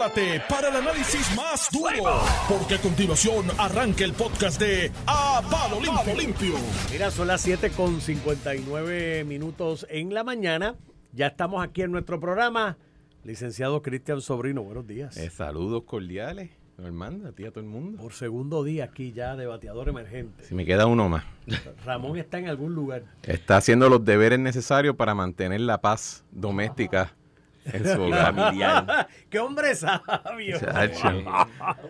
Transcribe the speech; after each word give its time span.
prepárate 0.00 0.42
para 0.48 0.68
el 0.68 0.76
análisis 0.76 1.36
más 1.36 1.68
duro, 1.70 2.20
porque 2.48 2.76
a 2.76 2.78
continuación 2.80 3.46
arranca 3.58 4.04
el 4.04 4.14
podcast 4.14 4.58
de 4.58 4.90
A 5.06 5.42
Palo 5.50 5.78
Limpio. 5.80 6.14
Limpio. 6.16 6.54
Mira, 6.90 7.10
son 7.10 7.26
las 7.26 7.42
7 7.42 7.70
con 7.70 8.00
59 8.00 9.24
minutos 9.24 9.86
en 9.90 10.14
la 10.14 10.24
mañana. 10.24 10.76
Ya 11.12 11.26
estamos 11.26 11.62
aquí 11.62 11.82
en 11.82 11.92
nuestro 11.92 12.18
programa. 12.18 12.78
Licenciado 13.24 13.82
Cristian 13.82 14.22
Sobrino, 14.22 14.62
buenos 14.62 14.86
días. 14.86 15.16
Eh, 15.18 15.28
saludos 15.28 15.82
cordiales, 15.84 16.50
Armando, 16.82 17.28
a 17.28 17.32
ti 17.32 17.44
a 17.44 17.50
todo 17.50 17.60
el 17.60 17.66
mundo. 17.66 18.00
Por 18.00 18.14
segundo 18.14 18.64
día 18.64 18.84
aquí 18.84 19.12
ya 19.12 19.36
de 19.36 19.46
bateador 19.46 19.90
emergente. 19.90 20.44
Si 20.44 20.54
me 20.54 20.64
queda 20.64 20.86
uno 20.86 21.10
más. 21.10 21.24
Ramón 21.84 22.16
está 22.16 22.38
en 22.38 22.48
algún 22.48 22.74
lugar. 22.74 23.02
Está 23.22 23.58
haciendo 23.58 23.90
los 23.90 24.02
deberes 24.02 24.38
necesarios 24.38 24.96
para 24.96 25.14
mantener 25.14 25.60
la 25.60 25.82
paz 25.82 26.24
doméstica 26.30 27.14
en 27.64 27.84
su 27.86 28.02
hogar. 28.02 28.34
familiar. 28.34 29.08
¡Qué 29.30 29.38
hombre 29.38 29.74
sabio! 29.74 30.58
Chacho. 30.58 31.22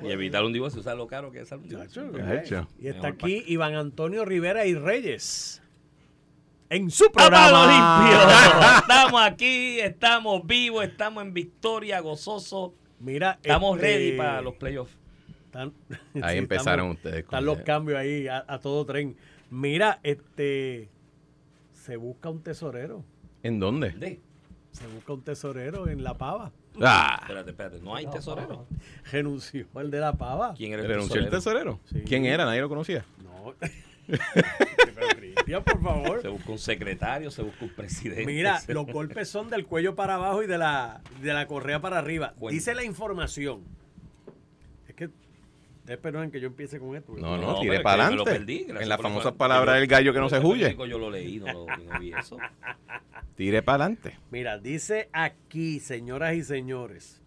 y 0.03 0.11
evitar 0.11 0.45
un 0.45 0.53
divorcio, 0.53 0.83
¿sabes 0.83 0.99
lo 0.99 1.07
caro 1.07 1.31
que 1.31 1.41
es 1.41 1.53
un 1.53 1.69
divorcio? 1.69 2.11
Chacho. 2.17 2.69
Y 2.79 2.89
está 2.89 3.09
aquí 3.09 3.45
Iván 3.47 3.75
Antonio 3.75 4.25
Rivera 4.25 4.67
y 4.67 4.75
Reyes. 4.75 5.63
En 6.69 6.89
su 6.91 7.07
¡A 7.07 7.13
palo 7.13 7.29
programa. 7.31 8.01
limpio! 8.03 8.79
Estamos 8.79 9.21
aquí, 9.23 9.81
estamos 9.81 10.47
vivos, 10.47 10.85
estamos 10.85 11.23
en 11.25 11.35
victoria, 11.35 11.99
gozoso. 12.01 12.75
Mira, 13.01 13.39
Estamos 13.43 13.77
este, 13.77 13.87
ready 13.89 14.17
para 14.17 14.41
los 14.43 14.55
playoffs. 14.55 14.97
están- 15.47 15.73
Ahí 16.23 16.35
sí, 16.35 16.39
empezaron 16.39 16.91
estamos- 16.93 16.97
ustedes. 16.97 17.25
con 17.25 17.35
Están 17.39 17.45
los 17.47 17.59
cambios 17.63 17.99
ahí 17.99 18.29
a, 18.29 18.45
a 18.47 18.61
todo 18.61 18.85
tren. 18.87 19.17
Mira, 19.51 19.99
este. 20.05 20.89
Se 21.73 21.97
busca 21.97 22.29
un 22.31 22.43
tesorero. 22.43 23.05
¿En 23.43 23.59
dónde? 23.59 23.91
De- 23.91 24.21
Se 24.73 24.87
busca 24.87 25.13
un 25.13 25.23
tesorero 25.23 25.89
en 25.89 26.03
La 26.05 26.15
Pava. 26.17 26.53
Ah, 26.81 27.19
Espérate, 27.23 27.51
espérate, 27.51 27.81
no 27.81 27.95
hay 27.97 28.07
tesorero. 28.07 28.67
Renunció 29.11 29.67
el 29.77 29.91
de 29.91 30.01
La 30.01 30.13
Pava. 30.13 30.55
¿Quién 30.55 30.73
era 30.73 30.83
el 30.83 30.89
renunció 30.89 31.17
el 31.21 31.29
tesorero? 31.29 31.79
tesorero. 31.81 32.03
Sí. 32.05 32.09
¿Quién 32.09 32.25
era? 32.25 32.45
Nadie 32.45 32.61
lo 32.61 32.69
conocía. 32.69 33.05
No. 33.23 33.55
Pero, 34.07 35.07
Cristian, 35.17 35.63
por 35.65 35.83
favor. 35.83 36.23
Se 36.23 36.29
busca 36.29 36.53
un 36.53 36.59
secretario, 36.59 37.31
se 37.31 37.43
busca 37.43 37.65
un 37.65 37.75
presidente. 37.75 38.25
Mira, 38.27 38.61
los 38.69 38.87
golpes 38.87 39.29
son 39.29 39.51
del 39.51 39.67
cuello 39.67 39.95
para 39.95 40.15
abajo 40.15 40.43
y 40.43 40.47
de 40.47 40.59
la, 40.59 41.01
de 41.21 41.33
la 41.35 41.47
correa 41.47 41.81
para 41.81 41.99
arriba. 41.99 42.35
Dice 42.51 42.75
la 42.75 42.85
información. 42.85 43.63
Es 45.91 45.99
que 46.31 46.41
yo 46.41 46.47
empiece 46.47 46.79
con 46.79 46.95
esto. 46.95 47.15
No, 47.17 47.37
No, 47.37 47.55
no, 47.55 47.61
tire 47.61 47.81
para 47.81 48.07
adelante. 48.07 48.31
perdí, 48.31 48.67
En 48.69 48.89
las 48.89 49.01
famosas 49.01 49.33
palabras 49.33 49.75
del 49.75 49.89
gallo 49.89 50.13
que 50.13 50.21
no 50.21 50.29
se 50.29 50.39
huye. 50.39 50.77
Yo 50.89 50.99
lo 51.01 51.11
leí, 51.11 51.41
no, 51.41 51.47
lo, 51.53 51.67
no 51.67 51.99
vi 51.99 52.13
eso. 52.13 52.39
Tire 53.35 53.61
para 53.63 53.87
adelante. 53.87 54.17
Mira, 54.31 54.59
dice 54.59 55.09
aquí, 55.13 55.81
señoras 55.81 56.35
y 56.35 56.45
señores, 56.45 57.21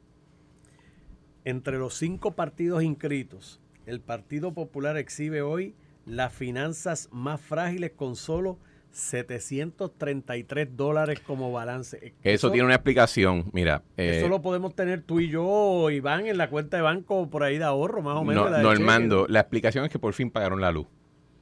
entre 1.44 1.78
los 1.78 1.96
cinco 1.96 2.36
partidos 2.36 2.84
inscritos, 2.84 3.60
el 3.86 4.00
Partido 4.00 4.54
Popular 4.54 4.96
exhibe 4.96 5.42
hoy 5.42 5.76
las 6.06 6.32
finanzas 6.34 7.10
más 7.12 7.42
frágiles 7.42 7.92
con 7.92 8.16
solo 8.16 8.60
733 8.94 10.78
dólares 10.78 11.20
como 11.20 11.52
balance. 11.52 12.14
Eso 12.24 12.52
tiene 12.52 12.66
una 12.66 12.76
explicación. 12.76 13.50
Mira, 13.52 13.82
eh, 13.98 14.20
Eso 14.20 14.30
lo 14.30 14.42
podemos 14.42 14.76
tener 14.76 15.02
tú 15.02 15.20
y 15.20 15.30
yo, 15.30 15.90
Iván, 15.90 16.28
en 16.28 16.38
la 16.38 16.50
cuenta 16.50 16.78
de 16.78 16.84
banco 16.84 17.30
por 17.30 17.44
ahí 17.44 17.58
de 17.58 17.66
ahorro, 17.66 18.02
más 18.02 18.16
o 18.16 18.24
menos. 18.24 18.46
no, 18.46 18.50
la 18.52 18.58
de 18.58 18.64
Normando, 18.64 19.26
la 19.28 19.42
explicación 19.42 19.86
es 19.86 19.92
que 19.92 20.00
por 20.00 20.14
fin 20.14 20.30
pagaron 20.30 20.62
la 20.62 20.72
luz. 20.72 20.88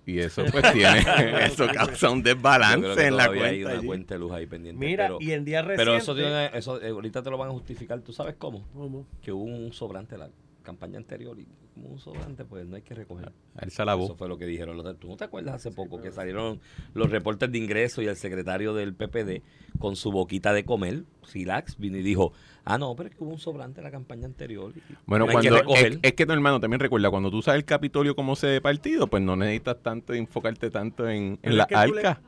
Y 0.06 0.20
eso 0.20 0.44
pues 0.52 0.72
tiene, 0.74 1.06
eso 1.46 1.68
causa 1.68 2.10
un 2.10 2.24
desbalance 2.24 3.08
en 3.08 3.18
la 3.18 3.26
todavía 3.26 3.46
hay 3.46 3.62
cuenta. 3.62 3.68
una 3.68 3.78
allí. 3.78 3.88
cuenta 3.88 4.14
de 4.16 4.20
luz 4.20 4.32
ahí 4.32 4.46
pendiente. 4.48 4.86
Mira, 4.86 5.08
pero, 5.08 5.18
y 5.22 5.32
en 5.32 5.46
días 5.46 5.64
recientes... 5.64 5.86
pero 5.86 5.98
eso, 5.98 6.16
tiene, 6.16 6.58
eso 6.58 6.82
eh, 6.82 6.90
ahorita 6.90 7.22
te 7.22 7.30
lo 7.30 7.38
van 7.38 7.50
a 7.50 7.52
justificar. 7.52 8.00
¿Tú 8.02 8.12
sabes 8.14 8.36
cómo? 8.38 8.66
¿Cómo? 8.74 9.06
Que 9.22 9.32
hubo 9.32 9.44
un 9.44 9.74
sobrante 9.74 10.18
la 10.18 10.30
campaña 10.62 10.98
anterior 10.98 11.40
y 11.40 11.48
como 11.74 11.90
un 11.90 12.00
sobrante, 12.00 12.46
pues 12.46 12.66
no 12.68 12.76
hay 12.76 12.82
que 12.82 12.94
recoger. 12.94 13.32
Eso 13.62 14.16
fue 14.16 14.28
lo 14.28 14.38
que 14.38 14.46
dijeron. 14.46 14.78
los 14.78 14.98
¿Tú 15.00 15.08
no 15.08 15.18
te 15.18 15.24
acuerdas 15.24 15.56
hace 15.56 15.72
poco 15.72 16.02
que 16.02 16.12
salieron 16.12 16.60
los 16.94 17.10
reportes 17.10 17.52
de 17.52 17.58
ingreso 17.58 18.02
y 18.02 18.08
el 18.08 18.16
secretario 18.16 18.74
del 18.74 18.94
PPD 18.94 19.42
con 19.80 19.96
su 19.96 20.12
boquita 20.12 20.54
de 20.54 20.64
comer, 20.66 21.04
Silax, 21.24 21.78
vino 21.78 21.98
y 21.98 22.04
dijo, 22.04 22.34
ah, 22.66 22.78
no, 22.78 22.96
pero 22.96 23.10
es 23.10 23.16
que 23.16 23.24
hubo 23.24 23.32
un 23.32 23.40
sobrante 23.40 23.80
en 23.80 23.86
la 23.86 23.92
campaña 23.92 24.26
anterior. 24.26 24.74
y 24.76 24.82
Bueno, 25.06 25.26
no 25.26 25.32
hay 25.32 25.38
que 25.44 25.50
cuando 25.50 25.74
es, 25.74 25.82
recoger. 25.84 26.00
es 26.04 26.14
que 26.14 26.26
tu 26.26 26.34
hermano 26.34 26.60
también 26.60 26.80
recuerda, 26.80 27.10
cuando 27.10 27.32
tú 27.32 27.38
usas 27.38 27.56
el 27.56 27.66
Capitolio 27.66 28.16
como 28.16 28.36
sede 28.36 28.54
de 28.54 28.62
partido, 28.62 29.08
pues 29.08 29.24
no 29.24 29.36
necesitas 29.36 29.78
tanto 29.82 30.14
enfocarte 30.14 30.70
tanto 30.70 31.10
en, 31.10 31.40
en 31.42 31.58
la 31.58 31.66
que 31.66 31.76
tú 31.88 31.94
le- 31.94 32.00
arca. 32.08 32.22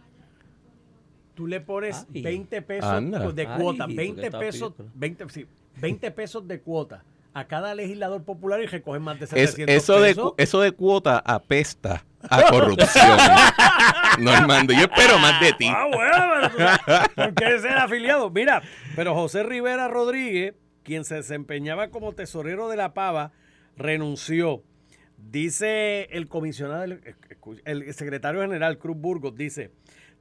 Tú 1.35 1.47
le 1.47 1.61
pones 1.61 2.05
Ay. 2.13 2.21
20 2.21 2.61
pesos 2.61 2.89
Anda. 2.89 3.31
de 3.31 3.47
Ay, 3.47 3.59
cuota, 3.61 3.87
¿tú 3.87 3.95
20 3.95 4.21
qué 4.21 4.27
estás 4.27 4.39
pesos, 4.39 4.73
pidiendo? 4.73 4.99
20, 4.99 5.29
sí, 5.29 5.45
20 5.81 6.11
pesos 6.11 6.47
de 6.47 6.61
cuota 6.61 7.03
a 7.33 7.45
cada 7.47 7.73
legislador 7.75 8.23
popular 8.23 8.61
y 8.61 8.67
recogen 8.67 9.01
más 9.01 9.19
de 9.19 9.25
Es, 9.25 9.29
700 9.31 9.69
eso, 9.75 9.99
de, 9.99 10.09
pesos. 10.09 10.33
eso 10.37 10.61
de 10.61 10.71
cuota 10.71 11.17
apesta 11.25 12.05
a 12.29 12.43
corrupción. 12.49 13.17
Normando, 14.19 14.73
yo 14.73 14.81
espero 14.81 15.17
más 15.19 15.39
de 15.41 15.53
ti. 15.53 15.67
Ah, 15.67 15.87
bueno, 15.91 17.03
¿por 17.15 17.33
qué 17.33 17.59
ser 17.59 17.73
afiliado? 17.77 18.29
Mira, 18.29 18.61
pero 18.95 19.13
José 19.15 19.43
Rivera 19.43 19.87
Rodríguez, 19.87 20.53
quien 20.83 21.05
se 21.05 21.15
desempeñaba 21.15 21.89
como 21.89 22.13
tesorero 22.13 22.69
de 22.69 22.77
la 22.77 22.93
Pava, 22.93 23.31
renunció. 23.75 24.63
Dice 25.17 26.03
el 26.11 26.27
comisionado, 26.27 26.83
el 27.65 27.93
secretario 27.93 28.41
general 28.41 28.77
Cruz 28.77 28.97
Burgos, 28.97 29.35
dice, 29.35 29.71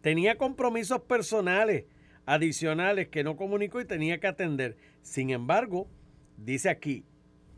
tenía 0.00 0.38
compromisos 0.38 1.00
personales 1.02 1.84
adicionales 2.24 3.08
que 3.08 3.24
no 3.24 3.36
comunicó 3.36 3.80
y 3.80 3.84
tenía 3.84 4.18
que 4.20 4.28
atender. 4.28 4.76
Sin 5.02 5.30
embargo, 5.30 5.88
dice 6.44 6.68
aquí, 6.70 7.04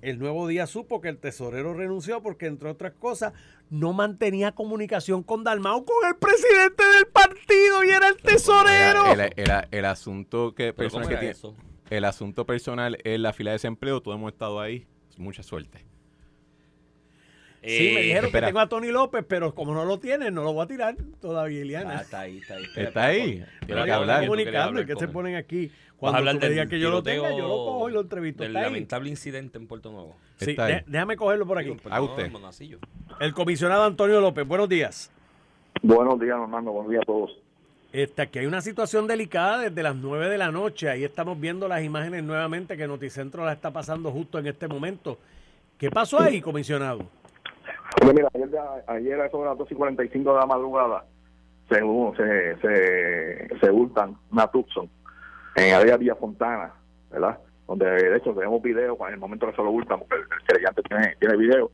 el 0.03 0.19
nuevo 0.19 0.47
día 0.47 0.67
supo 0.67 1.01
que 1.01 1.09
el 1.09 1.19
tesorero 1.19 1.73
renunció 1.75 2.23
porque, 2.23 2.47
entre 2.47 2.69
otras 2.69 2.93
cosas, 2.93 3.33
no 3.71 3.93
mantenía 3.95 4.53
comunicación 4.53 5.23
con 5.23 5.45
Dalmau, 5.45 5.85
con 5.85 5.97
el 6.07 6.17
presidente 6.17 6.83
del 6.97 7.07
partido 7.07 7.85
y 7.85 7.89
era 7.91 8.09
el 8.09 8.17
tesorero. 8.19 9.13
El, 9.13 9.21
el- 9.37 9.69
el 9.71 9.85
asunto 9.87 10.55
que, 10.55 10.73
Pero 10.75 10.91
¿cómo 10.91 11.01
personal 11.05 11.09
que 11.09 11.27
era 11.27 11.35
tiene- 11.35 11.57
el 11.91 12.05
asunto 12.05 12.45
personal 12.47 12.99
es 13.05 13.19
la 13.21 13.33
fila 13.33 13.51
de 13.51 13.55
desempleo, 13.57 14.01
todos 14.03 14.17
hemos 14.19 14.33
estado 14.33 14.61
ahí. 14.61 14.87
Mucha 15.17 15.43
suerte. 15.43 15.87
Sí, 17.63 17.93
me 17.95 18.01
Eh, 18.01 18.03
dijeron 18.03 18.27
espera. 18.27 18.47
que 18.47 18.51
tengo 18.51 18.61
a 18.61 18.69
Tony 18.69 18.89
López, 18.89 19.25
pero 19.27 19.55
como 19.55 19.73
no 19.73 19.87
lo 19.87 19.99
tiene, 19.99 20.31
no 20.31 20.43
lo 20.43 20.53
voy 20.53 20.65
a 20.65 20.67
tirar 20.67 20.97
todavía, 21.19 21.61
Ah, 21.61 21.65
Iliana. 21.65 22.01
está 22.03 22.21
ahí, 22.21 22.39
está 22.39 22.55
ahí. 22.57 22.65
Está 22.77 23.05
ahí. 23.05 23.45
Pero 23.61 23.67
Tiene 23.67 23.85
que 23.87 23.93
hablar. 23.93 24.17
estoy 24.23 24.29
comunicando 24.29 24.81
y 24.83 24.87
que 24.87 24.97
se 24.97 25.09
ponen 25.09 25.37
aquí. 25.37 25.71
Cuando 26.13 26.19
hablar 26.19 26.35
tú 26.37 26.41
me 26.43 26.51
digas 26.51 26.69
que 26.69 26.79
yo 26.81 26.91
lo 26.91 27.03
tenga, 27.03 27.31
yo 27.31 27.49
lo 27.49 27.49
cojo 27.49 27.89
y 27.89 27.93
lo 27.93 28.01
entrevisto. 28.01 28.43
Ahí. 28.45 28.53
lamentable 28.53 29.09
incidente 29.11 29.59
en 29.59 29.67
Puerto 29.67 29.91
Nuevo. 29.91 30.17
Sí, 30.37 30.51
Está 30.51 30.67
ahí. 30.67 30.75
de- 30.75 30.85
déjame 30.87 31.17
cogerlo 31.17 31.47
por 31.47 31.59
aquí. 31.59 31.77
A 31.91 32.01
usted. 32.03 32.31
El 33.21 33.35
comisionado 33.35 33.85
Antonio 33.85 34.21
López, 34.21 34.47
buenos 34.47 34.69
días. 34.69 35.11
Buenos 35.83 36.19
días, 36.21 36.37
Normando. 36.37 36.73
Buenos 36.73 36.91
días 36.91 37.03
a 37.03 37.07
todos. 37.07 37.39
Este, 37.93 38.23
aquí 38.23 38.41
hay 38.41 38.47
una 38.47 38.61
situación 38.61 39.07
delicada 39.07 39.59
desde 39.59 39.83
las 39.83 39.95
9 39.95 40.29
de 40.29 40.39
la 40.39 40.51
noche. 40.51 40.89
Ahí 40.91 41.05
estamos 41.05 41.39
viendo 41.39 41.69
las 41.69 41.83
imágenes 41.85 42.25
nuevamente 42.25 42.77
que 42.77 42.87
Noticentro 42.89 43.45
la 43.45 43.53
está 43.53 43.71
pasando 43.73 44.11
justo 44.11 44.39
en 44.39 44.47
este 44.49 44.67
momento. 44.67 45.19
¿Qué 45.79 45.91
pasó 45.91 46.21
ahí, 46.21 46.41
comisionado? 46.41 47.07
Oye, 48.03 48.13
mira, 48.13 48.29
ayer, 48.35 48.49
ayer 48.89 49.21
a 49.21 49.27
eso 49.27 49.39
de 49.39 49.45
las 49.45 49.59
2 49.59 49.71
y 49.71 49.75
45 49.75 50.33
de 50.35 50.41
la 50.41 50.47
madrugada 50.47 51.05
se, 51.69 51.77
se, 52.17 52.57
se, 52.61 53.59
se 53.61 53.71
hurtan 53.71 54.17
una 54.33 54.47
Tucson 54.49 54.91
en 55.57 55.75
área 55.75 55.97
Villa 55.97 56.15
Fontana, 56.15 56.73
¿verdad? 57.11 57.39
Donde 57.67 57.87
de 57.87 58.17
hecho 58.17 58.35
tenemos 58.35 58.63
video 58.63 58.97
en 59.07 59.15
el 59.15 59.21
momento 59.21 59.47
que 59.47 59.57
se 59.57 59.63
lo 59.63 59.71
hurtan, 59.71 60.01
porque 60.01 60.17
el, 60.17 60.23
el 60.23 60.47
querellante 60.47 60.83
tiene, 60.83 61.17
tiene 61.19 61.37
video. 61.37 61.71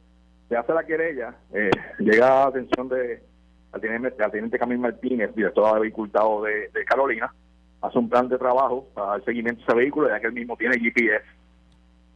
Se 0.48 0.56
hace 0.56 0.72
la 0.72 0.84
querella, 0.84 1.34
eh, 1.52 1.70
llega 1.98 2.42
a 2.42 2.48
atención 2.48 2.88
de 2.88 3.22
al 3.72 3.80
teniente, 3.80 4.22
al 4.22 4.30
teniente 4.30 4.58
Camil 4.58 4.78
Martínez, 4.78 5.34
director 5.34 5.74
de 5.74 5.80
vehículo 5.80 6.42
de, 6.42 6.68
de 6.68 6.84
Carolina, 6.84 7.32
hace 7.82 7.98
un 7.98 8.08
plan 8.08 8.28
de 8.28 8.38
trabajo 8.38 8.86
para 8.94 9.16
el 9.16 9.24
seguimiento 9.24 9.60
de 9.60 9.64
ese 9.64 9.76
vehículo, 9.76 10.08
ya 10.08 10.20
que 10.20 10.26
él 10.26 10.32
mismo 10.32 10.56
tiene 10.56 10.78
GPS. 10.78 11.24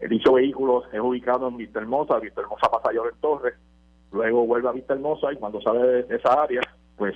El 0.01 0.11
dicho 0.11 0.33
vehículo 0.33 0.85
es 0.93 1.01
ubicado 1.01 1.49
en 1.49 1.57
Vista 1.57 1.79
Hermosa, 1.79 2.19
Vista 2.19 2.41
Hermosa 2.41 2.69
pasa 2.69 2.91
a 2.91 2.93
en 2.93 3.21
Torres, 3.21 3.55
luego 4.13 4.47
vuelve 4.47 4.69
a 4.69 4.73
Vista 4.73 4.95
Hermosa 4.95 5.33
y 5.33 5.37
cuando 5.37 5.61
sale 5.61 6.03
de 6.03 6.17
esa 6.17 6.43
área, 6.43 6.61
pues 6.97 7.15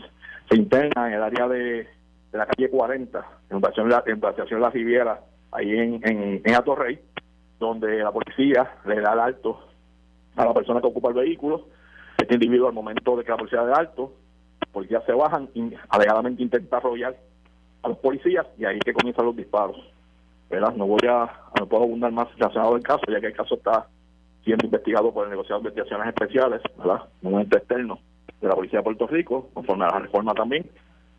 se 0.48 0.56
interna 0.56 1.08
en 1.08 1.14
el 1.14 1.22
área 1.22 1.48
de, 1.48 1.86
de 2.32 2.38
la 2.38 2.46
calle 2.46 2.68
40, 2.70 3.26
en 3.50 3.56
Estación 3.56 3.88
La, 3.88 4.02
en 4.06 4.24
Estación 4.24 4.60
La 4.60 4.70
Riviera, 4.70 5.20
ahí 5.52 5.70
en, 5.70 6.00
en, 6.04 6.42
en 6.44 6.54
Atorrey, 6.54 6.98
donde 7.58 7.98
la 7.98 8.12
policía 8.12 8.76
le 8.84 9.00
da 9.00 9.12
el 9.12 9.20
alto 9.20 9.60
a 10.36 10.44
la 10.44 10.54
persona 10.54 10.80
que 10.80 10.86
ocupa 10.86 11.08
el 11.08 11.14
vehículo. 11.14 11.66
Este 12.16 12.34
individuo, 12.34 12.68
al 12.68 12.74
momento 12.74 13.16
de 13.16 13.24
que 13.24 13.30
la 13.30 13.36
policía 13.36 13.62
le 13.62 13.68
da 13.68 13.76
alto, 13.76 14.12
policías 14.72 15.04
se 15.04 15.12
bajan 15.12 15.48
y 15.54 15.72
alegadamente 15.88 16.42
intenta 16.42 16.76
arrollar 16.76 17.16
a 17.82 17.88
los 17.88 17.98
policías 17.98 18.46
y 18.58 18.64
ahí 18.64 18.78
que 18.80 18.92
comienzan 18.92 19.26
los 19.26 19.36
disparos. 19.36 19.76
¿verdad? 20.50 20.74
No 20.74 20.86
voy 20.86 21.00
a, 21.08 21.30
no 21.58 21.66
puedo 21.66 21.84
abundar 21.84 22.12
más 22.12 22.32
relacionado 22.36 22.74
del 22.74 22.82
caso, 22.82 23.02
ya 23.08 23.20
que 23.20 23.26
el 23.26 23.36
caso 23.36 23.56
está 23.56 23.86
siendo 24.44 24.64
investigado 24.64 25.12
por 25.12 25.24
el 25.24 25.30
negociado 25.30 25.60
de 25.60 25.68
investigaciones 25.68 26.08
especiales, 26.08 26.62
¿verdad? 26.78 27.02
Un 27.22 27.40
ente 27.40 27.58
externo 27.58 27.98
de 28.40 28.48
la 28.48 28.54
Policía 28.54 28.78
de 28.78 28.84
Puerto 28.84 29.06
Rico, 29.06 29.50
conforme 29.52 29.84
a 29.84 29.88
la 29.88 29.98
reforma 29.98 30.32
también, 30.32 30.64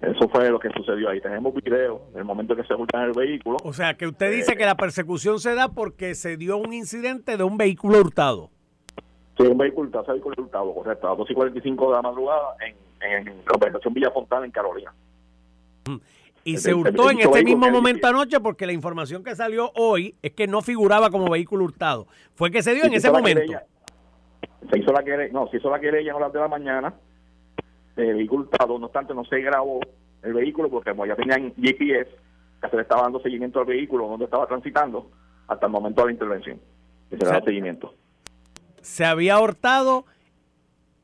Eso 0.01 0.29
fue 0.29 0.49
lo 0.49 0.59
que 0.59 0.69
sucedió 0.69 1.09
ahí. 1.09 1.19
Tenemos 1.19 1.53
video 1.53 2.03
del 2.13 2.23
momento 2.23 2.55
que 2.55 2.63
se 2.63 2.73
hurtan 2.73 3.03
el 3.03 3.11
vehículo. 3.13 3.57
O 3.63 3.73
sea, 3.73 3.95
que 3.95 4.07
usted 4.07 4.31
dice 4.31 4.55
que 4.55 4.65
la 4.65 4.75
persecución 4.75 5.39
se 5.39 5.53
da 5.55 5.67
porque 5.69 6.15
se 6.15 6.37
dio 6.37 6.57
un 6.57 6.71
incidente 6.73 7.35
de 7.35 7.43
un 7.43 7.57
vehículo 7.57 7.99
hurtado. 7.99 8.49
Sí, 9.37 9.45
un 9.45 9.57
vehículo 9.57 9.87
hurtado, 9.87 10.03
ese 10.03 10.11
vehículo 10.13 10.35
hurtado, 10.43 10.73
correcto, 10.73 11.07
a 11.07 11.09
las 11.11 11.17
2 11.19 11.31
y 11.31 11.33
45 11.33 11.87
de 11.89 11.95
la 11.95 12.01
madrugada 12.01 12.55
en, 12.65 12.75
en 13.11 13.25
la 13.25 13.51
organización 13.53 13.93
Villa 13.93 14.11
Fontana, 14.11 14.45
en 14.45 14.51
Carolina. 14.51 14.93
Y 16.45 16.53
El- 16.55 16.59
se 16.59 16.73
hurtó 16.73 17.09
el 17.09 17.17
en 17.19 17.25
este 17.27 17.43
mismo 17.43 17.69
momento 17.69 18.07
anoche 18.07 18.39
porque 18.39 18.65
la 18.65 18.71
información 18.71 19.23
que 19.23 19.35
salió 19.35 19.71
hoy 19.75 20.15
es 20.21 20.31
que 20.31 20.47
no 20.47 20.61
figuraba 20.61 21.09
como 21.09 21.29
vehículo 21.29 21.65
hurtado. 21.65 22.07
Fue 22.35 22.51
que 22.51 22.61
se 22.63 22.73
dio 22.73 22.85
en 22.85 22.91
Se 22.91 22.97
ese 22.97 23.11
momento. 23.11 23.41
querella- 23.41 23.65
Se 24.71 24.79
hizo 24.79 24.91
la 24.93 25.03
querella, 25.03 25.33
no, 25.33 25.47
se 25.49 25.57
hizo 25.57 25.69
la 25.69 25.79
querella 25.79 26.11
en 26.11 26.15
horas 26.15 26.31
de 26.33 26.39
la 26.39 26.47
mañana, 26.47 26.93
el 28.01 28.29
hurtado, 28.31 28.79
no 28.79 28.85
obstante 28.85 29.13
no 29.13 29.25
se 29.25 29.39
grabó 29.41 29.79
el 30.21 30.33
vehículo 30.33 30.69
porque 30.69 30.91
como 30.91 31.05
ya 31.05 31.15
tenían 31.15 31.53
GPS, 31.55 32.09
que 32.61 32.69
se 32.69 32.75
le 32.75 32.81
estaba 32.81 33.03
dando 33.03 33.19
seguimiento 33.21 33.59
al 33.59 33.65
vehículo 33.65 34.07
donde 34.07 34.25
estaba 34.25 34.47
transitando 34.47 35.09
hasta 35.47 35.65
el 35.65 35.71
momento 35.71 36.01
de 36.01 36.07
la 36.07 36.13
intervención. 36.13 36.59
Y 37.11 37.15
se 37.15 37.17
le 37.17 37.25
O 37.25 37.29
sea, 37.29 37.39
da 37.39 37.45
seguimiento. 37.45 37.93
Se 38.81 39.05
había 39.05 39.39
hurtado, 39.39 40.05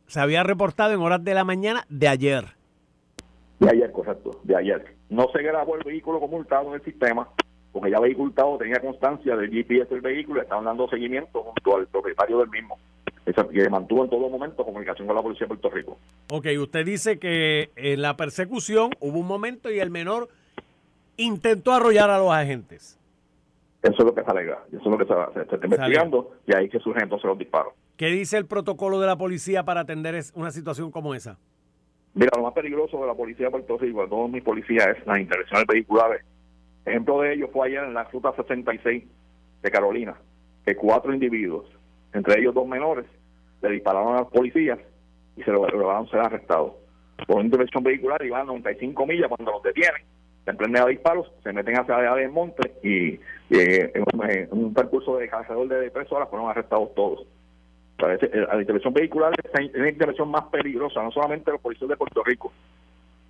se 0.07 0.19
había 0.19 0.43
reportado 0.43 0.93
en 0.93 1.01
horas 1.01 1.23
de 1.23 1.33
la 1.33 1.43
mañana 1.43 1.85
de 1.89 2.07
ayer. 2.07 2.45
De 3.59 3.69
ayer, 3.69 3.91
correcto, 3.91 4.39
de 4.43 4.55
ayer. 4.55 4.95
No 5.09 5.27
se 5.33 5.41
grabó 5.41 5.75
el 5.75 5.83
vehículo 5.83 6.19
como 6.19 6.37
hurtado 6.37 6.67
en 6.69 6.75
el 6.75 6.83
sistema, 6.83 7.27
porque 7.71 7.91
ya 7.91 7.99
vehículo 7.99 8.29
hurtado 8.29 8.57
tenía 8.57 8.79
constancia 8.79 9.35
del 9.35 9.49
GPS 9.49 9.93
del 9.93 10.01
vehículo 10.01 10.39
y 10.39 10.43
estaban 10.43 10.65
dando 10.65 10.87
seguimiento 10.89 11.43
junto 11.43 11.77
al 11.77 11.87
propietario 11.87 12.39
del 12.39 12.49
mismo, 12.49 12.77
Esa- 13.25 13.47
que 13.47 13.69
mantuvo 13.69 14.03
en 14.03 14.09
todo 14.09 14.29
momento 14.29 14.63
comunicación 14.63 15.07
con 15.07 15.15
la 15.15 15.21
policía 15.23 15.45
de 15.45 15.55
Puerto 15.55 15.69
Rico. 15.69 15.97
Ok, 16.31 16.47
usted 16.59 16.85
dice 16.85 17.17
que 17.17 17.71
en 17.75 18.01
la 18.01 18.15
persecución 18.17 18.91
hubo 18.99 19.19
un 19.19 19.25
momento 19.27 19.71
y 19.71 19.79
el 19.79 19.89
menor 19.89 20.29
intentó 21.17 21.73
arrollar 21.73 22.09
a 22.09 22.19
los 22.19 22.31
agentes. 22.31 22.99
Eso 23.81 23.95
es 23.99 24.05
lo 24.05 24.13
que 24.15 24.23
se 24.23 24.31
alega, 24.31 24.63
eso 24.69 24.77
es 24.79 24.85
lo 24.85 24.97
que 24.97 25.05
se, 25.05 25.13
se- 25.33 25.41
está 25.55 25.65
investigando 25.65 26.31
y 26.47 26.55
ahí 26.55 26.69
que 26.69 26.79
surgen 26.79 27.03
entonces 27.03 27.25
los 27.27 27.37
disparos. 27.37 27.73
¿Qué 27.97 28.07
dice 28.07 28.37
el 28.37 28.45
protocolo 28.45 28.99
de 28.99 29.07
la 29.07 29.15
policía 29.17 29.63
para 29.63 29.81
atender 29.81 30.21
una 30.33 30.51
situación 30.51 30.91
como 30.91 31.13
esa? 31.15 31.37
Mira, 32.13 32.31
lo 32.35 32.43
más 32.43 32.53
peligroso 32.53 32.99
de 32.99 33.07
la 33.07 33.13
policía 33.13 33.45
de 33.47 33.51
Puerto 33.51 33.77
Rico, 33.77 34.01
de 34.03 34.07
todos 34.09 34.29
mis 34.29 34.41
policías, 34.43 34.87
es 34.97 35.05
las 35.05 35.19
intervenciones 35.19 35.65
vehiculares. 35.67 36.23
Ejemplo 36.85 37.21
de 37.21 37.33
ello 37.33 37.49
fue 37.51 37.67
ayer 37.67 37.83
en 37.83 37.93
la 37.93 38.03
ruta 38.05 38.33
66 38.35 39.03
de 39.61 39.71
Carolina, 39.71 40.15
que 40.65 40.75
cuatro 40.75 41.13
individuos, 41.13 41.65
entre 42.13 42.39
ellos 42.39 42.53
dos 42.53 42.67
menores, 42.67 43.05
le 43.61 43.69
dispararon 43.69 44.15
a 44.15 44.19
los 44.21 44.27
policías 44.29 44.79
y 45.37 45.43
se 45.43 45.51
lo- 45.51 45.67
lograron 45.67 46.07
ser 46.09 46.19
arrestados. 46.19 46.73
Por 47.27 47.37
una 47.37 47.45
intervención 47.45 47.83
vehicular 47.83 48.23
iban 48.25 48.41
a 48.41 48.45
95 48.45 49.05
millas 49.05 49.29
cuando 49.29 49.51
los 49.53 49.63
detienen, 49.63 50.01
se 50.43 50.51
emprenden 50.51 50.83
a 50.83 50.85
disparos, 50.87 51.31
se 51.43 51.51
meten 51.53 51.77
hacia 51.79 51.95
allá 51.97 52.15
del 52.15 52.29
monte 52.31 52.73
y, 52.83 53.13
eh, 53.55 53.91
en, 53.95 54.03
un, 54.13 54.29
en 54.29 54.47
un 54.51 54.73
percurso 54.73 55.17
de 55.17 55.29
alrededor 55.29 55.67
de 55.67 55.89
tres 55.89 56.11
horas 56.11 56.29
fueron 56.29 56.49
arrestados 56.49 56.93
todos. 56.93 57.25
Parece, 57.97 58.25
eh, 58.27 58.45
la 58.47 58.59
intervención 58.59 58.93
vehicular 58.93 59.33
es 59.41 59.51
la- 59.73 59.87
intervención 59.89 60.29
más 60.29 60.43
peligrosa, 60.51 61.01
no 61.01 61.11
solamente 61.11 61.51
los 61.51 61.61
policías 61.61 61.89
de 61.89 61.95
Puerto 61.97 62.23
Rico, 62.23 62.51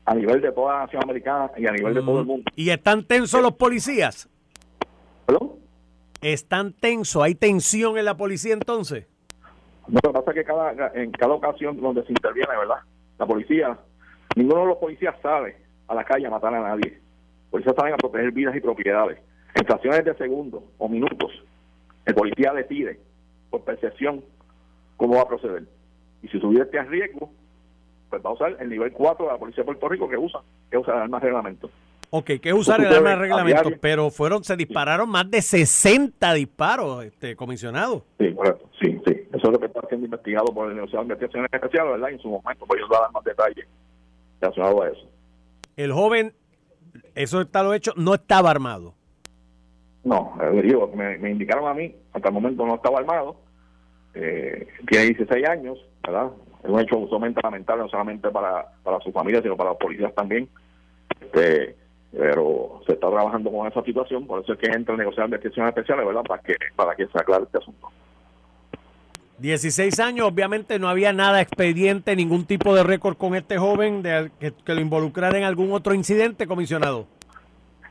a 0.06 0.16
nivel 0.16 0.42
de 0.42 0.51
toda 0.51 0.74
la 0.74 0.80
nación 0.86 1.04
americana 1.04 1.51
y 1.57 1.68
a 1.68 1.72
nivel 1.72 1.94
de 1.94 2.01
todo 2.01 2.19
el 2.19 2.25
mundo. 2.25 2.51
¿Y 2.56 2.69
están 2.72 3.04
tensos 3.06 3.42
los 3.42 3.54
policías? 3.54 4.27
¿Perdón? 5.27 5.54
¿Están 6.22 6.74
tensos? 6.74 7.22
¿Hay 7.24 7.36
tensión 7.36 7.98
en 7.98 8.06
la 8.06 8.18
policía 8.18 8.54
entonces? 8.54 9.07
Lo 9.88 10.00
que 10.02 10.10
pasa 10.10 10.32
es 10.32 10.36
que 10.36 10.44
cada, 10.44 10.92
en 10.94 11.12
cada 11.12 11.34
ocasión 11.34 11.80
donde 11.80 12.04
se 12.04 12.12
interviene, 12.12 12.58
¿verdad? 12.58 12.80
La 13.18 13.26
policía, 13.26 13.78
ninguno 14.36 14.62
de 14.62 14.68
los 14.68 14.78
policías 14.78 15.16
sale 15.22 15.58
a 15.88 15.96
la 15.96 16.04
calle 16.04 16.28
a 16.28 16.32
matar 16.32 16.54
a 16.54 16.62
nadie. 16.62 16.92
Los 16.92 17.52
policías 17.52 17.76
salen 17.76 17.94
a 17.94 17.98
proteger 17.98 18.32
vidas 18.32 18.56
y 18.56 18.62
propiedades. 18.62 19.20
En 19.54 19.66
fracciones 19.66 20.04
de 20.04 20.16
segundos 20.16 20.64
o 20.78 20.90
minutos, 20.90 21.32
el 22.06 22.16
policía 22.16 22.54
decide, 22.54 23.00
por 23.50 23.64
percepción, 23.64 24.24
cómo 24.98 25.16
va 25.16 25.22
a 25.22 25.28
proceder. 25.28 25.64
Y 26.22 26.28
si 26.28 26.38
está 26.38 26.80
en 26.80 26.90
riesgo, 26.90 27.32
pues 28.10 28.24
va 28.24 28.30
a 28.32 28.34
usar 28.34 28.58
el 28.60 28.70
nivel 28.70 28.92
4 28.92 29.26
de 29.26 29.32
la 29.32 29.38
Policía 29.38 29.64
de 29.64 29.66
Puerto 29.66 29.90
Rico 29.90 30.10
que 30.10 30.18
usa, 30.18 30.42
que 30.70 30.78
usa 30.78 30.96
el 30.96 31.02
arma 31.02 31.20
de 31.20 31.26
reglamento. 31.26 31.70
Ok, 32.10 32.25
que 32.42 32.50
es 32.50 32.54
usar 32.54 32.80
el 32.81 32.94
arma 32.94 33.12
de 33.12 33.16
reglamento, 33.16 33.69
pero 33.81 34.10
fueron, 34.10 34.44
se 34.44 34.56
dispararon 34.56 35.10
más 35.10 35.30
de 35.30 35.42
60 35.42 36.34
disparos, 36.34 37.04
este 37.06 37.36
comisionado. 37.36 38.04
Sí, 38.19 38.34
correcto. 38.34 38.69
Sí, 38.81 39.02
sí. 39.06 39.13
Eso 39.34 39.48
es 39.48 39.52
lo 39.52 39.60
que 39.60 39.66
está 39.66 39.81
siendo 39.88 40.06
investigado 40.06 40.46
por 40.54 40.69
el 40.69 40.75
negociado 40.75 41.04
de 41.04 41.13
investigaciones 41.13 41.52
especiales, 41.52 41.92
¿verdad? 41.94 42.10
Y 42.10 42.13
en 42.13 42.19
su 42.19 42.30
momento, 42.30 42.66
pues 42.66 42.80
ellos 42.80 42.90
dar 42.90 43.12
más 43.12 43.24
detalles 43.24 43.68
relacionados 44.40 44.81
a 44.81 44.90
eso. 44.90 45.10
El 45.75 45.92
joven, 45.92 46.34
eso 47.16 47.42
está 47.42 47.63
lo 47.63 47.74
hecho, 47.74 47.92
no 47.98 48.13
estaba 48.13 48.51
armado. 48.51 48.94
No, 50.04 50.38
eh, 50.42 50.62
digo, 50.62 50.92
me, 50.96 51.18
me 51.18 51.31
indicaron 51.31 51.68
a 51.68 51.74
mí, 51.74 51.94
hasta 52.13 52.30
el 52.30 52.34
momento 52.34 52.66
no 52.66 52.75
estaba 52.75 53.00
armado, 53.00 53.38
eh, 54.13 54.68
tiene 54.88 55.06
16 55.08 55.48
años, 55.48 55.78
¿verdad? 56.04 56.31
Es 56.63 56.69
un 56.69 56.80
hecho 56.80 57.08
sumamente 57.08 57.42
lamentable, 57.44 57.84
no 57.84 57.90
solamente 57.90 58.30
para, 58.30 58.66
para 58.84 59.00
su 59.01 59.12
familia, 59.12 59.42
sino 59.42 59.58
para 59.58 59.72
los 59.72 59.80
policías 59.80 60.13
también. 60.16 60.48
Este, 61.19 61.75
pero 62.18 62.82
se 62.86 62.94
está 62.94 63.10
trabajando 63.10 63.52
con 63.52 63.68
esa 63.68 63.84
situación, 63.84 64.26
por 64.26 64.42
eso 64.42 64.54
es 64.54 64.60
que 64.60 64.68
entra 64.68 64.94
el 64.94 65.00
negociado 65.00 65.28
de 65.28 65.36
investigaciones 65.36 65.70
especiales, 65.70 66.06
¿verdad? 66.06 66.24
Para 66.24 66.42
que, 66.42 66.56
para 66.76 66.96
que 66.96 67.08
se 67.08 67.20
aclare 67.20 67.44
este 67.44 67.58
asunto. 67.58 67.90
16 69.40 70.00
años, 70.00 70.28
obviamente 70.28 70.80
no 70.80 70.88
había 70.88 71.12
nada 71.12 71.42
expediente, 71.42 72.16
ningún 72.16 72.46
tipo 72.46 72.74
de 72.74 72.84
récord 72.84 73.18
con 73.18 73.36
este 73.36 73.58
joven 73.58 74.02
de, 74.02 74.32
que, 74.40 74.54
que 74.54 74.74
lo 74.74 74.80
involucrara 74.80 75.38
en 75.38 75.44
algún 75.44 75.74
otro 75.74 75.94
incidente, 75.94 76.48
comisionado. 76.48 77.06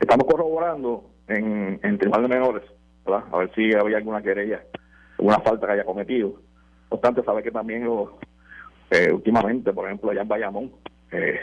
Estamos 0.00 0.26
corroborando 0.26 1.04
en, 1.28 1.78
en 1.82 1.98
tribunal 1.98 2.22
de 2.22 2.28
menores, 2.28 2.62
¿verdad? 3.04 3.24
A 3.30 3.38
ver 3.38 3.54
si 3.54 3.74
había 3.74 3.98
alguna 3.98 4.22
querella, 4.22 4.62
alguna 5.18 5.40
falta 5.40 5.66
que 5.66 5.72
haya 5.74 5.84
cometido. 5.84 6.28
No 6.90 6.96
obstante, 6.96 7.22
sabe 7.24 7.42
que 7.42 7.50
también 7.50 7.84
lo, 7.84 8.18
eh, 8.90 9.12
últimamente, 9.12 9.72
por 9.72 9.86
ejemplo, 9.86 10.10
allá 10.10 10.22
en 10.22 10.28
Bayamón, 10.28 10.72
eh, 11.10 11.38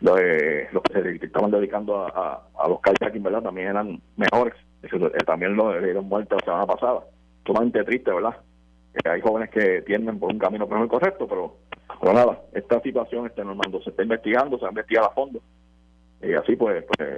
lo, 0.00 0.18
eh, 0.18 0.68
los 0.72 0.82
que 0.82 1.02
se 1.18 1.26
estaban 1.26 1.50
dedicando 1.50 1.98
a, 1.98 2.08
a, 2.08 2.64
a 2.64 2.68
los 2.68 2.80
kayaking, 2.80 3.22
¿verdad? 3.22 3.42
También 3.42 3.68
eran 3.68 4.00
mejores. 4.16 4.54
Eh, 4.82 4.88
también 5.26 5.56
lo 5.56 5.72
le 5.78 5.84
dieron 5.84 6.06
muerte 6.08 6.34
la 6.34 6.44
semana 6.44 6.66
pasada. 6.66 7.00
Sumamente 7.46 7.84
triste, 7.84 8.12
¿verdad? 8.12 8.36
Que 8.94 9.08
hay 9.10 9.20
jóvenes 9.20 9.50
que 9.50 9.82
tienden 9.82 10.18
por 10.18 10.32
un 10.32 10.38
camino 10.38 10.66
que 10.68 10.74
no 10.74 10.84
es 10.84 10.90
correcto, 10.90 11.26
pero, 11.28 11.56
pero 12.00 12.12
nada, 12.12 12.40
esta 12.52 12.80
situación, 12.80 13.26
este 13.26 13.44
Normando, 13.44 13.80
se 13.82 13.90
está 13.90 14.02
investigando, 14.02 14.56
se 14.58 14.62
va 14.62 14.68
a 14.68 14.72
investigar 14.72 15.04
a 15.04 15.10
fondo. 15.10 15.40
Y 16.22 16.32
así, 16.34 16.56
pues, 16.56 16.84
pues 16.84 17.08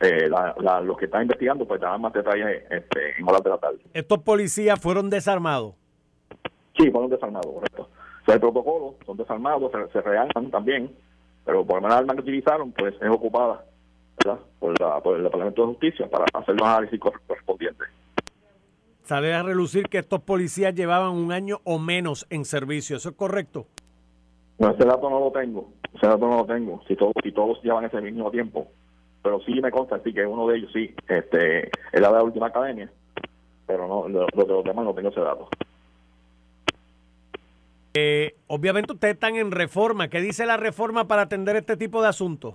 eh, 0.00 0.28
la- 0.28 0.54
la- 0.58 0.80
los 0.80 0.96
que 0.98 1.04
están 1.04 1.22
investigando, 1.22 1.66
pues 1.66 1.80
darán 1.80 2.00
más 2.00 2.12
detalles 2.12 2.64
este, 2.70 3.18
en 3.18 3.28
horas 3.28 3.42
de 3.44 3.50
la 3.50 3.58
tarde. 3.58 3.78
Estos 3.94 4.18
policías 4.20 4.80
fueron 4.80 5.08
desarmados. 5.10 5.74
Sí, 6.76 6.90
fueron 6.90 7.10
desarmados, 7.10 7.46
correcto. 7.52 7.82
O 8.22 8.24
sea, 8.24 8.34
el 8.34 8.40
protocolo, 8.40 8.94
son 9.06 9.16
desarmados, 9.16 9.70
se, 9.72 9.92
se 9.92 10.00
rearman 10.00 10.50
también, 10.50 10.90
pero 11.44 11.64
por 11.64 11.76
lo 11.76 11.82
menos 11.82 11.94
la 11.94 11.98
arma 11.98 12.14
que 12.14 12.20
utilizaron, 12.20 12.72
pues 12.72 12.94
es 13.00 13.10
ocupada 13.10 13.64
¿verdad? 14.24 14.40
Por, 14.58 14.80
la, 14.80 15.00
por 15.00 15.16
el 15.16 15.22
Departamento 15.24 15.62
de 15.62 15.68
Justicia 15.68 16.08
para 16.08 16.26
hacer 16.34 16.54
los 16.54 16.68
análisis 16.68 17.00
cor- 17.00 17.20
correspondientes. 17.26 17.88
Sale 19.02 19.34
a 19.34 19.42
relucir 19.42 19.88
que 19.88 19.98
estos 19.98 20.20
policías 20.20 20.74
llevaban 20.74 21.10
un 21.12 21.32
año 21.32 21.60
o 21.64 21.78
menos 21.78 22.26
en 22.30 22.44
servicio. 22.44 22.96
¿Eso 22.96 23.08
es 23.08 23.16
correcto? 23.16 23.66
Bueno, 24.58 24.74
ese 24.74 24.84
dato 24.84 25.10
no 25.10 25.18
lo 25.18 25.32
tengo, 25.32 25.72
ese 25.92 26.06
dato 26.06 26.28
no 26.28 26.36
lo 26.36 26.44
tengo, 26.44 26.80
si 26.86 26.94
todos, 26.94 27.12
si 27.22 27.32
todos 27.32 27.60
llevan 27.64 27.84
ese 27.84 28.00
mismo 28.00 28.30
tiempo, 28.30 28.68
pero 29.22 29.40
sí 29.40 29.60
me 29.60 29.72
consta, 29.72 30.00
sí 30.04 30.12
que 30.12 30.24
uno 30.24 30.46
de 30.46 30.58
ellos 30.58 30.70
sí, 30.72 30.94
este, 31.08 31.66
es 31.66 32.00
la 32.00 32.08
de 32.08 32.14
la 32.14 32.22
última 32.22 32.46
academia, 32.46 32.88
pero 33.66 33.88
no, 33.88 34.08
lo, 34.08 34.26
lo 34.32 34.44
de 34.44 34.52
los 34.52 34.62
demás 34.64 34.84
no 34.84 34.94
tengo 34.94 35.08
ese 35.08 35.20
dato. 35.20 35.48
Eh, 37.94 38.36
obviamente 38.46 38.92
ustedes 38.92 39.14
están 39.14 39.36
en 39.36 39.50
reforma. 39.50 40.08
¿Qué 40.08 40.20
dice 40.20 40.46
la 40.46 40.56
reforma 40.56 41.06
para 41.06 41.22
atender 41.22 41.56
este 41.56 41.76
tipo 41.76 42.02
de 42.02 42.08
asuntos? 42.08 42.54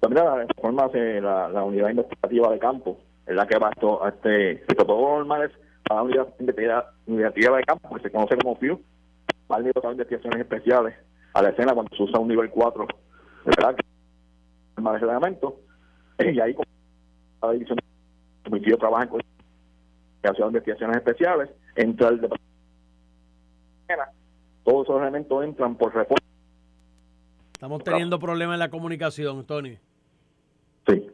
También 0.00 0.24
la 0.24 0.36
reforma 0.36 0.84
hace 0.84 1.20
la, 1.20 1.48
la 1.48 1.64
unidad 1.64 1.90
investigativa 1.90 2.50
de 2.52 2.58
campo, 2.58 2.98
es 3.26 3.34
la 3.34 3.46
que 3.46 3.58
va 3.58 3.68
a 3.68 4.06
a 4.06 4.08
este, 4.08 4.64
protocolo 4.66 5.18
normal 5.18 5.50
es 5.50 5.52
a 5.90 5.94
la 5.94 6.02
unidad 6.02 6.28
investigativa, 6.38 7.56
de 7.56 7.64
campo, 7.64 7.94
que 7.94 8.02
se 8.02 8.10
conoce 8.10 8.36
como 8.36 8.56
FIU, 8.56 8.80
va 9.50 9.56
al 9.56 9.64
nivel 9.64 9.82
de 9.82 9.90
investigaciones 9.90 10.40
especiales 10.40 10.94
a 11.34 11.42
la 11.42 11.50
escena 11.50 11.74
cuando 11.74 11.94
se 11.96 12.02
usa 12.02 12.20
un 12.20 12.28
nivel 12.28 12.48
4, 12.50 12.86
¿verdad? 13.44 13.76
Arma 14.76 14.92
de 14.92 14.98
reglamento, 14.98 15.60
y 16.20 16.40
ahí 16.40 16.56
la 17.42 17.52
división 17.52 17.76
de 17.76 18.50
homicidio 18.50 18.78
trabaja 18.78 19.04
en 19.04 20.46
investigaciones 20.46 20.96
especiales, 20.96 21.50
entra 21.74 22.08
el 22.08 22.20
departamento 22.20 22.48
todos 24.68 24.86
esos 24.86 25.00
elementos 25.00 25.44
entran 25.44 25.76
por 25.76 25.94
reforma. 25.94 26.18
Estamos 27.52 27.82
teniendo 27.82 28.18
problemas 28.18 28.54
en 28.54 28.60
la 28.60 28.68
comunicación, 28.70 29.44
Tony. 29.44 29.78
Sí. 30.86 31.06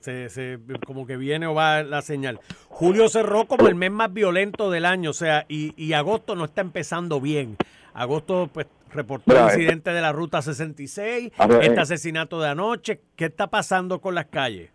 Se- 0.00 0.28
se- 0.28 0.58
como 0.84 1.06
que 1.06 1.16
viene 1.16 1.46
o 1.46 1.54
va 1.54 1.82
la 1.84 2.02
señal. 2.02 2.40
Julio 2.68 3.08
cerró 3.08 3.46
como 3.46 3.68
el 3.68 3.76
mes 3.76 3.92
más 3.92 4.12
violento 4.12 4.70
del 4.70 4.84
año, 4.84 5.10
o 5.10 5.14
sea, 5.14 5.46
y, 5.48 5.72
y 5.82 5.92
agosto 5.92 6.34
no 6.34 6.44
está 6.46 6.60
empezando 6.60 7.20
bien. 7.20 7.56
Agosto, 7.94 8.50
pues, 8.52 8.66
reportó 8.90 9.30
el 9.32 9.38
Mira, 9.38 9.48
eh. 9.52 9.54
incidente 9.54 9.92
de 9.92 10.00
la 10.00 10.10
ruta 10.12 10.42
66, 10.42 11.32
A 11.38 11.46
ver, 11.46 11.62
este 11.62 11.76
eh. 11.76 11.80
asesinato 11.80 12.40
de 12.40 12.48
anoche. 12.48 13.00
¿Qué 13.14 13.26
está 13.26 13.46
pasando 13.46 14.00
con 14.00 14.14
las 14.16 14.26
calles? 14.26 14.70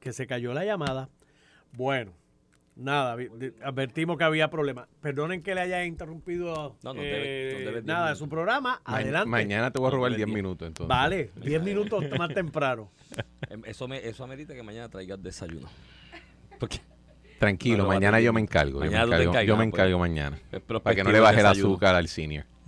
Que 0.00 0.12
se 0.12 0.26
cayó 0.26 0.54
la 0.54 0.64
llamada. 0.64 1.08
Bueno, 1.72 2.12
nada, 2.78 3.16
advertimos 3.64 4.16
que 4.16 4.24
había 4.24 4.48
problemas. 4.48 4.88
Perdonen 5.02 5.42
que 5.42 5.54
le 5.54 5.60
haya 5.62 5.84
interrumpido 5.84 6.76
No, 6.82 6.94
no 6.94 7.00
eh, 7.02 7.04
debe- 7.04 7.52
no 7.52 7.58
debe 7.58 7.72
diez 7.72 7.84
nada 7.84 8.10
de 8.10 8.16
su 8.16 8.28
programa. 8.28 8.80
Ma- 8.86 8.96
Adelante. 8.96 9.28
Mañana 9.28 9.70
te 9.70 9.78
voy 9.78 9.88
a 9.88 9.90
robar 9.90 10.10
no, 10.12 10.16
10 10.16 10.26
diez. 10.26 10.34
minutos 10.36 10.66
entonces. 10.68 10.88
Vale, 10.88 11.30
10 11.36 11.62
minutos 11.62 12.04
más 12.18 12.32
temprano. 12.32 12.90
Em, 13.50 13.62
Eso, 13.64 13.86
me, 13.88 13.98
eso 14.06 14.24
amerita 14.24 14.54
que 14.54 14.62
mañana 14.62 14.88
traigas 14.88 15.22
desayuno. 15.22 15.68
Porque 16.58 16.80
Tranquilo, 17.38 17.86
mañana 17.86 18.20
yo 18.20 18.32
me 18.32 18.40
encargo. 18.40 18.80
Mañana 18.80 19.04
yo 19.04 19.08
me 19.16 19.24
encargo, 19.24 19.46
yo 19.46 19.56
me 19.56 19.64
encargas, 19.64 19.92
pues. 19.96 20.00
mañana. 20.10 20.38
Para 20.82 20.96
que 20.96 21.04
no 21.04 21.12
le 21.12 21.20
baje 21.20 21.40
el 21.40 21.46
azúcar 21.46 21.94
al 21.94 22.08
senior. 22.08 22.44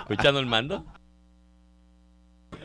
¿Escucha, 0.00 0.32
Normando? 0.32 0.84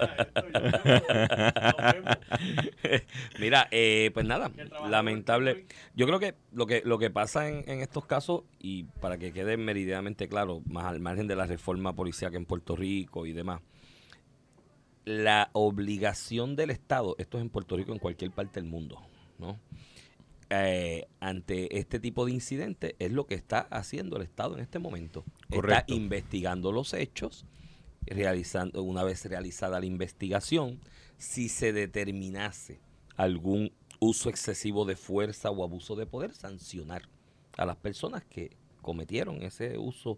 Mira, 3.40 3.68
eh, 3.72 4.12
pues 4.14 4.26
nada, 4.26 4.52
lamentable. 4.90 5.66
Yo 5.96 6.08
creo 6.08 6.20
que 6.20 6.36
lo 6.52 6.66
que 6.66 6.82
lo 6.86 6.98
que 6.98 7.10
pasa 7.10 7.50
en, 7.50 7.70
en 7.70 7.82
estos 7.82 8.06
casos, 8.06 8.44
y 8.60 8.84
para 8.84 9.18
que 9.18 9.32
quede 9.32 9.58
meridianamente 9.58 10.28
claro, 10.28 10.62
más 10.66 10.86
al 10.86 11.00
margen 11.00 11.28
de 11.28 11.36
la 11.36 11.46
reforma 11.46 11.94
policial 11.94 12.34
en 12.36 12.46
Puerto 12.46 12.76
Rico 12.76 13.26
y 13.26 13.34
demás, 13.34 13.62
la 15.06 15.50
obligación 15.54 16.56
del 16.56 16.70
Estado, 16.70 17.16
esto 17.18 17.38
es 17.38 17.42
en 17.42 17.50
Puerto 17.50 17.76
Rico, 17.76 17.92
en 17.92 18.00
cualquier 18.00 18.32
parte 18.32 18.62
del 18.62 18.70
mundo, 18.70 19.02
¿no? 19.40 19.60
Eh, 20.50 21.08
ante 21.22 21.80
este 21.80 22.00
tipo 22.00 22.26
de 22.26 22.34
incidentes 22.34 22.96
es 23.00 23.12
lo 23.12 23.26
que 23.26 23.36
está 23.36 23.62
haciendo 23.72 24.18
el 24.18 24.24
Estado 24.24 24.56
en 24.56 24.62
este 24.62 24.80
momento. 24.80 25.24
Está 25.44 25.56
Correcto. 25.56 25.94
investigando 25.94 26.74
los 26.74 26.94
hechos, 26.94 27.46
realizando 28.06 28.84
una 28.84 29.04
vez 29.04 29.26
realizada 29.26 29.80
la 29.80 29.86
investigación, 29.86 30.80
si 31.18 31.50
se 31.50 31.72
determinase 31.74 32.80
algún 33.16 33.72
uso 34.00 34.30
excesivo 34.30 34.86
de 34.86 34.96
fuerza 34.96 35.52
o 35.52 35.64
abuso 35.64 35.96
de 35.96 36.06
poder, 36.08 36.34
sancionar 36.34 37.04
a 37.58 37.66
las 37.66 37.76
personas 37.78 38.24
que 38.26 38.58
cometieron 38.82 39.44
ese 39.44 39.78
uso 39.78 40.18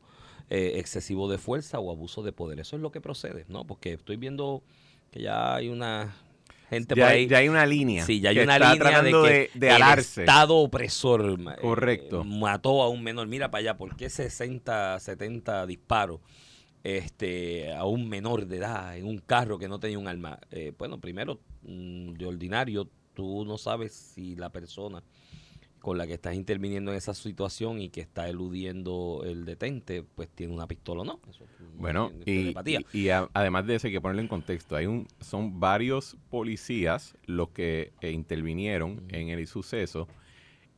eh, 0.49 0.73
excesivo 0.75 1.29
de 1.29 1.37
fuerza 1.37 1.79
o 1.79 1.91
abuso 1.91 2.23
de 2.23 2.31
poder. 2.31 2.59
Eso 2.61 2.75
es 2.77 2.81
lo 2.81 2.91
que 2.91 3.01
procede, 3.01 3.45
¿no? 3.49 3.65
Porque 3.65 3.93
estoy 3.93 4.15
viendo 4.15 4.63
que 5.11 5.21
ya 5.21 5.55
hay 5.55 5.67
una 5.67 6.15
gente 6.69 6.95
Ya 6.95 7.03
por 7.05 7.11
ahí. 7.11 7.27
ya 7.27 7.39
hay 7.39 7.49
una 7.49 7.65
línea. 7.65 8.05
Sí, 8.05 8.21
ya 8.21 8.29
hay 8.29 8.39
una 8.39 8.55
está 8.55 8.73
línea 8.73 9.01
de 9.01 9.09
tratando 9.09 9.23
que 9.23 9.29
de, 9.29 9.49
de 9.55 9.67
el 9.67 9.73
alarse. 9.75 10.21
Estado 10.21 10.55
opresor 10.55 11.37
eh, 11.39 11.61
Correcto. 11.61 12.23
mató 12.23 12.81
a 12.81 12.89
un 12.89 13.03
menor. 13.03 13.27
Mira 13.27 13.51
para 13.51 13.59
allá, 13.59 13.77
¿por 13.77 13.95
qué 13.97 14.09
60, 14.09 14.99
70 14.99 15.65
disparos 15.67 16.21
este, 16.83 17.73
a 17.73 17.85
un 17.85 18.09
menor 18.09 18.45
de 18.45 18.57
edad 18.57 18.97
en 18.97 19.05
un 19.05 19.17
carro 19.19 19.57
que 19.57 19.67
no 19.67 19.79
tenía 19.79 19.97
un 19.99 20.07
arma? 20.07 20.39
Eh, 20.51 20.73
bueno, 20.77 20.99
primero, 20.99 21.39
mm, 21.63 22.13
de 22.13 22.25
ordinario, 22.25 22.89
tú 23.13 23.45
no 23.45 23.57
sabes 23.57 23.93
si 23.93 24.35
la 24.35 24.49
persona 24.51 25.03
con 25.79 25.97
la 25.97 26.07
que 26.07 26.13
estás 26.13 26.33
interviniendo 26.35 26.91
en 26.91 26.97
esa 26.97 27.13
situación 27.13 27.81
y 27.81 27.89
que 27.89 27.99
está 27.99 28.29
eludiendo 28.29 29.21
el 29.25 29.43
detente, 29.43 30.01
pues 30.15 30.29
tiene 30.29 30.53
una 30.53 30.65
pistola 30.65 31.01
o 31.01 31.05
no. 31.05 31.19
Eso 31.29 31.43
es 31.43 31.49
Bueno, 31.77 32.09
y, 32.21 32.23
telepatía. 32.23 32.79
y- 32.93 32.99
y 33.01 33.09
a- 33.09 33.29
además 33.33 33.67
de 33.67 33.75
eso 33.75 33.87
hay 33.87 33.93
que 33.93 33.99
ponerlo 33.99 34.21
en 34.21 34.29
contexto. 34.29 34.77
Hay 34.77 34.85
un, 34.85 35.07
son 35.19 35.59
varios 35.59 36.15
policías 36.29 37.17
los 37.25 37.49
que 37.49 37.91
eh, 37.99 38.11
intervinieron 38.11 39.03
en 39.09 39.27
el 39.27 39.45
suceso 39.45 40.07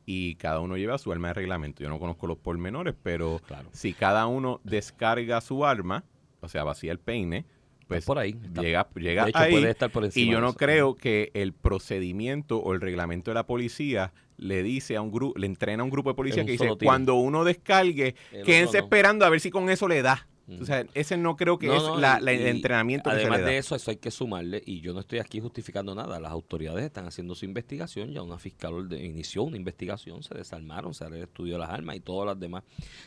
y 0.06 0.36
cada 0.36 0.60
uno 0.60 0.76
lleva 0.76 0.96
su 0.98 1.10
arma 1.12 1.28
de 1.28 1.34
reglamento. 1.34 1.82
Yo 1.82 1.88
no 1.88 1.98
conozco 1.98 2.26
los 2.28 2.38
pormenores, 2.38 2.94
pero 3.02 3.40
Claro. 3.46 3.68
si 3.72 3.92
cada 3.92 4.26
uno 4.28 4.60
descarga 4.64 5.40
su 5.40 5.66
arma, 5.66 6.04
o 6.40 6.48
sea, 6.48 6.62
vacía 6.64 6.92
el 6.92 7.00
peine, 7.00 7.44
pues 7.88 8.04
por 8.04 8.18
ahí, 8.18 8.36
está- 8.42 8.62
llega, 8.62 8.88
llega 8.94 9.24
de 9.24 9.30
hecho, 9.30 9.38
ahí. 9.38 9.50
puede 9.52 9.70
estar 9.70 9.90
por 9.90 10.04
y 10.04 10.06
encima 10.06 10.32
yo 10.32 10.38
de 10.38 10.42
no 10.42 10.54
creo 10.54 10.94
que 10.96 11.30
el 11.34 11.52
procedimiento 11.52 12.58
o 12.58 12.72
el 12.72 12.80
reglamento 12.80 13.30
de 13.30 13.34
la 13.36 13.46
policía 13.46 14.12
le 14.38 14.62
dice 14.62 14.96
a 14.96 15.02
un 15.02 15.10
grupo, 15.10 15.38
le 15.38 15.46
entrena 15.46 15.82
a 15.82 15.84
un 15.84 15.90
grupo 15.90 16.10
de 16.10 16.14
policía 16.14 16.42
un 16.42 16.46
que 16.46 16.52
dice, 16.52 16.64
tiro. 16.64 16.78
cuando 16.82 17.14
uno 17.14 17.42
descargue, 17.44 18.14
El 18.32 18.44
quédense 18.44 18.78
no. 18.78 18.84
esperando 18.84 19.24
a 19.24 19.30
ver 19.30 19.40
si 19.40 19.50
con 19.50 19.70
eso 19.70 19.88
le 19.88 20.02
da. 20.02 20.26
O 20.48 20.64
sea, 20.64 20.86
ese 20.94 21.16
no 21.16 21.36
creo 21.36 21.58
que 21.58 21.66
No, 21.66 21.76
es 21.76 21.82
no, 21.82 21.98
la- 21.98 22.18
y- 22.20 22.24
la- 22.24 22.32
el 22.32 22.46
entrenamiento 22.46 23.10
que 23.10 23.16
se 23.16 23.22
Además 23.22 23.38
le 23.38 23.44
da. 23.44 23.50
de 23.50 23.58
eso, 23.58 23.74
eso 23.74 23.90
hay 23.90 23.96
que 23.96 24.12
sumarle, 24.12 24.62
y 24.64 24.80
yo 24.80 24.94
no 24.94 25.00
estoy 25.00 25.18
aquí 25.18 25.40
justificando 25.40 25.92
nada, 25.94 26.20
las 26.20 26.30
autoridades 26.30 26.84
están 26.84 27.06
haciendo 27.06 27.34
su 27.34 27.44
investigación, 27.46 28.12
ya 28.12 28.22
una 28.22 28.38
fiscal 28.38 28.86
inició 28.92 29.42
una 29.42 29.56
investigación, 29.56 30.22
se 30.22 30.34
desarmaron, 30.34 30.94
se 30.94 31.04
de 31.10 31.26
las 31.58 31.70
armas 31.70 31.96
y 31.96 32.00
todas 32.00 32.26
las 32.26 32.38
demás 32.38 32.62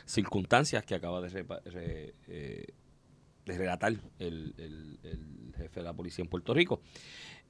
circunstancias 0.06 0.84
que 0.86 0.96
acaba 0.96 1.22
de, 1.22 1.30
re- 1.30 2.14
eh, 2.28 2.66
de 3.46 3.58
relatar 3.58 3.94
el, 4.20 4.54
el- 4.58 5.00
el 5.04 5.54
jefe 5.56 5.80
de 5.80 5.84
la 5.84 5.94
policía 5.94 6.24
en 6.24 6.30
Puerto 6.30 6.54
Rico. 6.54 6.82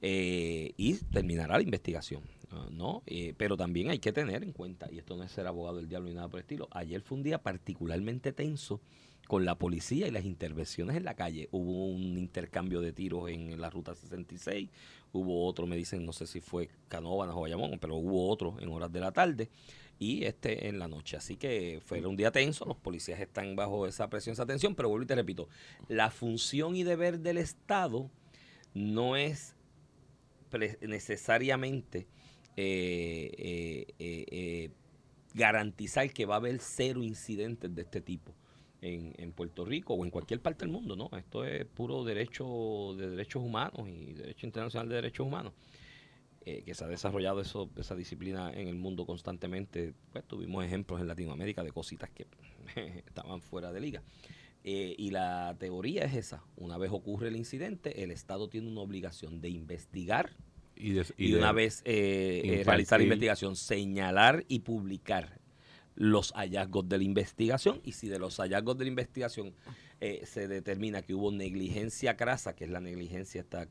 Eh, 0.02 0.72
y 0.78 0.94
terminará 0.94 1.56
la 1.58 1.62
investigación, 1.62 2.22
¿no? 2.70 3.02
Eh, 3.06 3.34
pero 3.36 3.56
también 3.56 3.90
hay 3.90 3.98
que 3.98 4.12
tener 4.12 4.42
en 4.42 4.52
cuenta, 4.52 4.88
y 4.90 4.98
esto 4.98 5.14
no 5.16 5.24
es 5.24 5.30
ser 5.32 5.46
abogado 5.46 5.76
del 5.76 5.88
diablo 5.88 6.08
ni 6.08 6.14
nada 6.14 6.28
por 6.28 6.38
el 6.38 6.44
estilo, 6.44 6.68
ayer 6.70 7.02
fue 7.02 7.18
un 7.18 7.22
día 7.24 7.42
particularmente 7.42 8.32
tenso 8.32 8.80
con 9.30 9.44
la 9.44 9.54
policía 9.54 10.08
y 10.08 10.10
las 10.10 10.24
intervenciones 10.24 10.96
en 10.96 11.04
la 11.04 11.14
calle. 11.14 11.48
Hubo 11.52 11.86
un 11.86 12.18
intercambio 12.18 12.80
de 12.80 12.92
tiros 12.92 13.30
en 13.30 13.60
la 13.60 13.70
ruta 13.70 13.94
66, 13.94 14.68
hubo 15.12 15.46
otro, 15.46 15.68
me 15.68 15.76
dicen, 15.76 16.04
no 16.04 16.12
sé 16.12 16.26
si 16.26 16.40
fue 16.40 16.68
Canóvanas 16.88 17.36
o 17.36 17.42
Bayamón, 17.42 17.78
pero 17.80 17.94
hubo 17.94 18.28
otro 18.28 18.56
en 18.58 18.68
horas 18.70 18.90
de 18.90 18.98
la 18.98 19.12
tarde 19.12 19.48
y 20.00 20.24
este 20.24 20.66
en 20.66 20.80
la 20.80 20.88
noche. 20.88 21.16
Así 21.16 21.36
que 21.36 21.80
fue 21.84 22.04
un 22.04 22.16
día 22.16 22.32
tenso, 22.32 22.64
los 22.64 22.76
policías 22.76 23.20
están 23.20 23.54
bajo 23.54 23.86
esa 23.86 24.10
presión, 24.10 24.32
esa 24.32 24.46
tensión, 24.46 24.74
pero 24.74 24.88
vuelvo 24.88 25.04
y 25.04 25.06
te 25.06 25.14
repito, 25.14 25.48
la 25.86 26.10
función 26.10 26.74
y 26.74 26.82
deber 26.82 27.20
del 27.20 27.38
Estado 27.38 28.10
no 28.74 29.14
es 29.14 29.54
necesariamente 30.80 32.08
eh, 32.56 33.30
eh, 33.38 33.86
eh, 34.00 34.26
eh, 34.28 34.70
garantizar 35.34 36.12
que 36.12 36.26
va 36.26 36.34
a 36.34 36.38
haber 36.38 36.58
cero 36.58 37.04
incidentes 37.04 37.72
de 37.72 37.82
este 37.82 38.00
tipo 38.00 38.34
en, 38.82 39.12
en 39.18 39.32
Puerto 39.32 39.64
Rico 39.64 39.94
o 39.94 40.04
en 40.04 40.10
cualquier 40.10 40.40
parte 40.40 40.64
del 40.64 40.72
mundo, 40.72 40.96
¿no? 40.96 41.10
Esto 41.18 41.44
es 41.44 41.64
puro 41.66 42.04
derecho 42.04 42.94
de 42.96 43.10
derechos 43.10 43.42
humanos 43.42 43.88
y 43.88 44.12
derecho 44.14 44.46
internacional 44.46 44.88
de 44.88 44.94
derechos 44.96 45.26
humanos. 45.26 45.52
eh, 46.46 46.62
que 46.64 46.74
se 46.74 46.84
ha 46.84 46.88
desarrollado 46.88 47.40
eso, 47.42 47.68
esa 47.76 47.94
disciplina 47.94 48.50
en 48.52 48.66
el 48.68 48.74
mundo 48.76 49.04
constantemente. 49.04 49.92
Pues 50.12 50.24
tuvimos 50.24 50.64
ejemplos 50.64 50.98
en 51.00 51.06
Latinoamérica 51.08 51.62
de 51.62 51.70
cositas 51.70 52.08
que 52.10 52.26
estaban 53.06 53.42
fuera 53.42 53.70
de 53.72 53.80
liga. 53.80 54.02
Eh, 54.64 54.94
y 54.98 55.10
la 55.10 55.54
teoría 55.58 56.04
es 56.04 56.14
esa. 56.14 56.42
Una 56.56 56.78
vez 56.78 56.90
ocurre 56.92 57.28
el 57.28 57.36
incidente, 57.36 58.02
el 58.02 58.10
Estado 58.10 58.48
tiene 58.48 58.68
una 58.68 58.80
obligación 58.80 59.40
de 59.42 59.50
investigar 59.50 60.30
Y, 60.76 60.92
de- 60.92 61.04
y, 61.18 61.30
de- 61.32 61.38
una 61.38 61.52
vez 61.52 61.82
eh, 61.84 62.40
eh, 62.44 62.64
realizar 62.64 62.98
la 63.00 63.04
investigación, 63.04 63.56
señalar 63.56 64.44
y 64.48 64.60
publicar 64.60 65.39
los 66.00 66.32
hallazgos 66.32 66.88
de 66.88 66.96
la 66.96 67.04
investigación 67.04 67.82
y 67.84 67.92
si 67.92 68.08
de 68.08 68.18
los 68.18 68.38
hallazgos 68.38 68.78
de 68.78 68.84
la 68.84 68.88
investigación 68.88 69.52
eh, 70.00 70.22
se 70.24 70.48
determina 70.48 71.02
que 71.02 71.12
hubo 71.14 71.30
negligencia 71.30 72.16
crasa, 72.16 72.56
que 72.56 72.64
es 72.64 72.70
la 72.70 72.80
negligencia 72.80 73.42
esta 73.42 73.68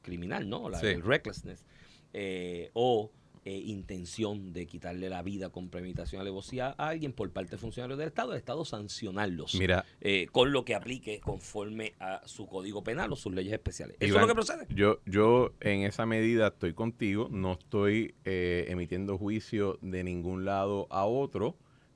criminal, 0.00 0.48
¿no? 0.48 0.68
La, 0.68 0.78
Sí. 0.78 0.86
El 0.86 1.02
recklessness, 1.02 1.66
eh, 2.12 2.70
o 2.74 3.10
eh, 3.46 3.58
intención 3.58 4.54
de 4.54 4.66
quitarle 4.66 5.10
la 5.10 5.20
vida 5.20 5.50
con 5.50 5.68
premeditación 5.68 6.18
alevosía 6.18 6.74
a 6.78 6.88
alguien 6.88 7.12
por 7.12 7.30
parte 7.30 7.50
de 7.50 7.58
funcionarios 7.58 7.98
del 7.98 8.08
Estado, 8.08 8.32
el 8.32 8.38
Estado 8.38 8.64
sancionarlos 8.64 9.54
Mira, 9.56 9.84
eh, 10.00 10.28
con 10.32 10.50
lo 10.50 10.64
que 10.64 10.74
aplique 10.74 11.20
conforme 11.20 11.92
a 12.00 12.22
su 12.24 12.46
código 12.46 12.82
penal 12.82 13.12
o 13.12 13.16
sus 13.16 13.34
leyes 13.34 13.52
especiales. 13.52 13.98
Eso 14.00 14.14
es 14.14 14.20
lo 14.22 14.26
que 14.28 14.34
procede. 14.34 14.66
Yo, 14.70 15.00
yo 15.04 15.52
en 15.60 15.82
esa 15.82 16.06
medida 16.06 16.46
estoy 16.46 16.72
contigo, 16.72 17.28
no 17.30 17.52
estoy 17.52 18.14
eh, 18.24 18.64
emitiendo 18.68 19.18
juicio 19.18 19.78
de 19.82 20.04
ningún 20.04 20.46
lado 20.46 20.86
a 20.88 21.04
otro, 21.04 21.54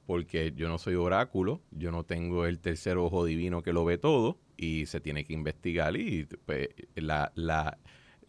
porque 0.08 0.54
yo 0.56 0.70
no 0.70 0.78
soy 0.78 0.94
oráculo, 0.94 1.60
yo 1.70 1.92
no 1.92 2.02
tengo 2.02 2.46
el 2.46 2.60
tercer 2.60 2.96
ojo 2.96 3.26
divino 3.26 3.60
que 3.60 3.74
lo 3.74 3.84
ve 3.84 3.98
todo 3.98 4.38
y 4.56 4.86
se 4.86 5.02
tiene 5.02 5.26
que 5.26 5.34
investigar 5.34 5.98
y 5.98 6.24
pues, 6.46 6.70
la, 6.94 7.30
la 7.34 7.76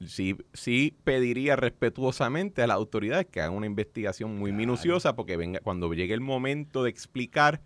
sí, 0.05 0.35
sí 0.51 0.97
pediría 1.05 1.55
respetuosamente 1.55 2.61
a 2.61 2.67
las 2.67 2.75
autoridades 2.75 3.27
que 3.27 3.39
hagan 3.39 3.55
una 3.55 3.65
investigación 3.65 4.37
muy 4.37 4.51
minuciosa 4.51 5.15
porque 5.15 5.37
venga 5.37 5.61
cuando 5.61 5.93
llegue 5.93 6.13
el 6.13 6.19
momento 6.19 6.83
de 6.83 6.89
explicar 6.89 7.61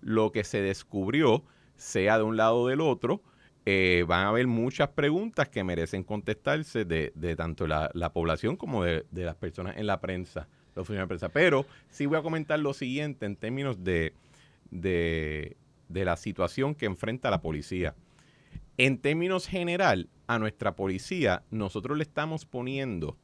lo 0.00 0.30
que 0.30 0.44
se 0.44 0.62
descubrió, 0.62 1.42
sea 1.74 2.18
de 2.18 2.22
un 2.22 2.36
lado 2.36 2.58
o 2.58 2.68
del 2.68 2.80
otro, 2.80 3.20
eh, 3.64 4.04
van 4.06 4.26
a 4.26 4.28
haber 4.28 4.46
muchas 4.46 4.90
preguntas 4.90 5.48
que 5.48 5.64
merecen 5.64 6.04
contestarse 6.04 6.84
de, 6.84 7.10
de 7.16 7.34
tanto 7.34 7.66
la, 7.66 7.90
la 7.94 8.12
población 8.12 8.54
como 8.54 8.84
de, 8.84 9.06
de 9.10 9.24
las 9.24 9.34
personas 9.34 9.76
en 9.76 9.88
la 9.88 10.00
prensa, 10.00 10.46
los 10.76 10.86
funcionarios 10.86 11.08
de 11.08 11.18
prensa. 11.18 11.28
Pero 11.28 11.66
sí 11.90 12.06
voy 12.06 12.18
a 12.18 12.22
comentar 12.22 12.58
lo 12.58 12.74
siguiente 12.74 13.26
en 13.26 13.36
términos 13.36 13.82
de, 13.82 14.12
de, 14.70 15.56
la 15.88 16.16
situación 16.16 16.74
que 16.74 16.86
enfrenta 16.86 17.30
la 17.30 17.40
policía. 17.40 17.94
En 18.76 18.98
términos 18.98 19.46
general, 19.46 20.08
a 20.26 20.38
nuestra 20.38 20.76
policía, 20.76 21.42
nosotros 21.50 21.96
le 21.96 22.02
estamos 22.02 22.44
poniendo 22.44 23.16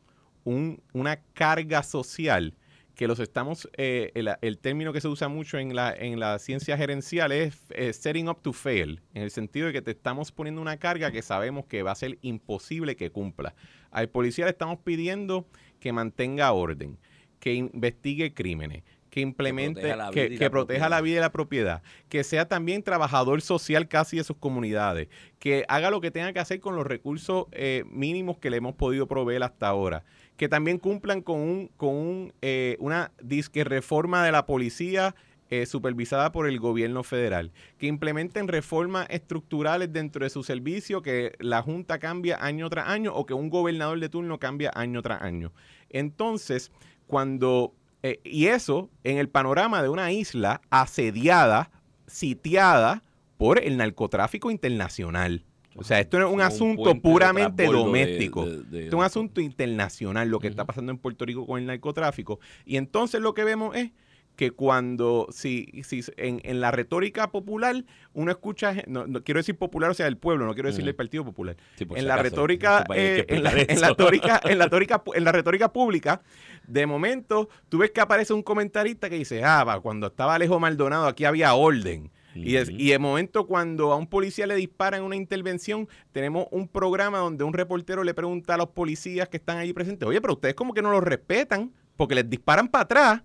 un- 0.44 0.82
una 0.92 1.20
carga 1.34 1.82
social 1.82 2.54
que 2.94 3.08
los 3.08 3.20
estamos, 3.20 3.68
eh, 3.78 4.12
el, 4.42 4.58
término 4.58 4.92
que 4.92 5.00
se 5.00 5.08
usa 5.08 5.28
mucho 5.28 5.58
en 5.58 5.74
la, 5.74 5.94
en 5.94 6.20
la 6.20 6.38
ciencia 6.38 6.76
gerencial 6.76 7.32
es 7.32 7.58
setting 7.92 8.28
up 8.28 8.42
to 8.42 8.52
fail, 8.52 9.00
en 9.14 9.22
el 9.22 9.30
sentido 9.30 9.66
de 9.68 9.72
que 9.72 9.82
te 9.82 9.92
estamos 9.92 10.30
poniendo 10.30 10.60
una 10.60 10.76
carga 10.76 11.10
que 11.10 11.22
sabemos 11.22 11.64
que 11.64 11.82
va 11.82 11.92
a 11.92 11.96
ser 11.96 12.18
imposible 12.20 12.94
que 12.94 13.10
cumpla. 13.10 13.54
Al 13.90 14.10
policía 14.10 14.44
le 14.44 14.50
estamos 14.50 14.78
pidiendo 14.84 15.46
que 15.80 15.92
mantenga 15.92 16.52
orden, 16.52 16.98
que 17.42 17.54
investigue 17.54 18.32
crímenes, 18.34 18.84
que 19.10 19.20
implemente, 19.20 19.80
proteja 19.80 19.96
la 19.96 20.10
que, 20.12 20.28
vida 20.28 20.50
proteja 20.50 20.88
la 20.88 21.00
vida 21.00 21.16
y 21.16 21.20
la 21.20 21.32
propiedad, 21.32 21.82
que 22.08 22.22
sea 22.22 22.46
también 22.46 22.84
trabajador 22.84 23.42
social 23.42 23.88
casi 23.88 24.18
de 24.18 24.22
sus 24.22 24.36
comunidades, 24.36 25.08
que 25.40 25.64
haga 25.66 25.90
lo 25.90 26.00
que 26.00 26.12
tenga 26.12 26.32
que 26.32 26.38
hacer 26.38 26.60
con 26.60 26.76
los 26.76 26.86
recursos 26.86 27.46
eh, 27.50 27.82
mínimos 27.90 28.38
que 28.38 28.48
le 28.48 28.58
hemos 28.58 28.76
podido 28.76 29.08
proveer 29.08 29.42
hasta 29.42 29.66
ahora, 29.66 30.04
que 30.36 30.48
también 30.48 30.78
cumplan 30.78 31.20
con, 31.20 31.40
un, 31.40 31.66
con 31.76 31.96
un, 31.96 32.32
eh, 32.42 32.76
una 32.78 33.10
disque 33.20 33.64
reforma 33.64 34.24
de 34.24 34.30
la 34.30 34.46
policía 34.46 35.16
eh, 35.50 35.66
supervisada 35.66 36.32
por 36.32 36.48
el 36.48 36.58
gobierno 36.58 37.02
federal, 37.02 37.50
que 37.76 37.86
implementen 37.86 38.48
reformas 38.48 39.06
estructurales 39.10 39.92
dentro 39.92 40.24
de 40.24 40.30
su 40.30 40.44
servicio, 40.44 41.02
que 41.02 41.34
la 41.40 41.60
Junta 41.60 41.98
cambia 41.98 42.42
año 42.42 42.70
tras 42.70 42.88
año 42.88 43.12
o 43.14 43.26
que 43.26 43.34
un 43.34 43.50
gobernador 43.50 44.00
de 44.00 44.08
turno 44.08 44.38
cambia 44.38 44.70
año 44.74 45.02
tras 45.02 45.20
año. 45.20 45.52
Entonces, 45.90 46.72
cuando... 47.06 47.74
eh, 48.02 48.20
y 48.24 48.46
eso 48.46 48.90
en 49.04 49.18
el 49.18 49.28
panorama 49.28 49.82
de 49.82 49.88
una 49.88 50.10
isla 50.12 50.60
asediada, 50.70 51.70
sitiada 52.06 53.02
por 53.36 53.62
el 53.62 53.76
narcotráfico 53.76 54.50
internacional. 54.50 55.44
O 55.74 55.84
sea, 55.84 56.00
esto 56.00 56.18
no 56.18 56.26
es 56.28 56.32
un 56.34 56.42
asunto 56.42 56.94
puramente 57.00 57.62
de- 57.62 57.68
doméstico. 57.72 58.44
de- 58.44 58.62
de- 58.62 58.84
Esto 58.84 58.96
es 58.96 59.00
un 59.00 59.04
asunto 59.04 59.40
internacional 59.40 60.28
lo 60.28 60.38
que 60.38 60.48
está 60.48 60.64
pasando 60.66 60.92
en 60.92 60.98
Puerto 60.98 61.24
Rico 61.24 61.46
con 61.46 61.58
el 61.58 61.66
narcotráfico. 61.66 62.40
Y 62.66 62.76
entonces 62.76 63.20
lo 63.22 63.32
que 63.34 63.42
vemos 63.44 63.74
es 63.74 63.90
que 64.36 64.50
cuando, 64.50 65.26
si, 65.30 65.66
si 65.84 66.02
en, 66.16 66.40
en 66.44 66.60
la 66.60 66.70
retórica 66.70 67.30
popular, 67.30 67.84
uno 68.14 68.30
escucha, 68.30 68.74
no, 68.86 69.06
no 69.06 69.22
quiero 69.22 69.38
decir 69.40 69.56
popular, 69.56 69.90
o 69.90 69.94
sea, 69.94 70.06
el 70.06 70.16
pueblo, 70.16 70.46
no 70.46 70.54
quiero 70.54 70.68
decir 70.70 70.86
el 70.88 70.94
Partido 70.94 71.24
Popular. 71.24 71.56
Sí, 71.76 71.84
por 71.84 71.98
En 71.98 72.02
si 72.04 72.08
la 72.08 72.14
acaso, 72.14 72.30
retórica, 72.30 72.84
en 72.94 72.96
eh, 73.28 73.40
la, 73.40 73.50
en 73.52 73.78
retórica, 73.80 74.40
en 74.44 74.58
la 74.58 74.64
retórica, 74.70 75.02
en 75.14 75.24
la 75.24 75.32
retórica 75.32 75.72
pública, 75.72 76.22
de 76.66 76.86
momento, 76.86 77.48
tú 77.68 77.78
ves 77.78 77.90
que 77.90 78.00
aparece 78.00 78.32
un 78.32 78.42
comentarista 78.42 79.10
que 79.10 79.16
dice, 79.16 79.44
ah, 79.44 79.64
va, 79.64 79.80
cuando 79.80 80.06
estaba 80.06 80.34
Alejo 80.34 80.58
Maldonado 80.58 81.06
aquí 81.06 81.24
había 81.24 81.54
orden. 81.54 82.10
Y, 82.34 82.56
es- 82.56 82.70
y 82.70 82.88
de 82.88 82.98
momento 82.98 83.46
cuando 83.46 83.92
a 83.92 83.96
un 83.96 84.06
policía 84.06 84.46
le 84.46 84.54
disparan 84.54 85.02
una 85.02 85.16
intervención, 85.16 85.86
tenemos 86.12 86.46
un 86.50 86.66
programa 86.66 87.18
donde 87.18 87.44
un 87.44 87.52
reportero 87.52 88.02
le 88.04 88.14
pregunta 88.14 88.54
a 88.54 88.56
los 88.56 88.68
policías 88.70 89.28
que 89.28 89.36
están 89.36 89.58
allí 89.58 89.74
presentes, 89.74 90.08
oye, 90.08 90.18
pero 90.22 90.32
ustedes 90.32 90.54
como 90.54 90.72
que 90.72 90.80
no 90.80 90.90
los 90.90 91.02
respetan 91.04 91.70
porque 91.96 92.14
les 92.14 92.30
disparan 92.30 92.68
para 92.68 92.84
atrás. 92.84 93.22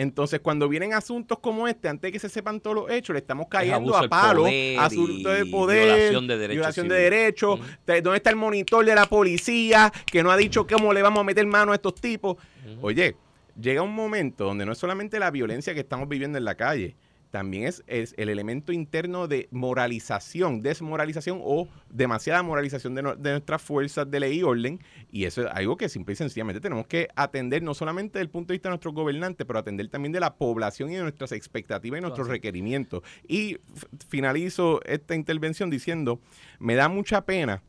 Entonces, 0.00 0.40
cuando 0.40 0.66
vienen 0.66 0.94
asuntos 0.94 1.40
como 1.40 1.68
este, 1.68 1.86
antes 1.86 2.08
de 2.08 2.12
que 2.12 2.18
se 2.18 2.30
sepan 2.30 2.58
todos 2.58 2.74
los 2.74 2.90
hechos, 2.90 3.12
le 3.12 3.20
estamos 3.20 3.48
cayendo 3.50 3.94
a 3.94 4.08
palo, 4.08 4.46
asunto 4.78 5.28
de 5.28 5.44
poder, 5.44 5.84
violación 5.84 6.26
de 6.26 6.38
derechos 6.38 6.56
violación 6.56 6.88
de 6.88 6.94
derechos, 6.94 7.60
¿dónde 7.86 8.16
está 8.16 8.30
el 8.30 8.36
monitor 8.36 8.82
de 8.82 8.94
la 8.94 9.04
policía 9.04 9.92
que 10.06 10.22
no 10.22 10.30
ha 10.30 10.38
dicho 10.38 10.66
cómo 10.66 10.94
le 10.94 11.02
vamos 11.02 11.20
a 11.20 11.24
meter 11.24 11.46
mano 11.46 11.72
a 11.72 11.74
estos 11.74 11.96
tipos? 11.96 12.38
Oye, 12.80 13.14
llega 13.60 13.82
un 13.82 13.94
momento 13.94 14.46
donde 14.46 14.64
no 14.64 14.72
es 14.72 14.78
solamente 14.78 15.18
la 15.18 15.30
violencia 15.30 15.74
que 15.74 15.80
estamos 15.80 16.08
viviendo 16.08 16.38
en 16.38 16.46
la 16.46 16.54
calle, 16.54 16.96
también 17.30 17.64
es, 17.64 17.82
es 17.86 18.14
el 18.18 18.28
elemento 18.28 18.72
interno 18.72 19.28
de 19.28 19.48
moralización, 19.50 20.62
desmoralización 20.62 21.40
o 21.42 21.68
demasiada 21.88 22.42
moralización 22.42 22.94
de, 22.94 23.02
no- 23.02 23.16
de 23.16 23.30
nuestras 23.30 23.62
fuerzas 23.62 24.10
de 24.10 24.20
ley 24.20 24.38
y 24.40 24.42
orden. 24.42 24.80
Y 25.10 25.24
eso 25.24 25.42
es 25.42 25.48
algo 25.52 25.76
que 25.76 25.88
simple 25.88 26.12
y 26.12 26.16
sencillamente 26.16 26.60
tenemos 26.60 26.86
que 26.86 27.08
atender 27.16 27.62
no 27.62 27.74
solamente 27.74 28.18
desde 28.18 28.24
el 28.24 28.30
punto 28.30 28.48
de 28.48 28.54
vista 28.54 28.68
de 28.68 28.72
nuestros 28.72 28.94
gobernantes, 28.94 29.46
pero 29.46 29.58
atender 29.58 29.88
también 29.88 30.12
de 30.12 30.20
la 30.20 30.34
población 30.34 30.90
y 30.90 30.96
de 30.96 31.02
nuestras 31.02 31.32
expectativas 31.32 31.98
y 31.98 32.02
nuestros 32.02 32.28
requerimientos. 32.28 33.02
Y 33.26 33.58
finalizo 34.08 34.80
esta 34.84 35.14
intervención 35.14 35.70
diciendo, 35.70 36.20
me 36.58 36.74
da 36.74 36.88
mucha 36.88 37.24
pena 37.24 37.62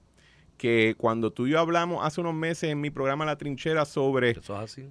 que 0.61 0.93
cuando 0.95 1.31
tú 1.33 1.47
y 1.47 1.49
yo 1.49 1.59
hablamos 1.59 2.05
hace 2.05 2.21
unos 2.21 2.35
meses 2.35 2.69
en 2.69 2.79
mi 2.79 2.91
programa 2.91 3.25
La 3.25 3.35
Trinchera 3.35 3.83
sobre 3.83 4.35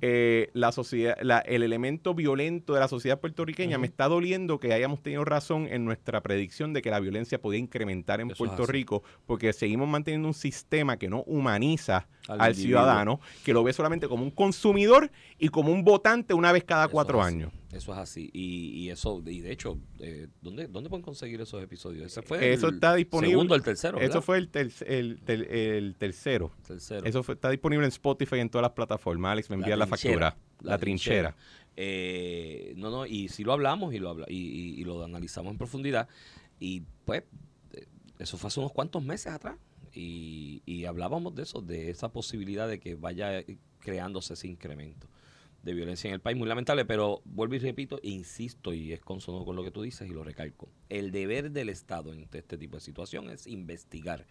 eh, 0.03 0.51
la 0.53 0.73
sociedad, 0.73 1.17
la- 1.23 1.39
el 1.39 1.63
elemento 1.63 2.13
violento 2.13 2.75
de 2.75 2.81
la 2.81 2.89
sociedad 2.89 3.21
puertorriqueña, 3.21 3.79
me 3.79 3.87
está 3.87 4.09
doliendo 4.09 4.59
que 4.59 4.73
hayamos 4.73 5.01
tenido 5.01 5.25
razón 5.25 5.69
en 5.71 5.85
nuestra 5.85 6.23
predicción 6.23 6.73
de 6.73 6.83
que 6.83 6.91
la 6.91 6.99
violencia 6.99 7.41
podía 7.41 7.61
incrementar 7.61 8.21
en 8.21 8.33
Eso 8.33 8.39
Puerto. 8.39 8.67
Rico, 8.67 9.05
porque 9.27 9.53
seguimos 9.53 9.89
manteniendo 9.89 10.27
un 10.27 10.35
sistema 10.35 10.97
que 10.97 11.09
no 11.09 11.23
humaniza 11.23 12.09
Al 12.27 12.57
ciudadano, 12.57 13.21
que 13.45 13.53
lo 13.53 13.63
ve 13.63 13.73
solamente 13.73 14.09
como 14.09 14.25
un 14.25 14.33
consumidor 14.33 15.09
y 15.39 15.51
como 15.51 15.71
un 15.71 15.85
votante 15.85 16.35
una 16.35 16.51
vez 16.51 16.65
cada 16.65 16.87
Eso 16.87 16.93
cuatro 16.93 17.23
años. 17.23 17.53
Eso 17.73 17.93
es 17.93 17.99
así. 17.99 18.31
Y, 18.33 18.71
y 18.81 18.91
eso, 18.91 19.23
y 19.27 19.41
de 19.41 19.53
hecho, 19.53 19.79
eh, 20.01 20.27
¿dónde, 20.43 20.67
¿dónde 20.67 20.91
pueden 20.91 21.05
conseguir 21.05 21.41
esos 21.41 21.63
episodios? 21.63 22.05
Ese 22.07 22.21
fue 22.23 22.53
Eso 22.53 22.69
el 22.69 22.75
está 22.75 22.95
disponible. 22.97 23.31
segundo, 23.33 23.55
el 23.55 23.63
tercero. 23.63 24.01
Eso 24.01 24.21
fue 24.23 24.39
el, 24.39 24.49
ter- 24.49 24.73
el, 24.87 25.21
ter- 25.23 25.53
el 25.53 25.95
tercero. 25.97 26.51
tercero. 26.67 27.07
Eso 27.07 27.23
fue- 27.23 27.35
está 27.37 27.49
disponible 27.51 27.85
en 27.87 27.93
Spotify 27.93 28.37
y 28.37 28.41
en 28.41 28.51
todas 28.51 28.63
las 28.63 28.73
plataformas. 28.73 29.33
Alex 29.33 29.51
me 29.51 29.57
envía 29.57 29.77
la, 29.77 29.87
factura. 29.87 30.37
La, 30.63 30.79
trinchera. 30.79 31.37
Eh, 31.77 32.75
no, 32.77 32.91
no, 32.91 33.07
y 33.07 33.29
si 33.29 33.45
lo 33.45 33.53
hablamos 33.53 33.95
y 33.95 33.99
lo, 34.01 34.11
habla, 34.11 34.27
y, 34.29 34.35
y- 34.37 34.81
y 34.81 34.85
lo 34.85 35.05
analizamos 35.05 35.53
en 35.53 35.59
profundidad. 35.59 36.09
Y 36.59 36.83
pues, 37.05 37.23
eh, 37.73 37.87
eso 38.19 38.37
fue 38.37 38.49
hace 38.49 38.59
unos 38.61 38.73
cuantos 38.73 39.03
meses 39.05 39.33
atrás. 39.33 39.57
Y, 39.95 40.63
y 40.67 40.85
hablábamos 40.87 41.35
de 41.37 41.43
eso, 41.45 41.61
de 41.63 41.91
esa 41.91 42.13
posibilidad 42.13 42.69
de 42.69 42.79
que 42.81 42.97
vaya 42.97 43.39
eh, 43.39 43.59
creándose 43.79 44.35
ese 44.35 44.47
incremento 44.49 45.09
de 45.63 45.75
violencia 45.75 46.09
en 46.09 46.15
el 46.15 46.21
país. 46.21 46.37
Muy 46.39 46.49
lamentable, 46.49 46.85
pero 46.85 47.21
vuelvo 47.25 47.55
y 47.55 47.59
repito, 47.59 47.99
insisto, 48.03 48.73
y 48.73 48.93
es 48.93 49.01
consono 49.01 49.45
con 49.45 49.57
lo 49.57 49.63
que 49.63 49.71
tú 49.71 49.83
dices 49.83 50.09
y 50.09 50.13
lo 50.13 50.25
recalco. 50.25 50.69
El 50.89 51.11
deber 51.11 51.51
del 51.51 51.69
Estado 51.69 52.13
en 52.13 52.27
este 52.33 52.57
tipo 52.57 52.77
de 52.77 52.81
situación 52.81 53.31
es 53.31 53.47
investigar, 53.47 54.27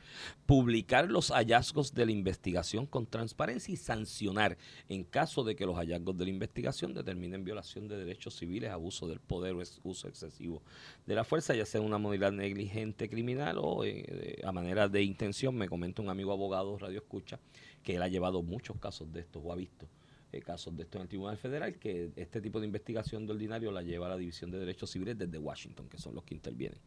publicar 0.45 1.09
los 1.09 1.31
hallazgos 1.31 1.93
de 1.93 2.05
la 2.05 2.11
investigación 2.11 2.85
con 2.85 3.05
transparencia 3.05 3.73
y 3.73 3.77
sancionar 3.77 4.57
en 4.87 5.03
caso 5.03 5.43
de 5.43 5.55
que 5.55 5.65
los 5.65 5.75
hallazgos 5.75 6.17
de 6.17 6.25
la 6.25 6.31
investigación 6.31 6.93
determinen 6.93 7.43
violación 7.43 7.87
de 7.87 7.97
derechos 7.97 8.35
civiles, 8.35 8.71
abuso 8.71 9.07
del 9.07 9.19
poder 9.19 9.53
o 9.53 9.63
uso 9.83 10.07
excesivo 10.07 10.63
de 11.05 11.15
la 11.15 11.23
fuerza, 11.23 11.55
ya 11.55 11.65
sea 11.65 11.81
una 11.81 11.97
modalidad 11.97 12.31
negligente 12.31 13.09
criminal 13.09 13.57
o 13.59 13.83
eh, 13.83 14.41
a 14.43 14.51
manera 14.51 14.87
de 14.87 15.03
intención. 15.03 15.55
Me 15.55 15.67
comenta 15.67 16.01
un 16.01 16.09
amigo 16.09 16.31
abogado, 16.31 16.77
Radio 16.77 16.99
Escucha, 16.99 17.39
que 17.83 17.95
él 17.95 18.01
ha 18.01 18.07
llevado 18.07 18.41
muchos 18.41 18.77
casos 18.77 19.11
de 19.11 19.21
estos 19.21 19.41
o 19.45 19.51
ha 19.51 19.55
visto 19.55 19.87
eh, 20.31 20.41
casos 20.41 20.75
de 20.75 20.83
esto 20.83 20.97
en 20.97 21.03
el 21.03 21.07
Tribunal 21.07 21.37
Federal, 21.37 21.77
que 21.79 22.11
este 22.15 22.39
tipo 22.41 22.59
de 22.59 22.65
investigación 22.67 23.25
de 23.25 23.33
ordinario 23.33 23.71
la 23.71 23.81
lleva 23.81 24.05
a 24.07 24.09
la 24.09 24.17
División 24.17 24.51
de 24.51 24.59
Derechos 24.59 24.91
Civiles 24.91 25.17
desde 25.17 25.37
Washington, 25.37 25.87
que 25.89 25.97
son 25.97 26.13
los 26.15 26.23
que 26.23 26.35
intervienen. 26.35 26.79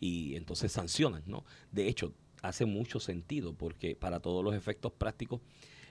Y 0.00 0.34
entonces 0.36 0.72
sancionan, 0.72 1.22
¿no? 1.26 1.44
De 1.72 1.88
hecho, 1.88 2.12
hace 2.42 2.64
mucho 2.64 3.00
sentido, 3.00 3.54
porque 3.54 3.94
para 3.96 4.20
todos 4.20 4.44
los 4.44 4.54
efectos 4.54 4.92
prácticos, 4.92 5.40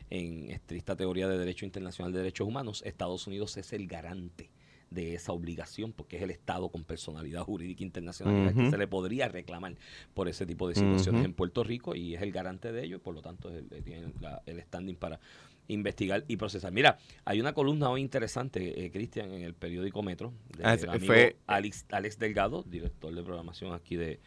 en 0.10 0.50
estricta 0.52 0.96
teoría 0.96 1.28
de 1.28 1.38
derecho 1.38 1.65
internacional 1.65 2.13
de 2.13 2.20
derechos 2.20 2.48
humanos, 2.48 2.82
Estados 2.86 3.28
Unidos 3.28 3.58
es 3.58 3.74
el 3.74 3.88
garante 3.88 4.50
de 4.89 5.15
esa 5.15 5.34
obligación, 5.34 5.91
porque 5.91 6.15
es 6.15 6.24
el 6.24 6.32
Estado 6.32 6.70
con 6.70 6.86
personalidad 6.86 7.43
jurídica 7.43 7.84
internacional 7.84 8.48
al 8.48 8.54
que 8.56 8.62
Ujú. 8.62 8.70
se 8.72 8.78
le 8.78 8.88
podría 8.88 9.28
reclamar 9.28 9.76
por 10.13 10.30
ese 10.30 10.46
tipo 10.46 10.70
de 10.70 10.76
situaciones 10.76 11.26
en 11.26 11.34
Puerto 11.34 11.62
Rico 11.65 11.93
y 11.93 12.15
es 12.15 12.22
el 12.22 12.32
garante 12.32 12.72
de 12.72 12.86
ello 12.86 12.96
y 12.96 13.00
por 13.00 13.13
lo 13.13 13.22
tanto 13.22 13.50
el- 13.50 13.67
tiene 13.84 14.13
la- 14.22 14.41
el 14.46 14.62
standing 14.62 14.96
para 14.96 15.20
investigar 15.67 16.23
y 16.27 16.38
procesar. 16.38 16.71
Mira, 16.71 16.97
hay 17.25 17.39
una 17.39 17.53
columna 17.53 17.89
hoy 17.89 18.01
interesante, 18.01 18.86
eh, 18.86 18.91
Cristian, 18.91 19.32
en 19.34 19.41
el 19.41 19.53
periódico 19.53 20.01
Metro, 20.03 20.34
del 20.58 20.65
Ah, 20.65 20.73
ese 20.73 20.88
amigo 20.89 21.06
fue- 21.06 21.38
Alex, 21.47 21.86
Alex 21.91 22.17
Delgado, 22.19 22.63
director 22.63 23.13
de 23.13 23.23
programación 23.23 23.73
aquí 23.73 23.95
de, 23.95 24.19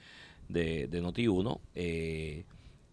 de, 0.48 0.86
de 0.88 1.02
Noti1, 1.02 1.60
eh, 1.74 2.44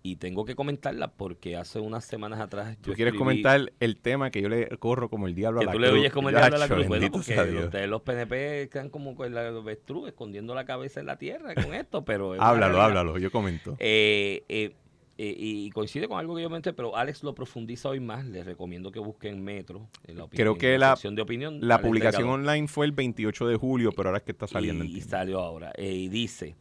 y 0.04 0.16
tengo 0.16 0.46
que 0.46 0.56
comentarla 0.56 1.10
porque 1.12 1.58
hace 1.58 1.80
unas 1.80 2.06
semanas 2.06 2.40
atrás 2.40 2.78
¿Tú 2.80 2.92
yo 2.92 2.96
quieres 2.96 3.14
escribí- 3.14 3.18
comentar 3.18 3.74
el 3.82 3.98
tema 3.98 4.32
que 4.32 4.42
yo 4.42 4.48
le 4.48 4.70
corro 4.78 5.10
como 5.10 5.28
el 5.28 5.36
diablo 5.36 5.60
a 5.60 5.62
que 5.62 5.66
la 5.66 5.72
tú 5.74 5.80
le 5.80 5.88
cruz? 5.90 6.00
oyes 6.00 6.14
como 6.14 6.30
el 6.30 6.36
diablo 6.36 6.56
a 6.56 6.60
la 6.60 6.68
cruz. 6.70 6.88
Bueno, 6.88 7.12
porque 7.12 7.34
ustedes 7.66 7.90
los 7.90 8.02
PNP 8.04 8.70
quedan 8.72 8.90
como 8.90 9.16
con 9.18 9.34
la 9.34 9.50
avestruz, 9.50 10.08
escondiendo 10.08 10.56
la 10.56 10.64
cabeza 10.66 11.02
en 11.02 11.08
la 11.08 11.18
tierra 11.18 11.54
con 11.56 11.74
esto, 11.74 12.06
pero... 12.06 12.42
Háblalo, 12.42 12.82
háblalo, 12.82 13.18
yo 13.18 13.32
comento. 13.32 13.76
Eh, 13.80 14.46
eh, 14.48 14.76
eh, 15.18 15.36
y 15.38 15.70
coincide 15.72 16.08
con 16.08 16.20
algo 16.20 16.36
que 16.36 16.44
yo 16.44 16.50
mencioné, 16.50 16.76
pero 16.76 16.96
Alex 16.96 17.24
lo 17.24 17.34
profundiza 17.34 17.90
hoy 17.90 18.00
más. 18.00 18.26
Les 18.26 18.46
recomiendo 18.46 18.92
que 18.92 19.00
busquen 19.00 19.44
Metro. 19.44 19.90
En 20.06 20.18
la 20.18 20.26
opinión, 20.26 20.44
Creo 20.46 20.58
que 20.58 20.78
la- 20.78 20.96
sección 20.96 21.16
de 21.16 21.22
opinión. 21.24 21.60
La 21.62 21.76
Alex 21.76 21.88
publicación 21.88 22.22
Delgado. 22.24 22.36
online 22.54 22.68
fue 22.68 22.86
el 22.86 22.92
28 22.92 23.48
de 23.48 23.56
julio, 23.56 23.92
pero 23.96 24.10
ahora 24.10 24.20
es 24.20 24.24
que 24.24 24.32
está 24.32 24.48
saliendo. 24.48 24.84
Y, 24.86 24.98
y 24.98 25.02
salió 25.02 25.40
ahora. 25.40 25.72
Eh, 25.76 25.92
y 25.94 26.08
dice: 26.10 26.56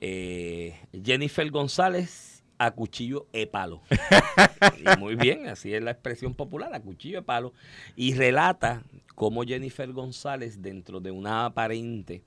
eh, 0.00 0.74
Jennifer 1.04 1.50
González 1.50 2.44
a 2.58 2.70
cuchillo 2.72 3.26
de 3.32 3.46
palo. 3.46 3.82
Y 4.78 4.98
muy 4.98 5.14
bien, 5.14 5.46
así 5.46 5.72
es 5.74 5.82
la 5.82 5.92
expresión 5.92 6.34
popular, 6.34 6.74
a 6.74 6.80
cuchillo 6.80 7.18
de 7.18 7.22
palo. 7.22 7.52
Y 7.94 8.14
relata 8.14 8.82
cómo 9.14 9.42
Jennifer 9.44 9.92
González, 9.92 10.60
dentro 10.62 11.00
de 11.00 11.10
una 11.10 11.44
aparente 11.46 12.22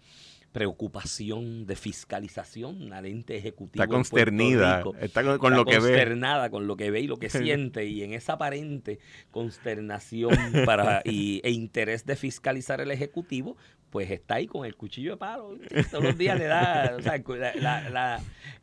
preocupación 0.51 1.65
de 1.65 1.75
fiscalización, 1.75 2.81
una 2.81 3.01
lente 3.01 3.37
ejecutiva. 3.37 3.85
Está 3.85 3.93
consternida, 3.93 4.83
está 4.99 5.37
con, 5.37 5.55
lo 5.55 5.65
que 5.65 5.79
ve. 5.79 5.89
Consternada 5.89 6.49
con 6.49 6.67
lo 6.67 6.75
que 6.75 6.91
ve 6.91 7.01
y 7.01 7.07
lo 7.07 7.17
que 7.17 7.29
siente, 7.29 7.85
y 7.85 8.03
en 8.03 8.13
esa 8.13 8.33
aparente 8.33 8.99
consternación 9.31 10.35
para, 10.65 11.01
y, 11.05 11.41
e 11.43 11.51
interés 11.51 12.05
de 12.05 12.15
fiscalizar 12.15 12.81
el 12.81 12.91
ejecutivo, 12.91 13.55
pues 13.89 14.09
está 14.09 14.35
ahí 14.35 14.47
con 14.47 14.65
el 14.65 14.75
cuchillo 14.75 15.11
de 15.11 15.17
palo. 15.17 15.57
Todos 15.89 16.03
los 16.03 16.17
días 16.17 16.37
le 16.37 16.45
da. 16.45 16.95
O 16.97 17.01
sea, 17.01 17.21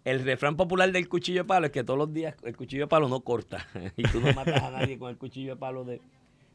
el 0.05 0.25
refrán 0.25 0.57
popular 0.57 0.91
del 0.91 1.09
cuchillo 1.09 1.43
de 1.43 1.47
palo 1.47 1.67
es 1.67 1.73
que 1.73 1.85
todos 1.85 1.99
los 1.99 2.13
días 2.13 2.35
el 2.45 2.57
cuchillo 2.57 2.85
de 2.85 2.89
palo 2.89 3.09
no 3.09 3.21
corta. 3.21 3.67
Y 3.97 4.03
tú 4.05 4.21
no 4.21 4.33
matas 4.33 4.63
a 4.63 4.71
nadie 4.71 4.99
con 4.99 5.11
el 5.11 5.19
cuchillo 5.19 5.55
de 5.55 5.57
palo 5.57 5.85
de, 5.85 6.01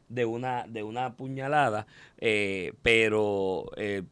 de, 0.08 0.24
una, 0.24 0.66
de 0.68 0.82
una 0.82 1.16
puñalada. 1.16 1.86
Eh, 2.18 2.72
pero. 2.82 3.66
Eh, 3.76 4.02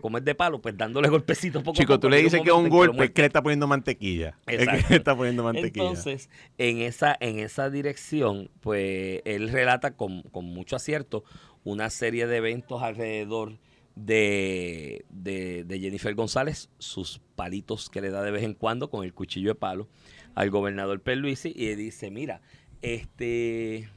como 0.00 0.18
es 0.18 0.24
de 0.24 0.34
palo, 0.34 0.60
pues 0.60 0.76
dándole 0.76 1.08
golpecitos 1.10 1.62
poco 1.62 1.76
Chico, 1.76 1.98
tú 1.98 2.08
le 2.08 2.22
dices 2.22 2.40
que 2.42 2.50
es 2.50 2.54
un 2.54 2.68
golpe, 2.68 3.04
es 3.04 3.10
que 3.10 3.22
le 3.22 3.26
está 3.26 3.42
poniendo 3.42 3.66
mantequilla. 3.66 4.38
Exacto. 4.46 4.86
le 4.90 4.96
está 4.96 5.16
poniendo 5.16 5.44
mantequilla. 5.44 5.88
Entonces, 5.88 6.30
en 6.58 6.78
esa, 6.78 7.16
en 7.20 7.38
esa 7.38 7.70
dirección, 7.70 8.50
pues 8.60 9.22
él 9.24 9.50
relata 9.50 9.96
con, 9.96 10.22
con 10.22 10.44
mucho 10.44 10.76
acierto 10.76 11.24
una 11.64 11.90
serie 11.90 12.26
de 12.26 12.36
eventos 12.36 12.82
alrededor 12.82 13.58
de, 13.94 15.04
de, 15.10 15.78
Jennifer 15.80 16.14
González, 16.14 16.70
sus 16.78 17.20
palitos 17.36 17.90
que 17.90 18.00
le 18.00 18.10
da 18.10 18.22
de 18.22 18.30
vez 18.30 18.44
en 18.44 18.54
cuando 18.54 18.90
con 18.90 19.04
el 19.04 19.12
cuchillo 19.12 19.50
de 19.50 19.54
palo 19.54 19.88
al 20.34 20.50
gobernador 20.50 21.00
Perluisi 21.00 21.52
y 21.54 21.74
dice, 21.74 22.10
mira, 22.10 22.40
este... 22.82 23.88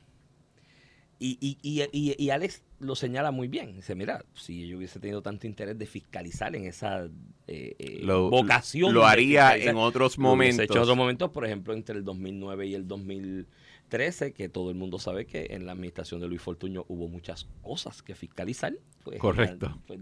Y, 1.20 1.38
y, 1.40 1.58
y, 1.62 2.16
y, 2.22 2.30
Alex 2.32 2.64
lo 2.84 2.96
señala 2.96 3.32
muy 3.32 3.48
bien. 3.48 3.76
Dice, 3.76 3.96
mira, 3.96 4.24
si 4.36 4.68
yo 4.68 4.78
hubiese 4.78 5.00
tenido 5.00 5.22
tanto 5.22 5.48
interés 5.48 5.78
de 5.78 5.86
fiscalizar 5.86 6.56
en 6.56 6.66
esa 6.66 7.06
eh, 7.48 7.76
eh, 7.80 8.06
vocación. 8.06 8.94
Lo 8.94 9.06
haría 9.06 9.56
en 9.58 9.76
otros 9.78 10.18
momentos. 10.18 10.66
en 10.66 10.72
otros 10.82 10.98
momentos, 10.98 11.32
por 11.32 11.46
ejemplo, 11.46 11.74
entre 11.74 11.98
el 11.98 12.04
2009 12.04 12.68
y 12.68 12.76
el 12.76 12.88
2000 12.88 13.48
13, 13.94 14.34
que 14.34 14.50
todo 14.50 14.72
el 14.72 14.76
mundo 14.76 14.98
sabe 14.98 15.28
que 15.28 15.50
en 15.52 15.68
la 15.68 15.74
administración 15.74 16.20
de 16.20 16.28
Luis 16.28 16.42
Fortuño 16.42 16.84
hubo 16.88 17.08
muchas 17.08 17.46
cosas 17.62 18.02
que 18.02 18.16
fiscalizar. 18.16 18.74
Pues, 19.04 19.20
Correcto. 19.20 19.78
Pues, 19.86 20.00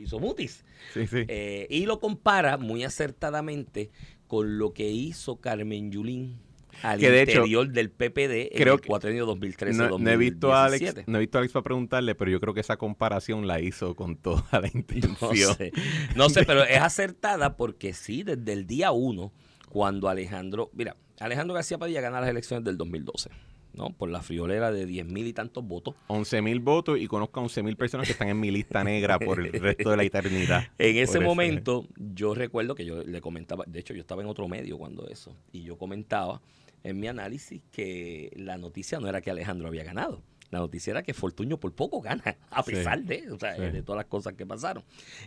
hizo 0.00 0.18
mutis. 0.18 0.64
Sí, 0.94 1.06
sí. 1.06 1.24
Eh, 1.28 1.66
y 1.68 1.84
lo 1.84 2.00
compara 2.00 2.56
muy 2.56 2.84
acertadamente 2.84 3.90
con 4.28 4.56
lo 4.56 4.72
que 4.72 4.88
hizo 4.88 5.42
Carmen 5.42 5.92
Yulín 5.92 6.38
al 6.82 7.02
interior 7.02 7.68
del 7.68 7.90
PPD 7.90 8.60
en 8.60 8.68
el 8.68 8.80
cuatrienio 8.80 9.26
2013 9.26 9.78
no, 9.78 9.98
no, 9.98 10.10
he 10.10 10.16
visto 10.16 10.52
a 10.52 10.66
Alex, 10.66 11.06
no 11.06 11.18
he 11.18 11.20
visto 11.20 11.38
a 11.38 11.40
Alex 11.40 11.52
para 11.52 11.62
preguntarle, 11.62 12.14
pero 12.14 12.30
yo 12.30 12.40
creo 12.40 12.54
que 12.54 12.60
esa 12.60 12.76
comparación 12.76 13.46
la 13.46 13.60
hizo 13.60 13.94
con 13.94 14.16
toda 14.16 14.44
la 14.52 14.68
intención. 14.74 15.16
No 15.20 15.54
sé, 15.54 15.72
no 16.16 16.28
sé 16.30 16.44
pero 16.44 16.64
es 16.64 16.80
acertada 16.80 17.56
porque 17.56 17.92
sí, 17.92 18.22
desde 18.22 18.52
el 18.52 18.66
día 18.66 18.92
uno, 18.92 19.32
cuando 19.68 20.08
Alejandro, 20.08 20.70
mira, 20.72 20.96
Alejandro 21.20 21.54
García 21.54 21.78
Padilla 21.78 22.00
gana 22.00 22.20
las 22.20 22.30
elecciones 22.30 22.64
del 22.64 22.76
2012. 22.76 23.30
¿no? 23.74 23.90
Por 23.90 24.08
la 24.08 24.22
friolera 24.22 24.70
de 24.72 24.86
10 24.86 25.06
mil 25.06 25.26
y 25.26 25.32
tantos 25.32 25.64
votos. 25.64 25.94
11 26.06 26.42
mil 26.42 26.60
votos 26.60 26.98
y 26.98 27.06
conozco 27.06 27.40
a 27.40 27.42
11 27.42 27.62
mil 27.62 27.76
personas 27.76 28.06
que 28.06 28.12
están 28.12 28.28
en 28.28 28.38
mi 28.38 28.50
lista 28.50 28.84
negra 28.84 29.18
por 29.18 29.40
el 29.40 29.52
resto 29.52 29.90
de 29.90 29.96
la 29.96 30.04
eternidad. 30.04 30.68
en 30.78 30.96
ese 30.96 31.20
momento, 31.20 31.86
yo 31.96 32.34
recuerdo 32.34 32.74
que 32.74 32.84
yo 32.84 33.02
le 33.02 33.20
comentaba, 33.20 33.64
de 33.66 33.80
hecho, 33.80 33.94
yo 33.94 34.00
estaba 34.00 34.22
en 34.22 34.28
otro 34.28 34.48
medio 34.48 34.78
cuando 34.78 35.08
eso, 35.08 35.36
y 35.52 35.62
yo 35.62 35.76
comentaba 35.76 36.40
en 36.84 37.00
mi 37.00 37.08
análisis 37.08 37.60
que 37.72 38.32
la 38.36 38.56
noticia 38.56 39.00
no 39.00 39.08
era 39.08 39.20
que 39.20 39.30
Alejandro 39.30 39.66
había 39.66 39.82
ganado. 39.82 40.22
La 40.50 40.60
noticia 40.60 40.92
era 40.92 41.02
que 41.02 41.14
Fortuño 41.14 41.58
por 41.58 41.72
poco 41.72 42.00
gana, 42.00 42.36
a 42.50 42.62
pesar 42.62 43.02
de, 43.02 43.32
o 43.32 43.38
sea, 43.38 43.54
de 43.54 43.82
todas 43.82 43.98
las 43.98 44.06
cosas 44.06 44.34
que 44.34 44.46
pasaron. 44.46 44.84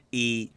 Y 0.09 0.51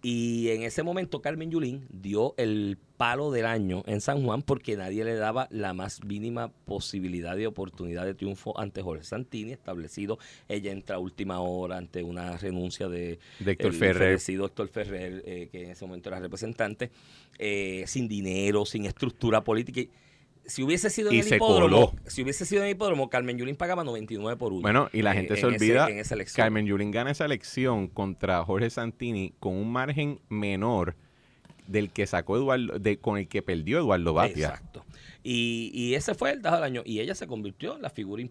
y 0.00 0.50
en 0.50 0.62
ese 0.62 0.84
momento 0.84 1.20
Carmen 1.20 1.50
Yulín 1.50 1.86
dio 1.90 2.34
el 2.36 2.78
palo 2.96 3.32
del 3.32 3.46
año 3.46 3.82
en 3.86 4.00
San 4.00 4.22
Juan 4.22 4.42
porque 4.42 4.76
nadie 4.76 5.04
le 5.04 5.14
daba 5.14 5.48
la 5.50 5.72
más 5.72 6.04
mínima 6.04 6.52
posibilidad 6.66 7.36
de 7.36 7.48
oportunidad 7.48 8.04
de 8.04 8.14
triunfo 8.14 8.58
ante 8.60 8.80
Jorge 8.80 9.02
Santini, 9.02 9.52
establecido. 9.52 10.18
Ella 10.48 10.70
entra 10.70 10.96
a 10.96 10.98
última 11.00 11.40
hora 11.40 11.78
ante 11.78 12.04
una 12.04 12.36
renuncia 12.36 12.88
de, 12.88 13.18
Héctor 13.44 13.72
Ferrer. 13.72 14.18
Héctor 14.18 14.68
Ferrer, 14.68 15.22
eh, 15.26 15.48
que 15.50 15.64
en 15.64 15.70
ese 15.70 15.84
momento 15.84 16.10
era 16.10 16.20
representante, 16.20 16.90
eh, 17.38 17.82
sin 17.88 18.06
dinero, 18.06 18.64
sin 18.66 18.86
estructura 18.86 19.42
política 19.42 19.80
si 20.48 20.62
hubiese 20.62 20.90
sido 20.90 21.10
en 21.10 21.20
el 21.20 21.34
hipódromo, 21.34 21.94
si 22.06 22.22
hubiese 22.22 22.46
sido 22.46 22.62
en 22.62 22.68
el 22.68 22.74
hipódromo, 22.74 23.10
Carmen 23.10 23.36
Yulín 23.36 23.54
pagaba 23.54 23.84
99 23.84 24.38
por 24.38 24.52
1. 24.52 24.62
Bueno, 24.62 24.88
y 24.92 25.02
la 25.02 25.12
gente 25.12 25.36
se 25.36 25.46
olvida, 25.46 25.88
Carmen 26.34 26.66
Yulín 26.66 26.90
gana 26.90 27.10
esa 27.10 27.26
elección 27.26 27.86
contra 27.86 28.42
Jorge 28.44 28.70
Santini 28.70 29.34
con 29.38 29.54
un 29.54 29.70
margen 29.70 30.20
menor 30.28 30.96
del 31.66 31.90
que 31.90 32.06
sacó 32.06 32.36
Eduardo, 32.38 32.78
de, 32.78 32.98
con 32.98 33.18
el 33.18 33.28
que 33.28 33.42
perdió 33.42 33.78
Eduardo 33.78 34.14
Batia. 34.14 34.48
Exacto. 34.48 34.84
Y, 35.22 35.70
y 35.74 35.94
ese 35.94 36.14
fue 36.14 36.32
el 36.32 36.40
dato 36.40 36.56
del 36.56 36.64
año. 36.64 36.82
Y 36.86 37.00
ella 37.00 37.14
se 37.14 37.26
convirtió 37.26 37.76
en 37.76 37.82
la 37.82 37.90
figura 37.90 38.24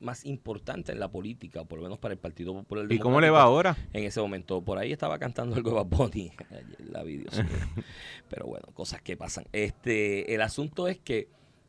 más 0.00 0.24
importante 0.24 0.92
en 0.92 1.00
la 1.00 1.10
política, 1.10 1.64
por 1.64 1.78
lo 1.78 1.82
menos 1.82 1.98
para 1.98 2.14
el 2.14 2.18
Partido 2.18 2.54
Popular 2.54 2.90
¿Y 2.90 2.98
cómo 2.98 3.20
le 3.20 3.28
va 3.28 3.42
ahora? 3.42 3.76
En 3.92 4.04
ese 4.04 4.20
momento. 4.22 4.62
Por 4.62 4.78
ahí 4.78 4.90
estaba 4.90 5.18
cantando 5.18 5.56
el 5.56 5.62
Bad 5.62 5.84
Bunny. 5.84 6.32
la 6.90 7.02
video. 7.02 7.30
Pero 8.30 8.46
bueno, 8.46 8.68
cosas 8.72 9.02
que 9.02 9.18
pasan. 9.18 9.44
Este, 9.52 10.34
el 10.34 10.40
asunto 10.40 10.88
es 10.88 10.98
que 10.98 11.28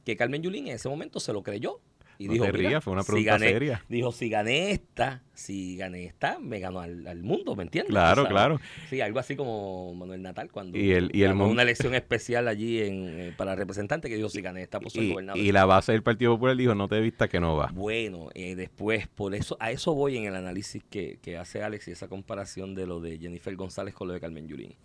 que 0.10 0.18
Carmen 0.18 0.42
Yulín 0.42 0.68
en 0.68 0.76
ese 0.76 0.90
momento 0.90 1.20
se 1.20 1.32
lo 1.34 1.44
creyó. 1.44 1.80
Y 2.22 2.28
dijo, 2.28 2.44
fue 2.82 2.92
una 2.92 3.04
pregunta 3.04 3.40
si 3.40 3.46
seria. 3.46 3.82
Dijo, 3.88 4.12
si 4.12 4.28
gané 4.28 4.72
esta, 4.72 5.24
si 5.34 5.78
gané 5.78 6.04
esta, 6.04 6.38
me 6.38 6.60
ganó 6.60 6.82
al, 6.82 7.24
mundo, 7.24 7.56
¿me 7.56 7.64
entiendes? 7.64 7.92
Claro, 7.92 8.28
claro. 8.28 8.60
Sí, 8.90 9.00
algo 9.00 9.20
así 9.20 9.38
como 9.38 9.96
Manuel 9.96 10.22
Natal 10.22 10.52
cuando 10.52 10.78
y 10.78 10.92
el, 10.92 11.12
y 11.14 11.24
el 11.24 11.32
una 11.32 11.62
elección 11.62 11.96
especial 11.96 12.50
allí 12.50 12.82
en, 12.82 13.08
eh, 13.08 13.34
para 13.38 13.56
representante 13.56 14.10
que 14.10 14.18
dijo, 14.18 14.28
si 14.28 14.42
gané 14.42 14.64
esta, 14.64 14.82
pues 14.82 14.92
soy 14.92 15.12
gobernador. 15.12 15.42
Y 15.42 15.54
la 15.54 15.64
base 15.64 15.94
del 15.94 16.04
Partido 16.04 16.34
Popular 16.34 16.58
dijo, 16.58 16.76
no 16.76 16.90
te 16.90 17.00
vista 17.00 17.30
que 17.30 17.40
no 17.40 17.56
va. 17.56 17.72
Bueno, 17.74 18.28
eh, 18.34 18.56
después, 18.56 19.08
por 19.08 19.34
eso, 19.34 19.56
a 19.62 19.72
eso 19.72 19.96
voy 19.96 20.18
en 20.18 20.26
el 20.26 20.36
análisis 20.36 20.84
que, 20.90 21.20
que 21.22 21.38
hace 21.38 21.64
Alex 21.64 21.88
y 21.88 21.92
esa 21.92 22.10
comparación 22.10 22.76
de 22.76 22.86
lo 22.86 23.00
de 23.00 23.18
Jennifer 23.18 23.56
González 23.56 23.94
con 23.94 24.10
lo 24.10 24.14
de 24.14 24.20
Carmen 24.20 24.46
Yulín. 24.46 24.76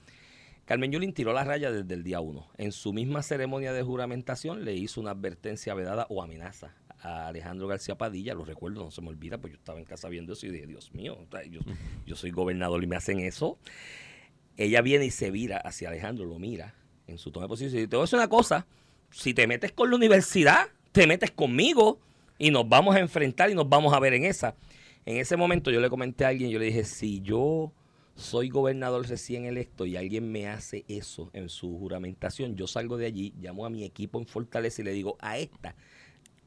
Carmen 0.64 0.90
Yulín 0.90 1.12
tiró 1.12 1.32
la 1.32 1.44
raya 1.44 1.70
desde 1.70 1.94
el 1.94 2.02
día 2.02 2.20
uno. 2.20 2.48
En 2.56 2.72
su 2.72 2.92
misma 2.92 3.22
ceremonia 3.22 3.72
de 3.72 3.82
juramentación 3.82 4.64
le 4.64 4.74
hizo 4.74 5.00
una 5.00 5.10
advertencia 5.10 5.74
vedada 5.74 6.06
o 6.08 6.22
amenaza 6.22 6.74
a 7.02 7.28
Alejandro 7.28 7.68
García 7.68 7.98
Padilla, 7.98 8.32
lo 8.32 8.46
recuerdo, 8.46 8.82
no 8.82 8.90
se 8.90 9.02
me 9.02 9.08
olvida, 9.08 9.36
pues 9.36 9.52
yo 9.52 9.58
estaba 9.58 9.78
en 9.78 9.84
casa 9.84 10.08
viendo 10.08 10.32
eso 10.32 10.46
y 10.46 10.50
dije, 10.50 10.66
Dios 10.66 10.94
mío, 10.94 11.18
yo, 12.06 12.16
soy 12.16 12.30
gobernador 12.30 12.82
y 12.82 12.86
me 12.86 12.96
hacen 12.96 13.20
eso. 13.20 13.58
Ella 14.56 14.80
viene 14.80 15.04
y 15.04 15.10
se 15.10 15.30
vira 15.30 15.58
hacia 15.58 15.88
Alejandro, 15.88 16.24
lo 16.24 16.38
mira 16.38 16.74
en 17.06 17.18
su 17.18 17.30
toma 17.30 17.44
de 17.44 17.48
posición 17.48 17.70
y 17.70 17.76
dice, 17.76 17.88
te 17.88 17.96
voy 17.96 18.04
a 18.04 18.06
decir 18.06 18.18
una 18.18 18.28
cosa, 18.28 18.66
si 19.10 19.34
te 19.34 19.46
metes 19.46 19.72
con 19.72 19.90
la 19.90 19.96
universidad, 19.96 20.68
te 20.92 21.06
metes 21.06 21.30
conmigo 21.30 21.98
y 22.38 22.50
nos 22.50 22.66
vamos 22.66 22.96
a 22.96 23.00
enfrentar 23.00 23.50
y 23.50 23.54
nos 23.54 23.68
vamos 23.68 23.92
a 23.92 24.00
ver 24.00 24.14
en 24.14 24.24
esa. 24.24 24.54
En 25.04 25.18
ese 25.18 25.36
momento 25.36 25.70
yo 25.70 25.80
le 25.80 25.90
comenté 25.90 26.24
a 26.24 26.28
alguien, 26.28 26.50
yo 26.50 26.58
le 26.58 26.66
dije, 26.66 26.84
si 26.84 27.20
yo 27.20 27.70
soy 28.14 28.48
gobernador 28.48 29.08
recién 29.08 29.44
electo 29.44 29.86
y 29.86 29.96
alguien 29.96 30.30
me 30.30 30.48
hace 30.48 30.84
eso 30.88 31.30
en 31.32 31.48
su 31.48 31.78
juramentación, 31.78 32.56
yo 32.56 32.66
salgo 32.66 32.96
de 32.96 33.06
allí, 33.06 33.34
llamo 33.40 33.66
a 33.66 33.70
mi 33.70 33.84
equipo 33.84 34.18
en 34.18 34.26
Fortaleza 34.26 34.82
y 34.82 34.84
le 34.84 34.92
digo, 34.92 35.16
a 35.20 35.38
esta 35.38 35.74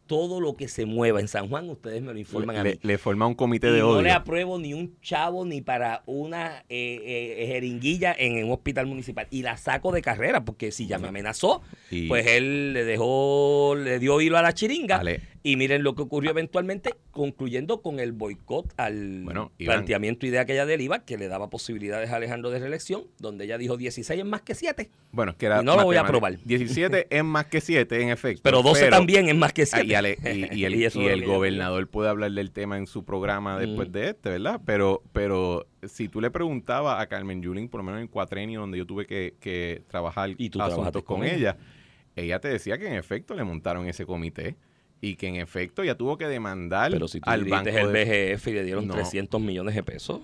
todo 0.07 0.39
lo 0.39 0.55
que 0.55 0.67
se 0.67 0.85
mueva 0.85 1.19
en 1.19 1.27
San 1.27 1.49
Juan, 1.49 1.69
ustedes 1.69 2.01
me 2.01 2.13
lo 2.13 2.19
informan 2.19 2.55
a 2.55 2.63
mí. 2.63 2.79
Le 2.81 2.97
forma 2.97 3.27
un 3.27 3.35
comité 3.35 3.71
de 3.71 3.83
odio. 3.83 3.97
No 3.97 4.01
le 4.01 4.11
apruebo 4.11 4.57
ni 4.57 4.73
un 4.73 4.99
chavo 5.01 5.45
ni 5.45 5.61
para 5.61 6.01
una 6.05 6.63
eh, 6.69 7.35
eh, 7.39 7.47
jeringuilla 7.47 8.15
en 8.17 8.43
un 8.45 8.51
hospital 8.51 8.87
municipal. 8.87 9.27
Y 9.29 9.43
la 9.43 9.57
saco 9.57 9.91
de 9.91 10.01
carrera, 10.01 10.43
porque 10.45 10.71
si 10.71 10.87
ya 10.87 10.97
me 10.97 11.09
amenazó, 11.09 11.61
pues 12.07 12.25
él 12.27 12.73
le 12.73 12.85
dejó, 12.85 13.75
le 13.75 13.99
dio 13.99 14.19
hilo 14.21 14.37
a 14.37 14.41
la 14.41 14.53
chiringa. 14.53 15.03
Y 15.47 15.55
miren 15.55 15.81
lo 15.81 15.95
que 15.95 16.01
ocurrió 16.01 16.31
eventualmente, 16.31 16.95
concluyendo 17.11 17.81
con 17.81 18.01
el 18.01 18.11
boicot 18.11 18.73
al 18.75 19.23
planteamiento 19.57 20.25
idea 20.25 20.45
que 20.45 20.51
ella 20.51 20.65
deriva, 20.65 21.05
que 21.05 21.17
le 21.17 21.29
daba 21.29 21.49
posibilidades 21.49 22.11
a 22.11 22.17
Alejandro 22.17 22.49
de 22.49 22.59
reelección, 22.59 23.05
donde 23.17 23.45
ella 23.45 23.57
dijo 23.57 23.77
16 23.77 24.19
es 24.19 24.25
más 24.25 24.41
que 24.41 24.55
7. 24.55 24.91
Bueno, 25.13 25.37
que 25.37 25.45
era 25.45 25.61
y 25.61 25.63
no 25.63 25.77
lo 25.77 25.85
voy 25.85 25.95
a 25.95 26.01
aprobar. 26.01 26.37
17 26.43 27.07
es 27.09 27.23
más 27.23 27.45
que 27.45 27.61
7, 27.61 28.01
en 28.01 28.09
efecto. 28.09 28.41
Pero 28.43 28.61
12 28.61 28.89
también 28.89 29.29
es 29.29 29.37
más 29.37 29.53
que 29.53 29.65
7. 29.65 30.17
y, 30.51 30.65
el, 30.65 31.23
gobernador 31.25 31.87
puede 31.87 32.09
hablar 32.09 32.33
del 32.33 32.51
tema 32.51 32.77
en 32.77 32.85
su 32.85 33.05
programa 33.05 33.57
después 33.57 33.89
de 33.89 34.09
este, 34.09 34.31
¿verdad? 34.31 34.59
Pero, 34.65 35.01
pero 35.13 35.65
si 35.81 36.09
tú 36.09 36.19
le 36.19 36.29
preguntabas 36.29 37.01
a 37.01 37.07
Carmen 37.07 37.41
Yulín, 37.41 37.69
por 37.69 37.79
lo 37.79 37.85
menos 37.85 38.01
en 38.01 38.09
cuatrenio, 38.09 38.59
donde 38.59 38.79
yo 38.79 38.85
tuve 38.85 39.05
que, 39.05 39.81
trabajar 39.87 40.31
¿Y 40.37 40.49
tú 40.49 40.61
asuntos 40.61 41.03
con, 41.03 41.23
ella, 41.23 41.31
ella, 41.37 41.57
ella 42.17 42.39
te 42.41 42.49
decía 42.49 42.77
que 42.77 42.87
en 42.87 42.95
efecto 42.95 43.33
le 43.33 43.45
montaron 43.45 43.87
ese 43.87 44.05
comité 44.05 44.57
y 45.01 45.15
que 45.15 45.27
en 45.27 45.35
efecto 45.35 45.83
ya 45.83 45.95
tuvo 45.95 46.17
que 46.17 46.27
demandar 46.27 46.91
Pero 46.91 47.07
si 47.07 47.19
tú 47.19 47.29
al 47.29 47.45
banco 47.45 47.69
el 47.69 47.87
BGF 47.87 48.47
y 48.47 48.53
le 48.53 48.63
dieron 48.63 48.87
300 48.87 49.39
millones 49.39 49.75
de 49.75 49.83
pesos 49.83 50.21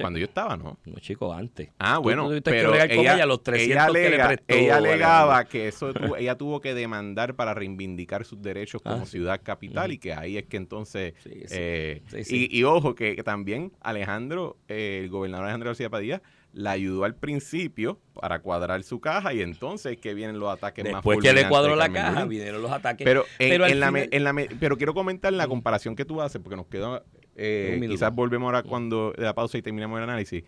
Cuando 0.00 0.18
yo 0.18 0.26
estaba, 0.26 0.56
¿no? 0.56 0.78
No, 0.84 0.98
chico, 0.98 1.32
antes. 1.32 1.70
Ah, 1.78 1.98
bueno, 1.98 2.28
pero 2.42 2.74
ella, 2.74 3.26
los 3.26 3.42
300 3.42 3.96
ella, 3.96 4.36
ella 4.48 4.76
alegaba 4.76 5.44
que 5.44 5.68
eso 5.68 5.92
ella 6.16 6.36
tuvo 6.36 6.60
que 6.60 6.74
demandar 6.74 7.34
para 7.34 7.54
reivindicar 7.54 8.24
sus 8.24 8.40
derechos 8.42 8.82
como 8.82 9.02
ah, 9.02 9.06
ciudad 9.06 9.40
capital 9.42 9.92
y 9.92 9.98
que 9.98 10.12
ahí 10.12 10.36
es 10.36 10.46
que 10.46 10.56
entonces... 10.56 11.14
Eh, 11.24 12.02
y, 12.28 12.62
ojo, 12.64 12.94
que, 12.94 13.22
también 13.22 13.72
Alejandro, 13.80 14.56
eh, 14.68 15.00
el 15.02 15.10
gobernador 15.10 15.44
Alejandro 15.44 15.70
García 15.70 15.90
Padilla, 15.90 16.22
la 16.56 16.70
ayudó 16.70 17.04
al 17.04 17.14
principio 17.14 18.00
para 18.14 18.38
cuadrar 18.40 18.82
su 18.82 18.98
caja 18.98 19.34
y 19.34 19.42
entonces 19.42 19.98
que 19.98 20.14
vienen 20.14 20.38
los 20.38 20.50
ataques 20.50 20.84
más 20.86 20.94
Después 20.94 21.18
que 21.18 21.24
le 21.34 21.42
fulminantes 21.44 21.50
cuadró 21.50 21.76
la 21.76 21.92
caja, 21.92 22.24
vinieron 22.24 22.62
los 22.62 22.72
ataques. 22.72 23.04
Pero, 23.04 23.24
en, 23.38 23.50
Pero 23.50 23.66
en 23.66 23.78
la 23.78 23.90
me- 23.90 24.08
en 24.10 24.24
la 24.24 24.32
me- 24.32 24.48
pero 24.58 24.78
quiero 24.78 24.94
comentar 24.94 25.34
la 25.34 25.46
comparación 25.48 25.94
que 25.94 26.06
tú 26.06 26.22
haces, 26.22 26.40
porque 26.40 26.56
nos 26.56 26.66
queda, 26.66 27.02
eh, 27.36 27.76
quizás 27.90 28.14
volvemos 28.14 28.46
ahora 28.46 28.62
cuando 28.62 29.12
de 29.12 29.22
la 29.24 29.34
pausa 29.34 29.58
y 29.58 29.62
terminamos 29.62 29.98
el 29.98 30.04
análisis. 30.04 30.44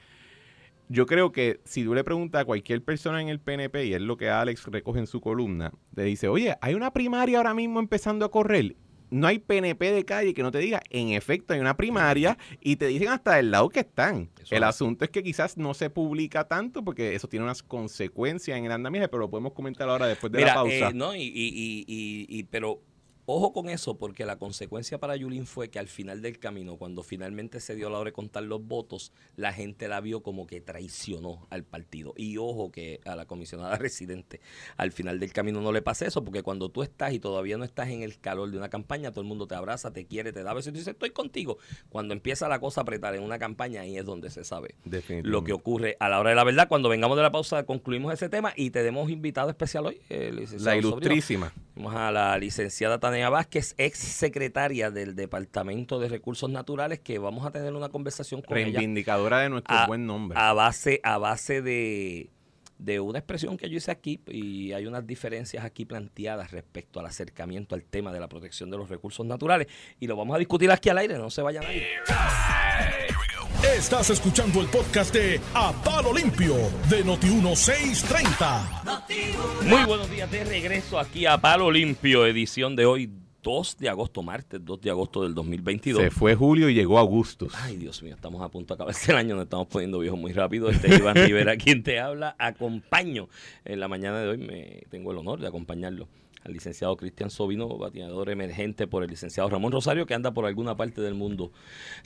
Yo 0.88 1.04
creo 1.04 1.30
que 1.32 1.60
si 1.64 1.84
tú 1.84 1.94
le 1.94 2.02
preguntas 2.02 2.40
a 2.40 2.44
cualquier 2.46 2.82
persona 2.82 3.20
en 3.20 3.28
el 3.28 3.38
PNP, 3.40 3.84
y 3.84 3.92
es 3.92 4.00
lo 4.00 4.16
que 4.16 4.30
Alex 4.30 4.64
recoge 4.68 5.00
en 5.00 5.06
su 5.06 5.20
columna, 5.20 5.70
te 5.94 6.04
dice, 6.04 6.28
oye, 6.28 6.56
hay 6.62 6.72
una 6.72 6.90
primaria 6.94 7.36
ahora 7.36 7.52
mismo 7.52 7.78
empezando 7.80 8.24
a 8.24 8.30
correr. 8.30 8.74
No 9.10 9.26
hay 9.26 9.38
PNP 9.38 9.92
de 9.92 10.04
calle 10.04 10.34
que 10.34 10.42
no 10.42 10.50
te 10.50 10.58
diga, 10.58 10.82
en 10.90 11.10
efecto 11.10 11.54
hay 11.54 11.60
una 11.60 11.76
primaria, 11.76 12.36
y 12.60 12.76
te 12.76 12.86
dicen 12.86 13.08
hasta 13.08 13.38
el 13.38 13.50
lado 13.50 13.68
que 13.68 13.80
están. 13.80 14.28
Eso 14.42 14.54
el 14.54 14.62
es. 14.62 14.68
asunto 14.68 15.04
es 15.04 15.10
que 15.10 15.22
quizás 15.22 15.56
no 15.56 15.74
se 15.74 15.90
publica 15.90 16.44
tanto 16.48 16.84
porque 16.84 17.14
eso 17.14 17.28
tiene 17.28 17.44
unas 17.44 17.62
consecuencias 17.62 18.58
en 18.58 18.64
el 18.66 18.72
andamiaje, 18.72 19.08
pero 19.08 19.20
lo 19.20 19.30
podemos 19.30 19.52
comentar 19.52 19.88
ahora 19.88 20.06
después 20.06 20.32
de 20.32 20.40
la 20.42 20.54
pausa. 20.54 20.88
eh, 20.88 20.92
no, 20.94 21.14
y, 21.14 21.22
y, 21.22 21.84
y- 21.86 22.26
y- 22.28 22.42
pero 22.44 22.80
ojo 23.30 23.52
con 23.52 23.68
eso, 23.68 23.98
porque 23.98 24.24
la 24.24 24.38
consecuencia 24.38 24.98
para 24.98 25.14
Yulín 25.14 25.44
fue 25.44 25.68
que 25.68 25.78
al 25.78 25.88
final 25.88 26.22
del 26.22 26.38
camino, 26.38 26.76
cuando 26.78 27.02
finalmente 27.02 27.60
se 27.60 27.74
dio 27.74 27.90
la 27.90 27.98
hora 27.98 28.08
de 28.08 28.14
contar 28.14 28.42
los 28.44 28.66
votos, 28.66 29.12
la 29.36 29.52
gente 29.52 29.86
la 29.86 30.00
vio 30.00 30.22
como 30.22 30.46
que 30.46 30.62
traicionó 30.62 31.46
al 31.50 31.62
partido. 31.62 32.14
Y 32.16 32.38
ojo 32.38 32.72
que 32.72 33.00
a 33.04 33.16
la 33.16 33.26
comisionada 33.26 33.76
residente 33.78 34.40
al 34.78 34.92
final 34.92 35.20
del 35.20 35.34
camino 35.34 35.60
no 35.60 35.72
le 35.72 35.82
pase 35.82 36.06
eso, 36.06 36.24
porque 36.24 36.42
cuando 36.42 36.70
tú 36.70 36.82
estás 36.82 37.12
y 37.12 37.20
todavía 37.20 37.58
no 37.58 37.64
estás 37.64 37.90
en 37.90 38.02
el 38.02 38.18
calor 38.18 38.50
de 38.50 38.56
una 38.56 38.70
campaña, 38.70 39.10
todo 39.10 39.20
el 39.20 39.26
mundo 39.26 39.46
te 39.46 39.54
abraza, 39.54 39.92
te 39.92 40.06
quiere, 40.06 40.32
te 40.32 40.42
da 40.42 40.54
besos 40.54 40.68
y 40.68 40.72
tú 40.72 40.78
dices, 40.78 40.94
estoy 40.94 41.10
contigo. 41.10 41.58
Cuando 41.90 42.14
empieza 42.14 42.48
la 42.48 42.60
cosa 42.60 42.80
a 42.80 42.82
apretar 42.82 43.14
en 43.14 43.22
una 43.22 43.38
campaña, 43.38 43.82
ahí 43.82 43.98
es 43.98 44.06
donde 44.06 44.30
se 44.30 44.42
sabe 44.42 44.74
lo 45.22 45.44
que 45.44 45.52
ocurre 45.52 45.98
a 46.00 46.08
la 46.08 46.18
hora 46.18 46.30
de 46.30 46.36
la 46.36 46.44
verdad. 46.44 46.66
Cuando 46.66 46.88
vengamos 46.88 47.18
de 47.18 47.24
la 47.24 47.30
pausa, 47.30 47.64
concluimos 47.64 48.14
ese 48.14 48.30
tema 48.30 48.54
y 48.56 48.70
tenemos 48.70 49.10
invitado 49.10 49.50
especial 49.50 49.84
hoy, 49.84 50.00
licenciado 50.08 50.64
La 50.64 50.70
Sobrino. 50.72 50.88
ilustrísima. 50.88 51.52
Tenemos 51.74 51.94
a 51.94 52.10
la 52.10 52.38
licenciada 52.38 52.98
Tania 52.98 53.17
Vázquez, 53.28 53.74
ex 53.78 53.98
secretaria 53.98 54.90
del 54.90 55.16
Departamento 55.16 55.98
de 55.98 56.08
Recursos 56.08 56.48
Naturales, 56.50 57.00
que 57.00 57.18
vamos 57.18 57.44
a 57.46 57.50
tener 57.50 57.74
una 57.74 57.88
conversación 57.88 58.42
con 58.42 58.56
ella 58.56 58.78
Reivindicadora 58.78 59.40
de 59.40 59.48
nuestro 59.48 59.74
a, 59.74 59.86
buen 59.86 60.06
nombre. 60.06 60.38
a 60.38 60.52
base, 60.52 61.00
a 61.02 61.18
base 61.18 61.60
de, 61.62 62.30
de 62.78 63.00
una 63.00 63.18
expresión 63.18 63.56
que 63.56 63.68
yo 63.68 63.76
hice 63.76 63.90
aquí 63.90 64.20
y 64.28 64.72
hay 64.72 64.86
unas 64.86 65.06
diferencias 65.06 65.64
aquí 65.64 65.84
planteadas 65.84 66.52
respecto 66.52 67.00
al 67.00 67.06
acercamiento 67.06 67.74
al 67.74 67.84
tema 67.84 68.12
de 68.12 68.20
la 68.20 68.28
protección 68.28 68.70
de 68.70 68.76
los 68.76 68.88
recursos 68.88 69.26
naturales 69.26 69.66
y 69.98 70.06
lo 70.06 70.16
vamos 70.16 70.36
a 70.36 70.38
discutir 70.38 70.70
aquí 70.70 70.88
al 70.88 70.98
aire, 70.98 71.18
no 71.18 71.30
se 71.30 71.42
vaya 71.42 71.60
nadie. 71.60 71.86
Estás 73.62 74.10
escuchando 74.10 74.60
el 74.60 74.68
podcast 74.68 75.12
de 75.12 75.40
A 75.52 75.72
Palo 75.82 76.14
Limpio 76.14 76.54
de 76.88 77.04
Noti1630. 77.04 79.64
Muy 79.64 79.84
buenos 79.84 80.08
días 80.08 80.30
de 80.30 80.44
regreso 80.44 80.96
aquí 80.96 81.26
a 81.26 81.38
Palo 81.38 81.68
Limpio, 81.68 82.24
edición 82.24 82.76
de 82.76 82.86
hoy 82.86 83.10
2 83.42 83.78
de 83.78 83.88
agosto, 83.88 84.22
martes 84.22 84.64
2 84.64 84.80
de 84.80 84.90
agosto 84.90 85.24
del 85.24 85.34
2022. 85.34 86.02
Se 86.02 86.10
fue 86.12 86.36
Julio 86.36 86.68
y 86.68 86.74
llegó 86.74 87.00
Augustus. 87.00 87.52
Ay, 87.56 87.76
Dios 87.76 88.00
mío, 88.04 88.14
estamos 88.14 88.42
a 88.42 88.48
punto 88.48 88.74
de 88.74 88.76
acabarse 88.76 89.10
el 89.12 89.18
año, 89.18 89.34
nos 89.34 89.44
estamos 89.44 89.66
poniendo 89.66 89.98
viejos 89.98 90.20
muy 90.20 90.32
rápido. 90.32 90.70
Este 90.70 90.94
es 90.94 91.00
Iván 91.00 91.16
Rivera, 91.26 91.56
quien 91.56 91.82
te 91.82 91.98
habla. 91.98 92.36
Acompaño 92.38 93.28
en 93.64 93.80
la 93.80 93.88
mañana 93.88 94.20
de 94.20 94.28
hoy, 94.28 94.38
me 94.38 94.82
tengo 94.88 95.10
el 95.10 95.18
honor 95.18 95.40
de 95.40 95.48
acompañarlo 95.48 96.06
al 96.44 96.52
licenciado 96.52 96.96
Cristian 96.96 97.30
Sobino, 97.30 97.68
bateador 97.78 98.30
emergente 98.30 98.86
por 98.86 99.02
el 99.02 99.10
licenciado 99.10 99.48
Ramón 99.50 99.72
Rosario, 99.72 100.06
que 100.06 100.14
anda 100.14 100.32
por 100.32 100.46
alguna 100.46 100.76
parte 100.76 101.00
del 101.00 101.14
mundo 101.14 101.52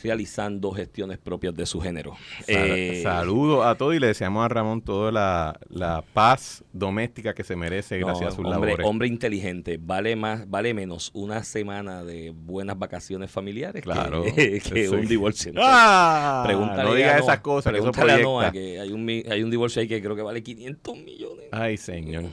realizando 0.02 0.70
gestiones 0.72 1.18
propias 1.18 1.54
de 1.54 1.66
su 1.66 1.80
género. 1.80 2.14
Sal- 2.46 2.70
Eh, 2.70 3.00
Saludos 3.02 3.64
a 3.66 3.74
todos 3.76 3.94
y 3.94 3.98
le 4.00 4.08
deseamos 4.08 4.44
a 4.44 4.48
Ramón 4.48 4.80
toda 4.82 5.12
la, 5.12 5.58
la 5.68 6.02
paz 6.12 6.64
doméstica 6.72 7.34
que 7.34 7.44
se 7.44 7.56
merece 7.56 7.98
No, 8.00 8.06
gracias 8.06 8.28
a 8.28 8.36
sus 8.36 8.44
hombre, 8.44 8.70
labores. 8.70 8.86
hombre 8.86 9.08
inteligente, 9.08 9.78
vale 9.80 10.16
más, 10.16 10.48
vale 10.48 10.74
menos 10.74 11.10
una 11.14 11.44
semana 11.44 12.02
de 12.04 12.30
buenas 12.30 12.78
vacaciones 12.78 13.30
familiares 13.30 13.82
que- 13.82 13.90
Claro. 13.92 14.24
que, 14.34 14.88
un 14.90 15.06
divorcio. 15.06 15.52
¡Ah! 15.58 16.42
Pregúntale 16.46 16.82
no 16.84 16.92
a 16.92 16.96
digas 16.96 17.20
esas 17.20 17.40
cosas, 17.40 17.72
que 17.72 17.78
eso 17.78 17.92
a. 17.92 18.18
Noah 18.22 18.52
que 18.52 18.80
hay 18.80 18.92
un, 18.92 19.08
hay 19.08 19.42
un 19.42 19.50
divorcio 19.50 19.80
ahí 19.82 19.88
que 19.88 20.00
creo 20.02 20.16
que 20.16 20.22
vale 20.22 20.42
500 20.42 20.96
millones. 20.98 21.46
Ay, 21.52 21.76
señor. 21.76 22.24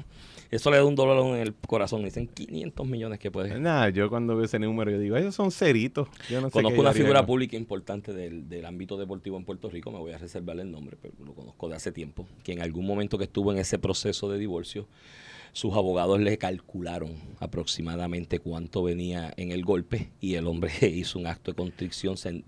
Eso 0.52 0.72
le 0.72 0.78
da 0.78 0.86
un 0.86 0.96
dólar 0.96 1.24
en 1.26 1.36
el 1.36 1.54
corazón. 1.54 2.04
Dicen 2.04 2.28
500 2.28 2.88
millones 2.88 3.20
que 3.20 3.30
puede. 3.30 3.60
Nada, 3.60 3.90
yo 3.90 4.10
cuando 4.10 4.36
veo 4.36 4.46
ese 4.46 4.58
número, 4.60 4.90
yo 4.90 5.00
digo, 5.00 5.16
esos 5.16 5.36
son 5.36 5.52
ceritos. 5.52 6.08
Yo 6.30 6.42
no 6.42 6.48
sé 6.48 6.54
Conozco 6.54 6.82
una 6.82 6.94
figura 6.94 7.26
pública 7.26 7.56
importante 7.56 8.14
del, 8.14 8.50
del 8.50 8.66
ámbito 8.66 8.98
deportivo 8.98 9.38
en 9.38 9.46
Puerto 9.46 9.70
Rico, 9.70 9.92
me 9.92 10.00
voy 10.00 10.12
a 10.12 10.18
reservar 10.18 10.60
el 10.60 10.72
nombre, 10.72 10.98
pero 11.00 11.14
lo 11.24 11.34
conozco 11.34 11.70
de 11.70 11.76
hace 11.76 11.92
tiempo, 11.92 12.26
que 12.44 12.54
en 12.54 12.62
algún 12.62 12.86
momento 12.86 13.18
que 13.18 13.26
estuvo 13.26 13.52
en 13.52 13.60
ese 13.60 13.78
proceso 13.78 14.30
de 14.32 14.40
divorcio, 14.40 14.88
sus 15.54 15.74
abogados 15.74 16.20
le 16.20 16.38
calcularon 16.38 17.16
aproximadamente 17.40 18.40
cuánto 18.40 18.84
venía 18.84 19.34
en 19.38 19.52
el 19.52 19.64
golpe 19.64 20.10
y 20.22 20.36
el 20.36 20.48
hombre 20.48 20.72
hizo 20.82 21.20
un 21.20 21.28
acto 21.28 21.52
de 21.52 21.56
constricción, 21.56 22.18
se 22.18 22.44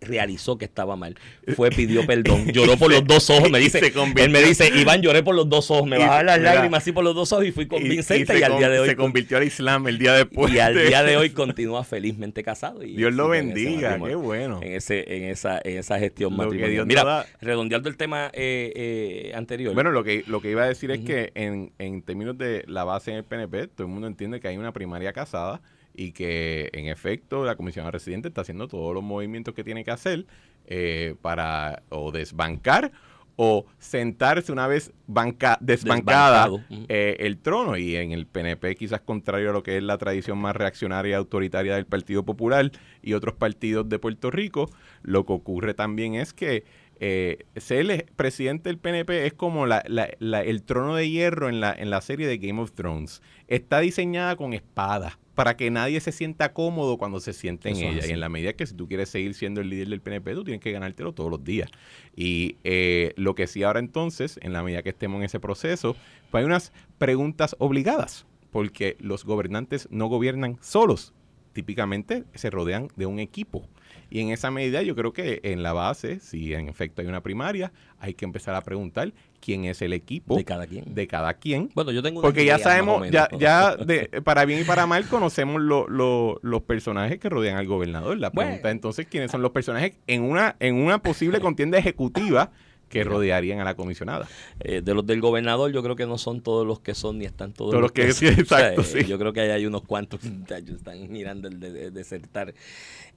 realizó 0.00 0.58
que 0.58 0.64
estaba 0.64 0.96
mal, 0.96 1.16
fue, 1.54 1.70
pidió 1.70 2.06
perdón, 2.06 2.46
lloró 2.52 2.76
por 2.76 2.90
los 2.90 3.04
dos 3.06 3.28
ojos, 3.30 3.50
me 3.50 3.58
Y 3.60 3.64
dice, 3.64 3.92
él 4.16 4.30
me 4.30 4.42
dice, 4.42 4.68
Iván, 4.74 5.02
lloré 5.02 5.22
por 5.22 5.34
los 5.34 5.48
dos 5.48 5.70
ojos, 5.70 5.86
me 5.86 5.96
Y- 5.96 6.00
bajaron 6.00 6.26
las 6.26 6.40
lágrimas 6.40 6.82
así 6.82 6.92
por 6.92 7.04
los 7.04 7.14
dos 7.14 7.32
ojos 7.32 7.44
y 7.46 7.52
fui 7.52 7.64
Y- 7.64 7.68
convincente 7.68 8.34
y, 8.34 8.38
se 8.38 8.44
al 8.44 8.50
con- 8.52 8.58
día 8.60 8.68
de 8.68 8.80
hoy 8.80 8.88
se 8.88 8.96
convirtió 8.96 9.36
al 9.36 9.44
Islam 9.44 9.86
el 9.88 9.98
día 9.98 10.12
después. 10.14 10.52
y 10.52 10.58
al 10.58 10.74
día 10.74 11.02
de 11.02 11.16
hoy 11.16 11.30
continúa 11.30 11.84
felizmente 11.84 12.42
casado. 12.42 12.82
Y 12.82 12.96
Dios 12.96 13.12
lo 13.14 13.28
bendiga, 13.28 13.98
qué 14.04 14.14
bueno. 14.14 14.60
En, 14.62 14.72
ese, 14.72 15.16
en, 15.16 15.24
esa, 15.24 15.60
en 15.64 15.78
esa 15.78 15.98
gestión 15.98 16.32
Lo 16.32 16.38
matrimonial. 16.44 16.86
Mira, 16.86 17.04
da- 17.04 17.26
redondeando 17.40 17.88
el 17.88 17.96
tema 17.96 18.30
eh, 18.32 18.72
eh, 18.74 19.32
anterior. 19.34 19.74
Bueno, 19.74 19.90
lo 19.90 20.04
que, 20.04 20.24
lo 20.26 20.40
que 20.40 20.50
iba 20.50 20.62
a 20.64 20.68
decir 20.68 20.90
es 20.90 21.00
que 21.00 21.32
en, 21.34 21.72
en 21.78 22.02
términos 22.02 22.36
de 22.38 22.64
la 22.66 22.84
base 22.84 23.10
en 23.10 23.18
el 23.18 23.24
PNP, 23.24 23.68
todo 23.68 23.86
el 23.86 23.92
mundo 23.92 24.06
entiende 24.06 24.40
que 24.40 24.48
hay 24.48 24.56
una 24.56 24.72
primaria 24.72 25.12
casada 25.12 25.60
y 25.96 26.12
que 26.12 26.70
en 26.72 26.86
efecto 26.86 27.44
la 27.44 27.56
comisión 27.56 27.90
residente 27.90 28.28
está 28.28 28.42
haciendo 28.42 28.68
todos 28.68 28.94
los 28.94 29.02
movimientos 29.02 29.54
que 29.54 29.64
tiene 29.64 29.84
que 29.84 29.90
hacer 29.90 30.26
eh, 30.66 31.14
para 31.22 31.82
o 31.88 32.12
desbancar 32.12 32.92
o 33.36 33.66
sentarse 33.78 34.50
una 34.50 34.66
vez 34.66 34.92
banca, 35.06 35.58
desbancada 35.60 36.48
eh, 36.88 37.16
el 37.20 37.38
trono. 37.38 37.76
Y 37.76 37.96
en 37.96 38.12
el 38.12 38.26
PNP 38.26 38.74
quizás 38.74 39.02
contrario 39.02 39.50
a 39.50 39.52
lo 39.52 39.62
que 39.62 39.76
es 39.76 39.82
la 39.82 39.98
tradición 39.98 40.38
más 40.38 40.56
reaccionaria 40.56 41.12
y 41.12 41.14
autoritaria 41.14 41.74
del 41.74 41.84
Partido 41.84 42.24
Popular 42.24 42.72
y 43.02 43.12
otros 43.12 43.34
partidos 43.34 43.88
de 43.88 43.98
Puerto 43.98 44.30
Rico, 44.30 44.70
lo 45.02 45.26
que 45.26 45.34
ocurre 45.34 45.74
también 45.74 46.14
es 46.14 46.32
que 46.32 46.64
eh, 47.00 47.44
ser 47.56 47.90
el 47.90 48.04
presidente 48.16 48.68
del 48.68 48.78
PNP 48.78 49.26
es 49.26 49.34
como 49.34 49.66
la- 49.66 49.84
la- 49.86 50.08
la- 50.18 50.42
el 50.42 50.62
trono 50.62 50.94
de 50.96 51.08
hierro 51.10 51.48
en 51.48 51.60
la, 51.60 51.72
en 51.72 51.90
la 51.90 52.00
serie 52.00 52.26
de 52.26 52.38
Game 52.38 52.60
of 52.60 52.72
Thrones. 52.72 53.22
Está 53.48 53.80
diseñada 53.80 54.36
con 54.36 54.52
espadas 54.54 55.18
para 55.34 55.56
que 55.58 55.70
nadie 55.70 56.00
se 56.00 56.12
sienta 56.12 56.54
cómodo 56.54 56.96
cuando 56.96 57.20
se 57.20 57.34
siente 57.34 57.68
en 57.68 57.76
Eso 57.76 57.84
ella. 57.88 58.06
Y 58.06 58.10
en 58.12 58.20
la 58.20 58.30
medida 58.30 58.54
que 58.54 58.66
si 58.66 58.74
tú 58.74 58.88
quieres 58.88 59.10
seguir 59.10 59.34
siendo 59.34 59.60
el 59.60 59.68
líder 59.68 59.88
del 59.88 60.00
PNP, 60.00 60.32
tú 60.34 60.44
tienes 60.44 60.62
que 60.62 60.72
ganártelo 60.72 61.12
todos 61.12 61.30
los 61.30 61.44
días. 61.44 61.68
Y 62.16 62.56
eh, 62.64 63.12
lo 63.16 63.34
que 63.34 63.46
sí 63.46 63.62
ahora 63.62 63.78
entonces, 63.80 64.38
en 64.42 64.54
la 64.54 64.62
medida 64.62 64.82
que 64.82 64.88
estemos 64.88 65.18
en 65.18 65.24
ese 65.24 65.38
proceso, 65.38 65.94
pues 66.30 66.40
hay 66.40 66.46
unas 66.46 66.72
preguntas 66.96 67.54
obligadas, 67.58 68.24
porque 68.50 68.96
los 68.98 69.26
gobernantes 69.26 69.86
no 69.90 70.06
gobiernan 70.06 70.56
solos, 70.62 71.12
típicamente 71.52 72.24
se 72.34 72.48
rodean 72.50 72.88
de 72.96 73.04
un 73.06 73.18
equipo. 73.18 73.68
Y 74.10 74.20
en 74.20 74.30
esa 74.30 74.50
medida 74.50 74.82
yo 74.82 74.94
creo 74.94 75.12
que 75.12 75.40
en 75.42 75.62
la 75.62 75.72
base, 75.72 76.20
si 76.20 76.54
en 76.54 76.68
efecto 76.68 77.02
hay 77.02 77.08
una 77.08 77.22
primaria, 77.22 77.72
hay 77.98 78.14
que 78.14 78.24
empezar 78.24 78.54
a 78.54 78.60
preguntar 78.62 79.12
quién 79.40 79.64
es 79.64 79.82
el 79.82 79.92
equipo 79.92 80.36
de 80.36 80.44
cada 80.44 80.66
quien. 80.66 80.94
de 80.94 81.06
cada 81.06 81.34
quien. 81.34 81.70
bueno, 81.74 81.90
yo 81.92 82.02
tengo 82.02 82.20
una 82.20 82.26
Porque 82.26 82.44
ya 82.44 82.54
idea 82.56 82.64
sabemos, 82.64 83.00
menos, 83.00 83.12
ya, 83.12 83.28
ya 83.38 83.76
de, 83.84 84.06
para 84.22 84.44
bien 84.44 84.60
y 84.60 84.64
para 84.64 84.86
mal 84.86 85.06
conocemos 85.08 85.60
lo- 85.60 85.88
lo- 85.88 86.38
los 86.42 86.62
personajes 86.62 87.18
que 87.18 87.28
rodean 87.28 87.56
al 87.58 87.66
gobernador. 87.66 88.16
La 88.18 88.30
Bueno. 88.30 88.50
pregunta 88.50 88.70
entonces, 88.70 89.06
¿quiénes 89.08 89.30
son 89.30 89.42
los 89.42 89.50
personajes 89.50 89.94
en 90.06 90.22
una, 90.22 90.56
en 90.60 90.76
una 90.76 91.02
posible 91.02 91.40
contienda 91.40 91.78
ejecutiva 91.78 92.50
que 92.88 93.02
rodearían 93.02 93.58
a 93.60 93.64
la 93.64 93.74
comisionada? 93.74 94.28
Eh, 94.60 94.80
de 94.80 94.94
los 94.94 95.04
del 95.04 95.20
gobernador, 95.20 95.72
yo 95.72 95.82
creo 95.82 95.96
que 95.96 96.06
no 96.06 96.18
son 96.18 96.40
todos 96.40 96.64
los 96.66 96.78
que 96.80 96.94
son, 96.94 97.18
ni 97.18 97.24
están 97.24 97.52
todos, 97.52 97.70
Todos 97.72 97.82
los 97.82 97.92
que- 97.92 98.12
sí, 98.12 98.26
son. 98.28 98.38
exacto, 98.40 98.80
eh, 98.82 98.84
sí. 98.84 99.04
Yo 99.06 99.18
creo 99.18 99.32
que 99.32 99.40
ahí 99.40 99.50
hay 99.50 99.66
unos 99.66 99.82
cuantos 99.82 100.22
muchachos 100.24 100.76
están 100.76 101.10
mirando 101.10 101.48
el 101.48 101.58
de, 101.60 101.72
de- 101.72 101.90
desertar 101.90 102.54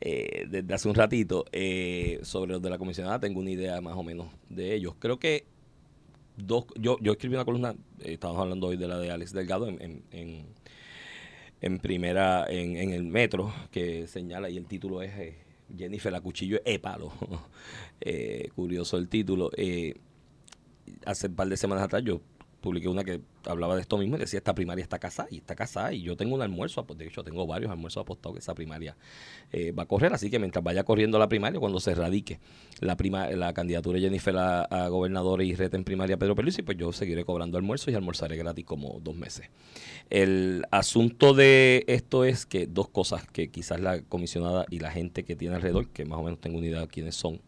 eh, 0.02 0.46
desde 0.50 0.74
hace 0.74 0.88
un 0.88 0.96
ratito. 0.96 1.46
Eh, 1.52 2.20
sobre 2.24 2.52
los 2.54 2.62
de 2.62 2.70
la 2.70 2.78
comisionada, 2.78 3.20
tengo 3.20 3.40
una 3.40 3.52
idea 3.52 3.82
más 3.82 3.96
o 3.96 4.04
menos 4.04 4.28
de 4.50 4.74
ellos. 4.76 4.96
Creo 5.00 5.20
que 5.20 5.46
dos. 6.38 6.66
Yo, 6.80 6.98
escribí 7.04 7.36
una 7.36 7.46
columna, 7.46 7.72
eh, 8.00 8.14
estábamos 8.14 8.42
hablando 8.42 8.68
hoy 8.68 8.78
de 8.78 8.88
la 8.88 8.98
de 8.98 9.12
Alex 9.12 9.34
Delgado 9.34 9.68
en. 9.68 10.04
en- 10.12 10.46
primera, 11.82 12.46
en, 12.50 12.92
el 12.92 13.04
metro, 13.04 13.54
que 13.70 14.08
señala, 14.08 14.50
y 14.50 14.56
el 14.56 14.66
título 14.66 15.02
es 15.02 15.12
eh, 15.18 15.36
Jennifer 15.78 16.10
la 16.12 16.22
cuchillo 16.22 16.60
es 16.66 16.80
palo. 16.80 17.12
Eh, 18.02 18.48
curioso 18.56 18.96
el 18.98 19.10
título. 19.10 19.52
Eh, 19.58 19.94
hace 21.06 21.28
un 21.28 21.36
par 21.36 21.50
de 21.50 21.58
semanas 21.58 21.84
atrás 21.84 22.02
yo 22.06 22.22
publiqué 22.60 22.88
una 22.88 23.04
que 23.04 23.22
hablaba 23.46 23.76
de 23.76 23.82
esto 23.82 23.98
mismo 23.98 24.16
y 24.16 24.20
decía, 24.20 24.38
esta 24.38 24.54
primaria 24.54 24.84
está 24.84 25.00
casada 25.00 25.30
y 25.32 25.38
está 25.38 25.56
casada 25.56 25.94
y 25.94 26.02
yo 26.02 26.16
tengo 26.16 26.36
un 26.36 26.42
almuerzo, 26.42 26.86
de 26.96 27.08
hecho 27.08 27.24
tengo 27.24 27.48
varios 27.48 27.72
almuerzos 27.72 28.02
apostados 28.02 28.36
que 28.36 28.40
esa 28.40 28.54
primaria 28.54 28.96
eh, 29.52 29.72
va 29.72 29.84
a 29.84 29.86
correr, 29.86 30.14
así 30.14 30.30
que 30.30 30.40
mientras 30.40 30.64
vaya 30.64 30.84
corriendo 30.84 31.18
la 31.20 31.30
primaria, 31.30 31.60
cuando 31.60 31.80
se 31.80 31.96
radique 31.96 32.40
la 32.82 32.98
prima, 32.98 33.30
la 33.32 33.54
candidatura 33.54 33.96
de 33.96 34.06
Jennifer 34.06 34.36
a, 34.38 34.64
a 34.64 34.88
gobernador 34.90 35.42
y 35.42 35.56
reta 35.56 35.78
en 35.78 35.84
primaria 35.84 36.18
Pedro 36.18 36.36
Pierluisi, 36.36 36.62
pues 36.62 36.78
yo 36.78 36.92
seguiré 36.92 37.24
cobrando 37.24 37.58
almuerzo 37.58 37.92
y 37.92 37.96
almorzaré 37.96 38.36
gratis 38.38 38.66
como 38.66 39.00
dos 39.02 39.16
meses. 39.16 39.50
El 40.10 40.66
asunto 40.72 41.34
de 41.34 41.86
esto 41.88 42.26
es 42.26 42.46
que 42.46 42.68
dos 42.68 42.90
cosas 42.90 43.26
que 43.28 43.50
quizás 43.50 43.80
la 43.80 44.02
comisionada 44.02 44.66
y 44.70 44.80
la 44.80 44.92
gente 44.92 45.24
que 45.24 45.36
tiene 45.36 45.56
alrededor, 45.56 45.88
que 45.90 46.06
más 46.06 46.20
o 46.20 46.24
menos 46.24 46.40
tengo 46.40 46.58
una 46.58 46.68
idea 46.68 46.82
de 46.82 46.88
quiénes 46.88 47.16
son, 47.16 47.42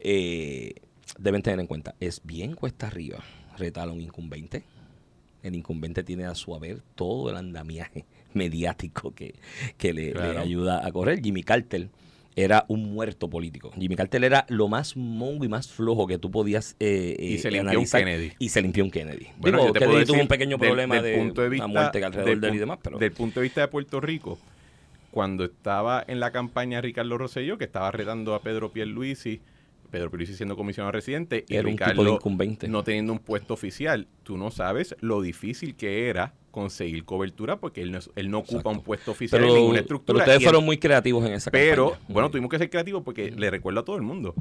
eh, 0.00 0.74
deben 1.18 1.42
tener 1.42 1.60
en 1.60 1.66
cuenta. 1.66 1.94
Es 2.00 2.22
bien 2.24 2.54
cuesta 2.54 2.86
arriba 2.86 3.22
retar 3.56 3.88
a 3.88 3.92
un 3.92 4.00
incumbente. 4.00 4.62
El 5.42 5.54
incumbente 5.56 6.04
tiene 6.04 6.24
a 6.24 6.34
su 6.34 6.54
haber 6.54 6.80
todo 6.94 7.30
el 7.30 7.36
andamiaje 7.36 8.04
mediático 8.34 9.14
que, 9.14 9.34
que 9.76 9.92
le, 9.92 10.14
ayuda 10.38 10.86
a 10.86 10.92
correr. 10.92 11.20
Jimmy 11.20 11.42
Carter 11.42 11.88
era 12.34 12.64
un 12.68 12.94
muerto 12.94 13.28
político. 13.28 13.72
Jimmy 13.78 13.94
Carter 13.96 14.24
era 14.24 14.46
lo 14.48 14.68
más 14.68 14.96
mongo 14.96 15.44
y 15.44 15.48
más 15.48 15.68
flojo 15.68 16.06
que 16.06 16.16
tú 16.18 16.30
podías 16.30 16.76
eh, 16.80 17.14
Y 17.18 17.34
eh, 17.34 17.38
se 17.38 17.50
limpió 17.50 17.62
un 17.62 17.68
analizar. 17.68 18.00
Kennedy. 18.04 18.32
Y 18.38 18.48
se 18.48 18.62
limpió 18.62 18.84
un 18.84 18.90
Kennedy. 18.90 19.26
Bueno, 19.36 19.60
Digo, 19.60 19.72
Kennedy 19.74 20.04
tuvo 20.06 20.20
un 20.20 20.28
pequeño 20.28 20.58
problema 20.58 20.94
del 21.02 21.04
de 21.04 21.18
punto 21.18 21.42
de 21.42 21.48
vista- 21.50 21.66
muerte 21.66 21.98
que 21.98 22.04
alrededor 22.06 22.30
del 22.30 22.40
de 22.40 22.48
él 22.48 22.54
y 22.54 22.58
demás, 22.58 22.78
pero 22.82 22.98
Del 22.98 23.12
punto 23.12 23.40
de 23.40 23.44
vista 23.44 23.60
de 23.60 23.68
Puerto 23.68 24.00
Rico, 24.00 24.38
cuando 25.10 25.44
estaba 25.44 26.02
en 26.06 26.20
la 26.20 26.30
campaña 26.30 26.80
Ricardo 26.80 27.18
Rosselló, 27.18 27.58
que 27.58 27.64
estaba 27.64 27.90
retando 27.90 28.34
a 28.34 28.40
Pedro 28.40 28.72
Pierluisi, 28.72 29.42
Pedro 29.92 30.10
Pierluisi 30.10 30.34
siendo 30.34 30.56
comisionado 30.56 30.90
residente, 30.90 31.44
y 31.48 31.54
Era 31.54 31.68
un 31.68 31.74
tipo 31.76 31.84
Ricardo 31.84 32.04
de 32.04 32.10
incumbente. 32.10 32.66
no 32.66 32.82
teniendo 32.82 33.12
un 33.12 33.20
puesto 33.20 33.54
oficial, 33.54 34.08
tú 34.24 34.36
no 34.36 34.50
sabes 34.50 34.96
lo 35.00 35.20
difícil 35.20 35.76
que 35.76 36.08
era 36.08 36.34
conseguir 36.50 37.04
cobertura 37.04 37.60
porque 37.60 37.82
él 37.82 37.92
no, 37.92 37.98
él 38.16 38.30
no 38.30 38.38
ocupa 38.38 38.70
un 38.70 38.82
puesto 38.82 39.12
oficial 39.12 39.40
pero, 39.40 39.52
en 39.52 39.58
ninguna 39.60 39.74
pero 39.76 39.82
estructura. 39.82 40.18
ustedes 40.18 40.40
y 40.40 40.44
fueron 40.44 40.62
él- 40.62 40.66
muy 40.66 40.78
creativos 40.78 41.24
en 41.26 41.34
esa 41.34 41.50
pero, 41.50 41.90
campaña. 41.92 42.06
bueno, 42.12 42.30
tuvimos 42.30 42.50
que 42.50 42.58
ser 42.58 42.68
creativos 42.70 43.02
porque 43.04 43.30
le 43.30 43.50
recuerdo 43.50 43.80
a 43.80 43.84
todo 43.84 43.96
el 43.96 44.02
mundo. 44.02 44.34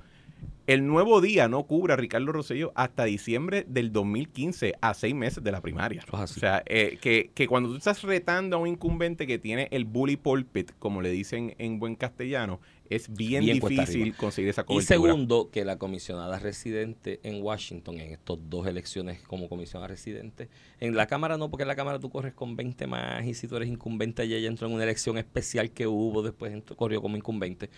El 0.68 0.86
nuevo 0.88 1.22
día 1.22 1.48
no 1.50 1.64
cubre 1.64 1.94
a 1.94 1.96
Ricardo 1.98 2.32
Rosselló 2.32 2.72
hasta 2.76 3.04
diciembre 3.06 3.66
del 3.68 3.92
2015, 3.92 4.76
a 4.80 4.94
seis 4.94 5.14
meses 5.16 5.44
de 5.44 5.52
la 5.52 5.60
primaria. 5.62 6.04
O 6.12 6.28
sea, 6.28 6.64
eh, 6.68 6.98
que, 7.02 7.32
que 7.34 7.48
cuando 7.48 7.70
tú 7.70 7.76
estás 7.78 8.02
retando 8.04 8.56
a 8.58 8.60
un 8.60 8.68
incumbente 8.68 9.26
que 9.26 9.40
tiene 9.40 9.68
el 9.72 9.86
bully 9.86 10.18
pulpit, 10.18 10.72
como 10.80 11.02
le 11.02 11.10
dicen 11.10 11.56
en 11.58 11.80
buen 11.80 11.96
castellano, 11.96 12.62
es 12.96 13.10
bien, 13.14 13.44
difícil 13.46 14.14
conseguir 14.16 14.50
esa 14.50 14.62
Y 14.62 14.66
cobertura. 14.66 14.86
segundo, 14.96 15.50
que 15.52 15.64
la 15.66 15.78
comisionada 15.78 16.38
residente 16.40 17.20
en 17.24 17.42
Washington, 17.42 18.00
en 18.00 18.12
estas 18.12 18.38
dos 18.50 18.68
elecciones 18.68 19.22
como 19.24 19.48
comisionada 19.50 19.88
residente, 19.88 20.50
en 20.80 20.96
la 20.96 21.08
Cámara 21.08 21.38
no, 21.38 21.50
porque 21.50 21.64
en 21.64 21.70
la 21.70 21.76
Cámara 21.76 22.00
tú 22.00 22.10
corres 22.10 22.34
con 22.34 22.56
20 22.56 22.88
más 22.88 23.26
y 23.26 23.34
si 23.34 23.48
tú 23.48 23.56
eres 23.56 23.70
incumbente 23.70 24.26
y 24.26 24.34
ella 24.34 24.48
entró 24.50 24.68
en 24.68 24.74
una 24.74 24.84
elección 24.84 25.18
especial 25.18 25.72
que 25.72 25.88
hubo, 25.88 26.22
después 26.22 26.52
entró- 26.54 26.76
corrió 26.76 27.02
como 27.02 27.16
incumbente, 27.18 27.70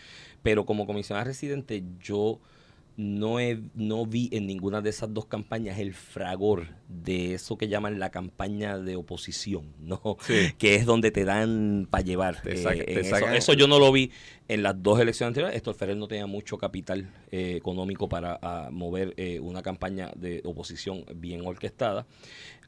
pero 0.41 0.65
como 0.65 0.85
comisionada 0.85 1.25
residente 1.25 1.83
yo 2.01 2.39
no, 2.95 3.39
he, 3.39 3.59
no 3.73 4.05
vi 4.05 4.29
en 4.31 4.45
ninguna 4.45 4.81
de 4.81 4.89
esas 4.91 5.13
dos 5.13 5.25
campañas 5.25 5.79
el 5.79 5.93
fragor 5.93 6.67
de 6.87 7.33
eso 7.33 7.57
que 7.57 7.67
llaman 7.67 7.99
la 7.99 8.11
campaña 8.11 8.77
de 8.77 8.95
oposición, 8.95 9.73
¿no? 9.79 10.17
Sí. 10.21 10.53
que 10.57 10.75
es 10.75 10.85
donde 10.85 11.11
te 11.11 11.25
dan 11.25 11.87
para 11.89 12.03
llevar. 12.03 12.41
Te 12.41 12.53
eh, 12.53 12.57
saca- 12.57 12.83
en 12.83 13.09
te 13.31 13.37
eso. 13.37 13.53
yo 13.53 13.67
no 13.67 13.79
lo 13.79 13.91
vi 13.91 14.11
en 14.47 14.63
las 14.63 14.81
dos 14.81 14.99
elecciones 14.99 15.29
anteriores. 15.29 15.57
Héctor 15.57 15.75
Ferrer 15.75 15.97
no 15.97 16.07
tenía 16.07 16.27
mucho 16.27 16.57
capital 16.57 17.11
eh, 17.31 17.55
económico 17.55 18.07
para 18.07 18.39
ah, 18.41 18.69
mover 18.71 19.13
eh, 19.17 19.39
una 19.39 19.61
campaña 19.61 20.11
de 20.15 20.41
oposición 20.43 21.03
bien 21.15 21.45
orquestada. 21.45 22.05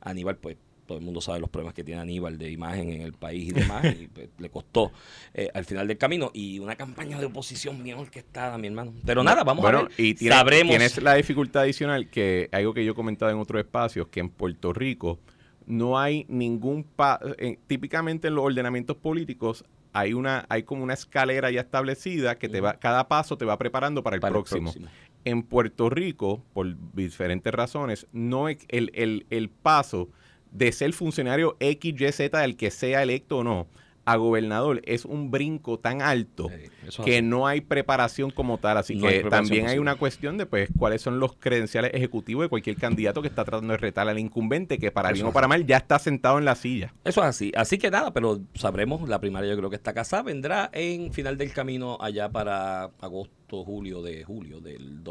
Aníbal, 0.02 0.38
pues 0.38 0.58
todo 0.86 0.98
el 0.98 1.04
mundo 1.04 1.22
sabe 1.22 1.40
los 1.40 1.50
problemas 1.50 1.74
que 1.74 1.84
tiene 1.84 2.02
Aníbal 2.02 2.38
de 2.38 2.52
imagen 2.52 2.92
en 2.92 3.02
el 3.02 3.14
país 3.14 3.50
y 3.50 3.52
demás, 3.52 3.86
y 3.86 4.08
pues, 4.14 4.30
le 4.38 4.50
costó 4.50 4.92
eh, 5.34 5.50
al 5.54 5.66
final 5.66 5.88
del 5.88 5.98
camino. 5.98 6.32
Y 6.34 6.60
una 6.60 6.76
campaña 6.76 7.20
de 7.20 7.26
oposición 7.26 7.84
bien 7.84 7.98
orquestada, 7.98 8.58
mi 8.58 8.68
hermano. 8.68 8.94
Pero 9.06 9.24
nada, 9.24 9.44
vamos 9.44 9.64
bueno, 9.64 9.80
a 9.80 9.84
ver. 9.84 9.92
y 9.98 10.14
tienes, 10.14 10.38
Sabremos. 10.38 10.70
tienes 10.70 11.02
la 11.02 11.16
dificultad 11.16 11.64
adicional 11.64 12.10
que 12.10 12.50
algo 12.52 12.74
que 12.74 12.86
yo 12.86 12.92
he 12.92 12.96
comentado 12.96 13.32
en 13.32 13.38
otros 13.38 13.60
espacios, 13.60 14.08
que 14.08 14.20
en 14.20 14.30
Puerto 14.30 14.74
Rico 14.74 15.20
no 15.66 15.98
hay 15.98 16.26
ningún 16.30 16.84
pa 16.84 17.20
eh, 17.38 17.58
típicamente 17.68 18.28
en 18.28 18.36
los 18.36 18.46
ordenamientos 18.46 18.98
políticos 18.98 19.66
hay 19.94 20.14
una 20.14 20.46
hay 20.50 20.64
como 20.64 20.84
una 20.84 20.94
escalera 20.94 21.50
ya 21.50 21.62
establecida 21.62 22.38
que 22.38 22.50
te 22.50 22.62
va 22.62 22.76
cada 22.76 23.08
paso 23.08 23.38
te 23.38 23.46
va 23.46 23.58
preparando 23.58 24.04
para 24.04 24.16
el, 24.16 24.20
para 24.22 24.30
el 24.30 24.34
próximo. 24.34 24.72
próximo. 24.72 24.88
En 25.24 25.42
Puerto 25.42 25.90
Rico, 25.90 26.44
por 26.54 26.76
diferentes 26.94 27.52
razones, 27.52 28.06
no 28.12 28.48
es 28.48 28.60
el, 28.68 28.92
el, 28.94 29.26
el 29.32 29.50
paso 29.50 30.10
de 30.56 30.72
ser 30.72 30.94
funcionario 30.94 31.58
X, 31.60 31.94
Y, 32.00 32.12
Z, 32.12 32.40
del 32.40 32.56
que 32.56 32.72
sea 32.72 33.04
electo 33.04 33.40
o 33.40 33.44
no, 33.44 33.68
a 34.06 34.16
gobernador 34.18 34.82
es 34.86 35.04
un 35.04 35.32
brinco 35.32 35.80
tan 35.80 36.02
alto 36.02 36.50
que 37.04 37.24
no 37.24 37.48
hay 37.48 37.62
preparación 37.62 38.30
como 38.30 38.60
tal. 38.60 38.78
Así 38.78 38.96
No 38.96 39.08
que 39.08 39.24
también 39.24 39.68
hay 39.68 39.80
una 39.80 39.96
cuestión 39.96 40.38
de 40.38 40.46
pues 40.46 40.70
cuáles 40.78 41.02
son 41.02 41.20
los 41.20 41.34
credenciales 41.34 41.92
ejecutivos 41.94 42.46
de 42.46 42.50
cualquier 42.50 42.78
candidato 42.78 43.22
que 43.22 43.28
está 43.28 43.44
tratando 43.44 43.74
de 43.74 43.78
retar 43.78 44.08
al 44.08 44.20
incumbente, 44.20 44.78
que 44.78 44.92
para 44.92 45.10
Eso 45.10 45.16
bien 45.16 45.26
o 45.26 45.32
para 45.34 45.48
mal 45.48 45.66
ya 45.66 45.78
está 45.78 45.98
sentado 45.98 46.38
en 46.38 46.46
la 46.46 46.56
silla. 46.56 46.94
Eso 47.04 47.22
es 47.22 47.28
así. 47.28 47.52
Así 47.56 47.80
que 47.80 47.90
nada, 47.90 48.14
pero 48.14 48.40
sabremos, 48.54 49.10
la 49.10 49.20
primaria 49.20 49.50
yo 49.50 49.58
creo 49.58 49.72
que 49.72 49.76
está 49.76 49.94
casada, 49.94 50.22
vendrá 50.22 50.70
en 50.72 51.12
final 51.12 51.38
del 51.38 51.52
camino 51.52 51.98
allá 52.00 52.30
para 52.30 52.92
agosto, 53.02 53.64
julio 53.64 54.04
de 54.04 54.24
julio 54.24 54.62
del 54.62 55.04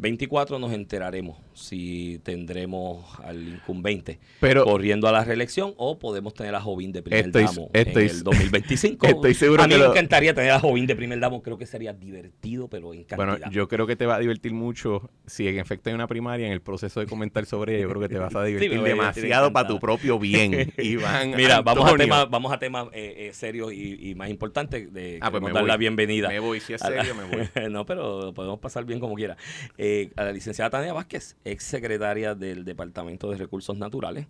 2024 0.00 0.58
nos 0.58 0.72
enteraremos 0.72 1.36
si 1.52 2.20
tendremos 2.24 3.04
al 3.22 3.46
incumbente 3.48 4.18
Pero 4.40 4.64
corriendo 4.64 5.06
a 5.08 5.12
la 5.12 5.24
reelección 5.24 5.74
o 5.76 5.98
podemos 5.98 6.32
tener 6.32 6.54
a 6.54 6.60
Jovín 6.60 6.90
de 6.90 7.02
primer 7.02 7.26
Estoy- 7.26 7.44
damo 7.44 7.70
estoy- 7.74 8.04
en 8.04 8.10
el 8.10 8.22
2025. 8.22 9.06
estoy 9.06 9.34
seguro 9.34 9.62
a 9.62 9.66
mí 9.66 9.74
que 9.74 9.78
me 9.78 9.84
lo- 9.84 9.90
encantaría 9.90 10.32
tener 10.34 10.52
a 10.52 10.58
Jovín 10.60 10.86
de 10.86 10.96
primer 10.96 11.20
damo, 11.20 11.42
creo 11.42 11.58
que 11.58 11.66
sería 11.66 11.92
divertido, 11.92 12.68
pero 12.68 12.94
en 12.94 13.04
cantidad. 13.04 13.16
bueno, 13.38 13.50
yo 13.52 13.68
creo 13.68 13.86
que 13.86 13.94
te 13.94 14.06
va 14.06 14.14
a 14.14 14.18
divertir 14.18 14.54
mucho 14.54 15.10
si 15.26 15.46
en 15.48 15.58
efecto 15.58 15.90
hay 15.90 15.94
una 15.94 16.06
primaria 16.06 16.46
en 16.46 16.52
el 16.52 16.62
proceso 16.62 17.00
de 17.00 17.06
comentar 17.06 17.44
sobre 17.44 17.74
ella. 17.74 17.82
Yo 17.82 17.88
creo 17.90 18.00
que 18.00 18.08
te 18.08 18.18
vas 18.18 18.34
a 18.34 18.42
divertir 18.44 18.82
demasiado 18.82 19.52
para 19.52 19.68
tu 19.68 19.78
propio 19.78 20.18
bien, 20.18 20.72
Iván. 20.78 21.32
Mira, 21.36 21.60
vamos 21.60 21.92
a 21.92 21.96
temas, 21.96 22.30
vamos 22.30 22.52
a 22.52 22.58
temas 22.58 22.88
eh, 22.94 23.28
eh, 23.28 23.32
serios 23.34 23.70
y, 23.72 24.10
y 24.10 24.14
más 24.14 24.30
importantes 24.30 24.90
de 24.94 25.18
Ah, 25.20 25.30
pues 25.30 25.42
dar 25.42 25.52
voy. 25.52 25.66
la 25.68 25.76
bienvenida. 25.76 26.28
Me 26.28 26.38
voy, 26.40 26.60
si 26.60 26.72
es 26.72 26.80
la- 26.80 26.88
serio, 26.88 27.14
me 27.14 27.24
voy. 27.24 27.70
no, 27.70 27.84
pero 27.84 28.32
podemos 28.32 28.58
pasar 28.60 28.86
bien 28.86 28.98
como 28.98 29.14
quiera. 29.14 29.36
Eh, 29.76 29.89
a 30.16 30.24
la 30.24 30.32
licenciada 30.32 30.70
Tania 30.70 30.92
Vázquez, 30.92 31.36
ex 31.44 31.64
secretaria 31.64 32.34
del 32.34 32.64
Departamento 32.64 33.30
de 33.30 33.36
Recursos 33.36 33.76
Naturales. 33.76 34.26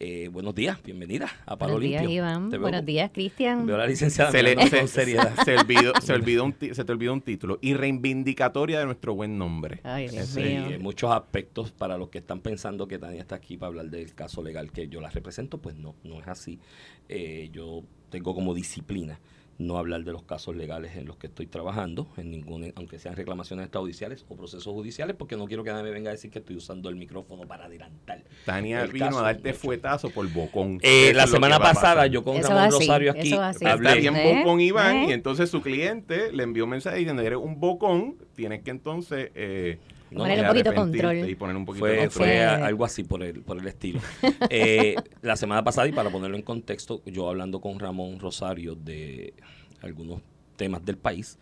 Eh, 0.00 0.28
buenos 0.28 0.54
días, 0.54 0.80
bienvenida 0.84 1.28
a 1.44 1.58
Palo 1.58 1.72
Buenos 1.72 1.88
días, 1.90 2.02
Limpio. 2.02 2.16
Iván. 2.18 2.50
Te 2.50 2.56
veo 2.56 2.60
Buenos 2.62 2.84
días, 2.86 3.10
Cristian. 3.12 3.66
Veo 3.66 3.74
a 3.74 3.78
la 3.78 3.86
licenciada 3.88 4.30
Se, 4.30 4.42
le- 4.44 4.54
se- 4.68 4.78
con 4.78 4.86
seriedad. 4.88 5.34
se 5.44 5.56
olvidó, 5.56 5.92
se, 6.00 6.12
olvidó 6.14 6.44
un 6.44 6.54
se 6.72 6.84
te 6.84 6.92
olvidó 6.92 7.12
un 7.14 7.20
título. 7.20 7.58
Y 7.60 7.74
reivindicatoria 7.74 8.78
de 8.78 8.86
nuestro 8.86 9.14
buen 9.16 9.36
nombre. 9.38 9.80
Ay, 9.82 10.06
Dios 10.08 10.28
Sí, 10.28 10.40
mío. 10.40 10.70
en 10.70 10.82
muchos 10.82 11.10
aspectos 11.10 11.72
para 11.72 11.98
los 11.98 12.10
que 12.10 12.18
están 12.18 12.40
pensando 12.40 12.86
que 12.86 12.98
Tania 13.00 13.20
está 13.20 13.34
aquí 13.34 13.56
para 13.56 13.68
hablar 13.68 13.86
del 13.90 14.14
caso 14.14 14.40
legal 14.40 14.70
que 14.70 14.88
yo 14.88 15.00
la 15.00 15.10
represento, 15.10 15.58
pues 15.58 15.74
no, 15.74 15.96
no 16.04 16.20
es 16.20 16.28
así. 16.28 16.60
Eh, 17.08 17.48
yo 17.52 17.82
tengo 18.10 18.34
como 18.36 18.54
disciplina 18.54 19.18
no 19.58 19.76
hablar 19.76 20.04
de 20.04 20.12
los 20.12 20.22
casos 20.22 20.54
legales 20.54 20.96
en 20.96 21.04
los 21.06 21.16
que 21.16 21.26
estoy 21.26 21.46
trabajando, 21.46 22.06
en 22.16 22.30
ningún, 22.30 22.72
aunque 22.76 22.98
sean 23.00 23.16
reclamaciones 23.16 23.64
extrajudiciales 23.64 24.24
o 24.28 24.36
procesos 24.36 24.72
judiciales, 24.72 25.16
porque 25.18 25.36
no 25.36 25.46
quiero 25.46 25.64
que 25.64 25.70
nadie 25.70 25.82
me 25.82 25.90
venga 25.90 26.10
a 26.10 26.12
decir 26.12 26.30
que 26.30 26.38
estoy 26.38 26.54
usando 26.56 26.88
el 26.88 26.94
micrófono 26.94 27.42
para 27.46 27.64
adelantar. 27.64 28.22
Tania 28.44 28.82
El 28.82 28.92
vino 28.92 29.06
caso, 29.06 29.18
a 29.18 29.22
darte 29.22 29.52
fuetazo 29.54 30.10
por 30.10 30.28
bocón. 30.32 30.78
Eh, 30.82 31.12
la 31.12 31.26
semana 31.26 31.58
pasada 31.58 32.06
yo 32.06 32.22
con 32.22 32.36
Eso 32.36 32.50
Ramón 32.50 32.64
así, 32.66 32.78
Rosario 32.78 33.10
aquí 33.10 33.32
hablé- 33.32 33.98
bien 34.00 34.14
¿Eh? 34.16 34.38
bocón 34.38 34.60
Iván 34.60 34.96
¿Eh? 34.96 35.06
y 35.08 35.12
entonces 35.12 35.50
su 35.50 35.60
cliente 35.60 36.32
le 36.32 36.44
envió 36.44 36.62
un 36.64 36.70
mensaje 36.70 36.98
diciendo 36.98 37.22
eres 37.22 37.38
un 37.38 37.58
bocón, 37.58 38.16
tienes 38.36 38.62
que 38.62 38.70
entonces 38.70 39.32
eh, 39.34 39.78
No, 40.10 40.20
Ponerle 40.20 40.42
eh, 40.42 40.46
un 40.46 40.48
poquito 40.52 40.74
control. 40.74 41.28
y 41.30 41.34
poner 41.34 41.56
un 41.56 41.64
poquito 41.66 41.84
Fue, 41.84 41.90
de 41.96 42.10
fue 42.10 42.26
control. 42.26 42.62
a- 42.62 42.66
algo 42.66 42.84
así 42.84 43.04
por 43.04 43.22
el, 43.22 43.40
por 43.42 43.58
el 43.58 43.66
estilo. 43.66 44.00
Eh, 44.50 44.96
la 45.22 45.36
semana 45.36 45.62
pasada, 45.64 45.86
y 45.88 45.92
para 45.92 46.10
ponerlo 46.10 46.36
en 46.36 46.42
contexto, 46.42 47.02
yo 47.06 47.28
hablando 47.28 47.60
con 47.60 47.78
Ramón 47.78 48.18
Rosario 48.18 48.74
de 48.74 49.34
algunos 49.82 50.20
temas 50.56 50.84
del 50.84 50.96
país, 50.96 51.38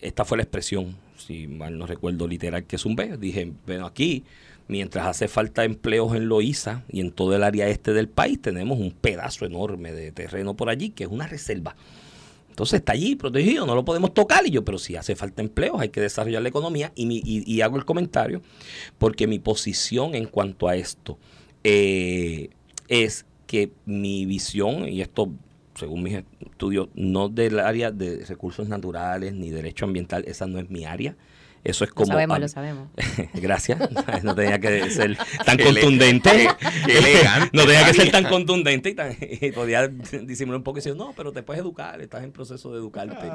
esta 0.00 0.24
fue 0.24 0.38
la 0.38 0.42
expresión, 0.44 0.96
si 1.16 1.46
mal 1.46 1.76
no 1.78 1.86
recuerdo, 1.86 2.26
literal 2.26 2.64
que 2.64 2.78
zumbé. 2.78 3.16
Dije, 3.18 3.52
bueno, 3.66 3.86
aquí, 3.86 4.24
mientras 4.66 5.06
hace 5.06 5.28
falta 5.28 5.62
empleos 5.64 6.14
en 6.14 6.26
Loíza 6.28 6.84
y 6.88 7.00
en 7.00 7.12
todo 7.12 7.36
el 7.36 7.42
área 7.44 7.68
este 7.68 7.92
del 7.92 8.08
país, 8.08 8.40
tenemos 8.40 8.78
un 8.78 8.92
pedazo 8.92 9.44
enorme 9.44 9.92
de 9.92 10.10
terreno 10.10 10.54
por 10.56 10.70
allí 10.70 10.90
que 10.90 11.04
es 11.04 11.10
una 11.10 11.26
reserva. 11.26 11.76
Entonces 12.60 12.80
está 12.80 12.92
allí 12.92 13.16
protegido, 13.16 13.64
no 13.64 13.74
lo 13.74 13.86
podemos 13.86 14.12
tocar. 14.12 14.46
Y 14.46 14.50
yo, 14.50 14.62
pero 14.66 14.76
si 14.76 14.94
hace 14.94 15.16
falta 15.16 15.40
empleos, 15.40 15.80
hay 15.80 15.88
que 15.88 16.02
desarrollar 16.02 16.42
la 16.42 16.50
economía. 16.50 16.92
Y, 16.94 17.06
mi- 17.06 17.22
y- 17.24 17.60
hago 17.62 17.78
el 17.78 17.86
comentario 17.86 18.42
porque 18.98 19.26
mi 19.26 19.38
posición 19.38 20.14
en 20.14 20.26
cuanto 20.26 20.68
a 20.68 20.76
esto 20.76 21.18
eh, 21.64 22.50
es 22.88 23.24
que 23.46 23.72
mi 23.86 24.26
visión, 24.26 24.86
y 24.86 25.00
esto 25.00 25.32
según 25.74 26.02
mis 26.02 26.22
estudios, 26.40 26.90
no 26.94 27.30
del 27.30 27.60
área 27.60 27.90
de 27.90 28.26
recursos 28.26 28.68
naturales 28.68 29.32
ni 29.32 29.48
derecho 29.48 29.86
ambiental, 29.86 30.24
esa 30.26 30.46
no 30.46 30.58
es 30.58 30.68
mi 30.68 30.84
área. 30.84 31.16
Eso 31.62 31.84
es 31.84 31.90
como... 31.90 32.06
Lo 32.06 32.12
sabemos, 32.14 32.38
lo 32.40 32.48
sabemos. 32.48 32.88
Gracias. 33.34 33.78
No 34.22 34.34
tenía 34.34 34.58
que 34.58 34.90
ser 34.90 35.16
tan 35.44 35.58
contundente. 35.58 36.48
qué 36.86 36.98
elegante, 36.98 37.50
no 37.52 37.64
tenía 37.64 37.84
que 37.86 37.94
ser 37.94 38.10
tan 38.10 38.24
contundente 38.24 38.88
y, 38.90 38.94
tan, 38.94 39.16
y 39.20 39.50
podía 39.52 39.88
disimular 39.88 40.58
un 40.58 40.62
poco 40.64 40.78
y 40.78 40.80
decir, 40.80 40.96
no, 40.96 41.12
pero 41.16 41.32
te 41.32 41.42
puedes 41.42 41.60
educar, 41.62 42.00
estás 42.00 42.24
en 42.24 42.32
proceso 42.32 42.72
de 42.72 42.78
educarte. 42.78 43.26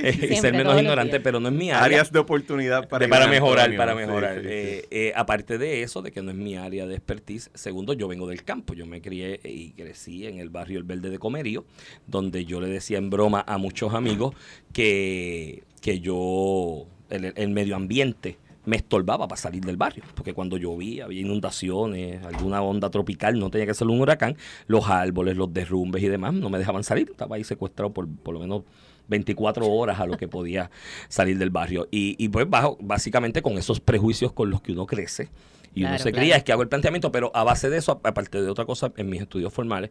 Eh, 0.00 0.28
y 0.32 0.36
ser 0.36 0.52
menos 0.54 0.78
ignorante, 0.80 1.20
pero 1.20 1.40
no 1.40 1.48
es 1.48 1.54
mi 1.54 1.70
área. 1.70 1.84
Áreas 1.84 2.12
de 2.12 2.18
oportunidad 2.18 2.88
para, 2.88 3.04
De- 3.06 3.10
para 3.10 3.24
Iván 3.24 3.30
mejorar, 3.34 3.76
para 3.76 3.92
Sí, 3.92 3.98
mejorar. 3.98 4.34
sí, 4.36 4.42
sí. 4.42 4.48
Eh, 4.50 4.86
eh, 4.90 5.12
aparte 5.16 5.58
de 5.58 5.82
eso, 5.82 6.02
de 6.02 6.12
que 6.12 6.22
no 6.22 6.30
es 6.30 6.36
mi 6.36 6.56
área 6.56 6.86
de 6.86 6.94
expertise. 6.94 7.50
Segundo, 7.54 7.92
yo 7.94 8.08
vengo 8.08 8.26
del 8.26 8.42
campo. 8.44 8.74
Yo 8.74 8.86
me 8.86 9.00
crié 9.00 9.40
y 9.44 9.72
crecí 9.72 10.26
en 10.26 10.38
el 10.38 10.50
barrio 10.50 10.78
El 10.78 10.84
Verde 10.84 11.10
de 11.10 11.18
Comerío, 11.18 11.64
donde 12.06 12.44
yo 12.44 12.60
le 12.60 12.68
decía 12.68 12.98
en 12.98 13.10
broma 13.10 13.44
a 13.46 13.58
muchos 13.58 13.94
amigos 13.94 14.34
que, 14.72 15.64
que 15.80 16.00
yo, 16.00 16.86
el, 17.12 17.32
el 17.36 17.48
medio 17.50 17.76
ambiente 17.76 18.38
me 18.64 18.76
estorbaba 18.76 19.26
para 19.26 19.40
salir 19.40 19.64
del 19.64 19.76
barrio, 19.76 20.04
porque 20.14 20.34
cuando 20.34 20.56
llovía, 20.56 21.06
había 21.06 21.20
inundaciones, 21.20 22.24
alguna 22.24 22.62
onda 22.62 22.90
tropical, 22.90 23.38
no 23.38 23.50
tenía 23.50 23.66
que 23.66 23.74
ser 23.74 23.88
un 23.88 24.00
huracán, 24.00 24.36
los 24.66 24.88
árboles, 24.88 25.36
los 25.36 25.52
derrumbes 25.52 26.02
y 26.02 26.08
demás 26.08 26.32
no 26.34 26.48
me 26.48 26.58
dejaban 26.58 26.84
salir, 26.84 27.10
estaba 27.10 27.36
ahí 27.36 27.44
secuestrado 27.44 27.92
por 27.92 28.08
por 28.08 28.34
lo 28.34 28.40
menos 28.40 28.62
24 29.08 29.66
horas 29.66 30.00
a 30.00 30.06
lo 30.06 30.16
que 30.16 30.28
podía 30.28 30.70
salir 31.08 31.38
del 31.38 31.50
barrio. 31.50 31.88
Y, 31.90 32.16
y 32.18 32.28
pues 32.28 32.48
bajo, 32.48 32.78
básicamente 32.80 33.42
con 33.42 33.58
esos 33.58 33.80
prejuicios 33.80 34.32
con 34.32 34.50
los 34.50 34.62
que 34.62 34.72
uno 34.72 34.86
crece. 34.86 35.28
Y 35.74 35.84
uno 35.84 35.96
se 35.96 36.12
claro. 36.12 36.18
cría, 36.18 36.36
es 36.36 36.44
que 36.44 36.52
hago 36.52 36.62
el 36.62 36.68
planteamiento, 36.68 37.10
pero 37.12 37.30
a 37.34 37.44
base 37.44 37.70
de 37.70 37.78
eso, 37.78 38.00
aparte 38.04 38.42
de 38.42 38.48
otra 38.48 38.66
cosa, 38.66 38.92
en 38.96 39.08
mis 39.08 39.22
estudios 39.22 39.52
formales, 39.52 39.90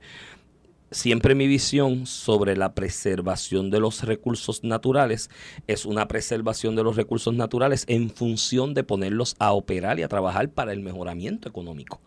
siempre 0.92 1.36
mi 1.36 1.48
visión 1.48 2.06
sobre 2.06 2.56
la 2.58 2.74
preservación 2.74 3.72
de 3.72 3.80
los 3.80 4.04
recursos 4.04 4.64
naturales 4.64 5.30
es 5.68 5.86
una 5.86 6.08
preservación 6.08 6.76
de 6.76 6.84
los 6.84 6.96
recursos 6.96 7.34
naturales 7.34 7.86
en 7.88 8.10
función 8.10 8.74
de 8.74 8.84
ponerlos 8.84 9.36
a 9.40 9.54
operar 9.54 10.00
y 10.00 10.04
a 10.04 10.08
trabajar 10.08 10.50
para 10.50 10.74
el 10.74 10.82
mejoramiento 10.82 11.48
económico 11.50 12.02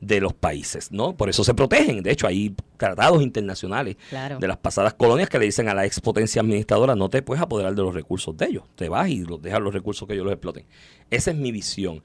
de 0.00 0.20
los 0.20 0.32
países, 0.32 0.90
¿no? 0.90 1.16
Por 1.16 1.28
eso 1.28 1.44
se 1.44 1.54
protegen. 1.54 2.02
De 2.02 2.10
hecho, 2.10 2.26
hay 2.26 2.54
tratados 2.76 3.22
internacionales 3.22 3.96
Claro. 4.08 4.38
de 4.40 4.48
las 4.48 4.56
pasadas 4.56 4.94
colonias 4.94 5.28
que 5.28 5.38
le 5.38 5.44
dicen 5.44 5.68
a 5.68 5.74
la 5.74 5.86
ex 5.86 6.00
potencia 6.00 6.40
administradora 6.42 6.96
no 6.96 7.08
te 7.08 7.22
puedes 7.22 7.40
apoderar 7.40 7.74
de 7.76 7.82
los 7.82 7.94
recursos 7.94 8.36
de 8.36 8.46
ellos, 8.46 8.64
te 8.74 8.88
vas 8.88 9.08
y 9.08 9.20
los 9.24 9.40
dejas 9.40 9.60
los 9.60 9.72
recursos 9.72 10.08
que 10.08 10.14
ellos 10.14 10.24
los 10.24 10.32
exploten. 10.34 10.64
Esa 11.10 11.30
es 11.30 11.36
mi 11.36 11.52
visión. 11.52 12.02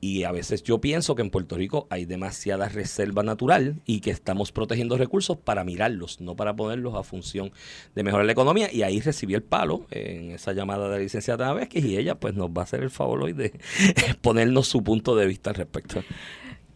Y 0.00 0.24
a 0.24 0.32
veces 0.32 0.62
yo 0.62 0.80
pienso 0.80 1.14
que 1.14 1.22
en 1.22 1.30
Puerto 1.30 1.56
Rico 1.56 1.86
hay 1.90 2.06
demasiada 2.06 2.68
reserva 2.68 3.22
natural 3.22 3.76
y 3.84 4.00
que 4.00 4.10
estamos 4.10 4.50
protegiendo 4.50 4.96
recursos 4.96 5.36
para 5.36 5.62
mirarlos, 5.62 6.20
no 6.20 6.36
para 6.36 6.56
ponerlos 6.56 6.94
a 6.94 7.02
función 7.02 7.52
de 7.94 8.02
mejorar 8.02 8.24
la 8.24 8.32
economía. 8.32 8.72
Y 8.72 8.82
ahí 8.82 9.00
recibí 9.00 9.34
el 9.34 9.42
palo 9.42 9.86
en 9.90 10.30
esa 10.30 10.52
llamada 10.52 10.88
de 10.88 10.96
la 10.96 10.98
licenciada 10.98 11.52
Vázquez 11.52 11.84
y 11.84 11.98
ella 11.98 12.14
pues 12.14 12.34
nos 12.34 12.48
va 12.48 12.62
a 12.62 12.64
hacer 12.64 12.82
el 12.82 12.90
favor 12.90 13.22
hoy 13.22 13.34
de 13.34 13.52
ponernos 14.22 14.68
su 14.68 14.82
punto 14.82 15.14
de 15.16 15.26
vista 15.26 15.50
al 15.50 15.56
respecto. 15.56 16.02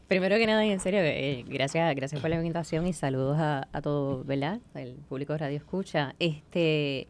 Primero 0.09 0.37
que 0.37 0.47
nada, 0.47 0.65
y 0.67 0.71
en 0.71 0.81
serio, 0.81 1.01
eh, 1.01 1.45
gracias, 1.49 1.95
gracias 1.97 2.21
por 2.21 2.29
la 2.29 2.37
invitación 2.37 2.87
y 2.87 2.93
saludos 2.93 3.39
a, 3.39 3.69
a 3.73 3.81
todos, 3.81 4.27
¿verdad? 4.27 4.61
El 4.75 4.97
público 5.09 5.33
de 5.33 5.39
Radio 5.39 5.57
Escucha. 5.57 6.15
Este, 6.19 7.09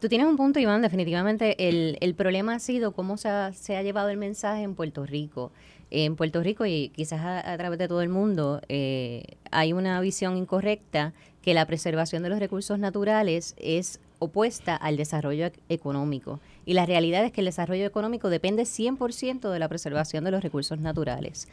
tú 0.00 0.08
tienes 0.08 0.26
un 0.26 0.36
punto, 0.36 0.58
Iván, 0.58 0.82
definitivamente 0.82 1.68
el, 1.68 1.96
el 2.00 2.14
problema 2.14 2.54
ha 2.54 2.58
sido 2.58 2.92
cómo 2.92 3.16
se 3.16 3.28
ha, 3.28 3.52
se 3.52 3.76
ha 3.76 3.82
llevado 3.82 4.08
el 4.08 4.16
mensaje 4.16 4.62
en 4.62 4.74
Puerto 4.74 5.04
Rico. 5.06 5.52
En 5.90 6.16
Puerto 6.16 6.42
Rico 6.42 6.66
y 6.66 6.90
quizás 6.94 7.20
a, 7.44 7.56
través 7.56 7.78
de 7.78 7.88
todo 7.88 8.02
el 8.02 8.08
mundo 8.10 8.60
eh, 8.68 9.22
hay 9.50 9.72
una 9.72 10.00
visión 10.00 10.36
incorrecta 10.36 11.14
que 11.40 11.54
la 11.54 11.64
preservación 11.66 12.22
de 12.22 12.28
los 12.28 12.38
recursos 12.38 12.78
naturales 12.78 13.54
es 13.58 13.98
opuesta 14.18 14.76
al 14.76 14.96
desarrollo 14.96 15.46
ec- 15.46 15.58
económico. 15.70 16.40
Y 16.66 16.74
la 16.74 16.84
realidad 16.84 17.24
es 17.24 17.32
que 17.32 17.40
el 17.40 17.46
desarrollo 17.46 17.86
económico 17.86 18.28
depende 18.28 18.64
100% 18.64 19.50
de 19.50 19.58
la 19.58 19.68
preservación 19.68 20.24
de 20.24 20.30
los 20.30 20.42
recursos 20.42 20.78
naturales. 20.78 21.48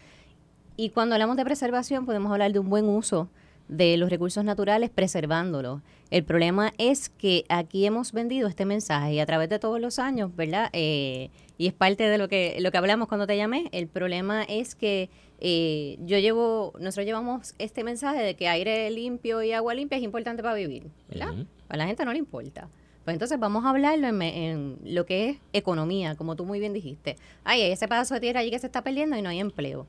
Y 0.75 0.89
cuando 0.89 1.15
hablamos 1.15 1.37
de 1.37 1.45
preservación 1.45 2.05
podemos 2.05 2.31
hablar 2.31 2.51
de 2.51 2.59
un 2.59 2.69
buen 2.69 2.89
uso 2.89 3.29
de 3.67 3.97
los 3.97 4.09
recursos 4.09 4.43
naturales 4.43 4.89
preservándolos. 4.89 5.81
El 6.11 6.23
problema 6.23 6.71
es 6.77 7.09
que 7.09 7.45
aquí 7.49 7.85
hemos 7.85 8.11
vendido 8.11 8.47
este 8.47 8.65
mensaje 8.65 9.13
y 9.13 9.19
a 9.19 9.25
través 9.25 9.49
de 9.49 9.59
todos 9.59 9.79
los 9.81 9.97
años, 9.97 10.35
¿verdad? 10.35 10.69
Eh, 10.73 11.29
y 11.57 11.67
es 11.67 11.73
parte 11.73 12.03
de 12.03 12.17
lo 12.17 12.27
que, 12.27 12.57
lo 12.59 12.71
que 12.71 12.77
hablamos 12.77 13.07
cuando 13.07 13.25
te 13.25 13.35
llamé. 13.37 13.69
El 13.71 13.87
problema 13.87 14.43
es 14.43 14.75
que 14.75 15.09
eh, 15.39 15.97
yo 16.01 16.19
llevo, 16.19 16.73
nosotros 16.79 17.05
llevamos 17.05 17.55
este 17.57 17.83
mensaje 17.83 18.21
de 18.21 18.35
que 18.35 18.47
aire 18.47 18.89
limpio 18.91 19.41
y 19.41 19.51
agua 19.51 19.73
limpia 19.73 19.97
es 19.97 20.03
importante 20.03 20.43
para 20.43 20.55
vivir, 20.55 20.87
¿verdad? 21.09 21.33
A 21.69 21.77
la 21.77 21.87
gente 21.87 22.05
no 22.05 22.13
le 22.13 22.19
importa. 22.19 22.67
Pues 23.03 23.13
entonces 23.13 23.39
vamos 23.39 23.65
a 23.65 23.69
hablarlo 23.69 24.07
en, 24.07 24.21
en 24.21 24.79
lo 24.83 25.05
que 25.05 25.29
es 25.29 25.37
economía, 25.53 26.15
como 26.15 26.35
tú 26.35 26.45
muy 26.45 26.59
bien 26.59 26.73
dijiste. 26.73 27.17
Ay, 27.43 27.61
hay 27.61 27.71
ese 27.71 27.87
pedazo 27.87 28.15
de 28.15 28.19
tierra 28.19 28.39
allí 28.39 28.49
que 28.49 28.59
se 28.59 28.65
está 28.65 28.83
perdiendo 28.83 29.15
y 29.15 29.21
no 29.21 29.29
hay 29.29 29.39
empleo. 29.39 29.85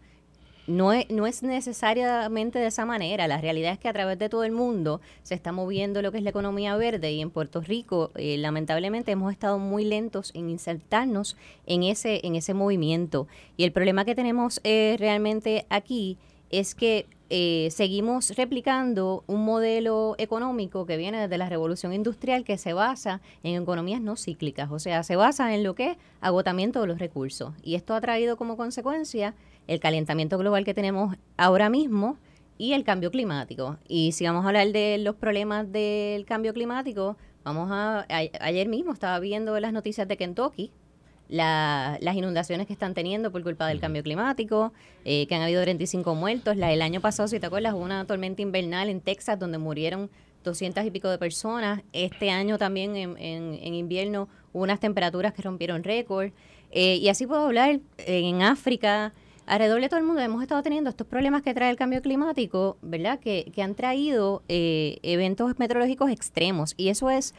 No 0.66 0.92
es, 0.92 1.42
necesariamente 1.42 2.58
de 2.58 2.66
esa 2.66 2.84
manera. 2.84 3.28
La 3.28 3.40
realidad 3.40 3.72
es 3.72 3.78
que 3.78 3.88
a 3.88 3.92
través 3.92 4.18
de 4.18 4.28
todo 4.28 4.44
el 4.44 4.52
mundo 4.52 5.00
se 5.22 5.34
está 5.34 5.52
moviendo 5.52 6.02
lo 6.02 6.10
que 6.10 6.18
es 6.18 6.24
la 6.24 6.30
economía 6.30 6.76
verde 6.76 7.12
y 7.12 7.20
en 7.20 7.30
Puerto 7.30 7.60
Rico, 7.60 8.10
eh, 8.16 8.36
lamentablemente, 8.38 9.12
hemos 9.12 9.32
estado 9.32 9.58
muy 9.58 9.84
lentos 9.84 10.32
en 10.34 10.50
insertarnos 10.50 11.36
en 11.66 11.84
ese, 11.84 12.20
en 12.26 12.34
ese 12.34 12.52
movimiento. 12.52 13.28
Y 13.56 13.64
el 13.64 13.72
problema 13.72 14.04
que 14.04 14.14
tenemos 14.14 14.60
eh, 14.64 14.96
realmente 14.98 15.66
aquí 15.70 16.18
es 16.50 16.74
que 16.74 17.06
eh, 17.28 17.68
seguimos 17.72 18.30
replicando 18.36 19.24
un 19.26 19.44
modelo 19.44 20.14
económico 20.18 20.86
que 20.86 20.96
viene 20.96 21.20
desde 21.20 21.38
la 21.38 21.48
revolución 21.48 21.92
industrial 21.92 22.44
que 22.44 22.56
se 22.56 22.72
basa 22.72 23.20
en 23.42 23.60
economías 23.60 24.00
no 24.00 24.16
cíclicas, 24.16 24.70
o 24.70 24.78
sea, 24.78 25.02
se 25.02 25.16
basa 25.16 25.52
en 25.52 25.64
lo 25.64 25.74
que 25.74 25.90
es 25.92 25.96
agotamiento 26.20 26.80
de 26.80 26.86
los 26.86 27.00
recursos. 27.00 27.52
Y 27.64 27.74
esto 27.74 27.94
ha 27.94 28.00
traído 28.00 28.36
como 28.36 28.56
consecuencia 28.56 29.34
el 29.66 29.80
calentamiento 29.80 30.38
global 30.38 30.64
que 30.64 30.74
tenemos 30.74 31.16
ahora 31.36 31.68
mismo 31.70 32.18
y 32.58 32.72
el 32.72 32.84
cambio 32.84 33.10
climático. 33.10 33.76
Y 33.88 34.12
si 34.12 34.24
vamos 34.24 34.44
a 34.44 34.48
hablar 34.48 34.68
de 34.72 34.98
los 34.98 35.14
problemas 35.16 35.70
del 35.70 36.24
cambio 36.24 36.54
climático, 36.54 37.16
vamos 37.44 37.70
a, 37.70 38.00
a- 38.08 38.28
ayer 38.40 38.68
mismo 38.68 38.92
estaba 38.92 39.18
viendo 39.20 39.58
las 39.60 39.72
noticias 39.72 40.08
de 40.08 40.16
Kentucky, 40.16 40.70
la- 41.28 41.98
las 42.00 42.14
inundaciones 42.16 42.66
que 42.66 42.72
están 42.72 42.94
teniendo 42.94 43.32
por 43.32 43.42
culpa 43.42 43.66
del 43.66 43.80
cambio 43.80 44.02
climático, 44.02 44.72
eh, 45.04 45.26
que 45.26 45.34
han 45.34 45.42
habido 45.42 45.62
35 45.62 46.14
muertos. 46.14 46.56
La, 46.56 46.72
el 46.72 46.82
año 46.82 47.00
pasado, 47.00 47.28
si 47.28 47.40
te 47.40 47.46
acuerdas, 47.46 47.74
hubo 47.74 47.82
una 47.82 48.04
tormenta 48.06 48.42
invernal 48.42 48.88
en 48.88 49.00
Texas 49.00 49.38
donde 49.38 49.58
murieron 49.58 50.08
200 50.44 50.84
y 50.86 50.90
pico 50.92 51.08
de 51.10 51.18
personas. 51.18 51.82
Este 51.92 52.30
año 52.30 52.58
también 52.58 52.94
en, 52.96 53.16
en- 53.18 53.58
en 53.60 53.74
invierno 53.74 54.28
hubo 54.52 54.62
unas 54.62 54.78
temperaturas 54.80 55.32
que 55.34 55.42
rompieron 55.42 55.82
récord. 55.82 56.30
Eh, 56.70 56.96
y 56.96 57.08
así 57.08 57.26
puedo 57.26 57.44
hablar 57.46 57.80
eh, 57.98 58.20
en 58.28 58.42
África. 58.42 59.12
Alrededor 59.46 59.80
de 59.80 59.88
todo 59.88 60.00
el 60.00 60.06
mundo 60.06 60.20
hemos 60.20 60.42
estado 60.42 60.62
teniendo 60.62 60.90
estos 60.90 61.06
problemas 61.06 61.42
que 61.42 61.54
trae 61.54 61.70
el 61.70 61.76
cambio 61.76 62.02
climático, 62.02 62.76
¿verdad? 62.82 63.20
Que, 63.20 63.50
que 63.54 63.62
han 63.62 63.76
traído 63.76 64.42
eh, 64.48 64.98
eventos 65.02 65.58
meteorológicos 65.58 66.10
extremos. 66.10 66.74
Y 66.76 66.88
eso 66.88 67.10
es 67.10 67.32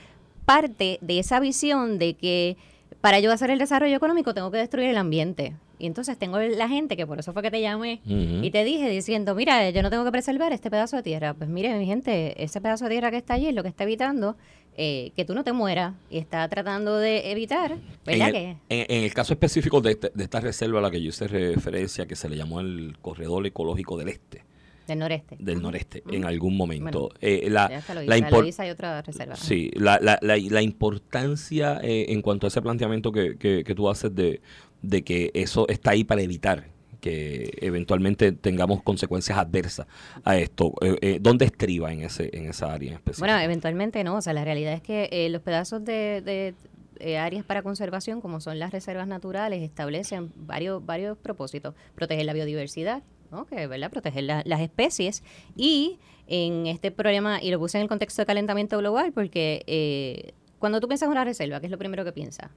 parte 0.45 0.99
de 1.01 1.19
esa 1.19 1.41
visión 1.41 1.99
de 1.99 2.13
que 2.13 2.55
para 3.01 3.19
yo 3.19 3.31
hacer 3.31 3.51
el 3.51 3.59
desarrollo 3.59 3.95
económico 3.95 4.33
tengo 4.33 4.49
que 4.51 4.57
destruir 4.57 4.87
el 4.89 4.97
ambiente. 4.97 5.53
Y 5.79 5.85
entonces 5.85 6.17
tengo 6.17 6.39
la 6.39 6.67
gente, 6.67 6.97
que 6.97 7.05
por 7.05 7.19
eso 7.19 7.33
fue 7.33 7.43
que 7.43 7.51
te 7.51 7.61
llamé, 7.61 8.01
y 8.05 8.49
te 8.49 8.63
dije 8.63 8.89
diciendo, 8.89 9.35
mira, 9.35 9.69
yo 9.69 9.83
no 9.83 9.91
tengo 9.91 10.03
que 10.05 10.11
preservar 10.11 10.51
este 10.51 10.71
pedazo 10.71 10.95
de 10.95 11.03
tierra. 11.03 11.35
Pues 11.35 11.49
mire, 11.49 11.77
mi 11.77 11.85
gente, 11.85 12.41
ese 12.43 12.61
pedazo 12.61 12.85
de 12.85 12.91
tierra 12.91 13.11
que 13.11 13.17
está 13.17 13.35
allí 13.35 13.47
es 13.47 13.53
lo 13.53 13.61
que 13.61 13.69
está 13.69 13.83
evitando 13.83 14.37
eh, 14.77 15.11
que 15.15 15.25
tú 15.25 15.33
no 15.33 15.43
te 15.43 15.51
mueras 15.53 15.95
y 16.09 16.17
está 16.19 16.47
tratando 16.47 16.97
de 16.97 17.31
evitar, 17.31 17.71
En 17.71 17.79
¿verdad? 18.05 18.27
el, 18.27 18.33
que 18.33 18.43
en- 18.69 18.85
en 18.97 19.03
el 19.03 19.13
caso 19.13 19.33
específico 19.33 19.81
de, 19.81 19.91
este- 19.91 20.11
de 20.13 20.23
esta 20.23 20.39
reserva 20.39 20.79
a 20.79 20.81
la 20.83 20.91
que 20.91 21.01
yo 21.01 21.09
hice 21.09 21.27
referencia, 21.27 22.05
que 22.05 22.15
se 22.15 22.29
le 22.29 22.37
llamó 22.37 22.59
el 22.59 22.95
corredor 23.01 23.45
ecológico 23.47 23.97
del 23.97 24.09
este, 24.09 24.43
del 24.87 24.99
noreste. 24.99 25.35
del 25.39 25.61
noreste, 25.61 26.03
en 26.11 26.23
algún 26.25 26.55
momento. 26.55 27.09
Bueno, 27.09 27.15
Eh, 27.21 27.49
la, 27.49 27.69
Ya 27.69 27.79
está 27.79 27.93
lo 27.95 28.03
la 28.03 28.15
hay 28.15 28.21
otra 28.69 29.01
reserva. 29.01 29.35
Sí, 29.35 29.71
la, 29.73 29.99
la, 30.01 30.19
la, 30.21 30.37
la 30.37 30.61
importancia 30.61 31.79
eh, 31.83 32.05
en 32.09 32.21
cuanto 32.21 32.45
a 32.45 32.49
ese 32.49 32.61
planteamiento 32.61 33.11
que, 33.11 33.35
que, 33.37 33.63
que 33.63 33.75
tú 33.75 33.89
haces 33.89 34.13
de, 34.15 34.41
de 34.81 35.03
que 35.03 35.31
eso 35.33 35.67
está 35.67 35.91
ahí 35.91 36.03
para 36.03 36.21
evitar 36.21 36.67
que 37.01 37.57
eventualmente 37.61 38.31
tengamos 38.31 38.81
consecuencias 38.83 39.37
adversas 39.37 39.87
a 40.23 40.37
esto. 40.37 40.73
Eh, 40.81 40.95
eh, 41.01 41.17
¿Dónde 41.21 41.45
estriba 41.45 41.91
en 41.93 42.01
ese 42.01 42.29
en 42.35 42.47
esa 42.49 42.73
área 42.73 42.89
en 42.89 42.95
específico? 42.95 43.25
Bueno, 43.27 43.39
eventualmente 43.41 44.03
no. 44.03 44.15
O 44.17 44.21
sea, 44.21 44.33
la 44.33 44.43
realidad 44.43 44.73
es 44.73 44.81
que 44.81 45.09
eh, 45.11 45.29
los 45.29 45.41
pedazos 45.41 45.83
de, 45.85 46.53
eh, 46.99 47.17
áreas 47.17 47.45
para 47.45 47.61
conservación, 47.61 48.21
como 48.21 48.39
son 48.41 48.57
las 48.59 48.71
reservas 48.71 49.07
naturales, 49.07 49.61
establecen 49.61 50.31
varios, 50.35 50.85
varios 50.85 51.17
propósitos. 51.17 51.75
Proteger 51.95 52.25
la 52.25 52.33
biodiversidad, 52.33 53.03
¿no? 53.31 53.45
que, 53.45 53.67
¿verdad? 53.67 53.91
proteger 53.91 54.23
la- 54.23 54.41
las 54.45 54.61
especies. 54.61 55.23
Y 55.55 55.99
en 56.27 56.65
este 56.67 56.91
problema, 56.91 57.41
y 57.41 57.51
lo 57.51 57.59
puse 57.59 57.77
en 57.77 57.83
el 57.83 57.87
contexto 57.87 58.21
de 58.21 58.25
calentamiento 58.25 58.77
global, 58.79 59.11
porque 59.13 59.63
eh, 59.67 60.33
cuando 60.59 60.79
tú 60.79 60.87
piensas 60.87 61.05
en 61.07 61.11
una 61.11 61.23
reserva, 61.23 61.59
¿qué 61.59 61.67
es 61.67 61.71
lo 61.71 61.77
primero 61.77 62.03
que 62.03 62.11
piensas? 62.11 62.49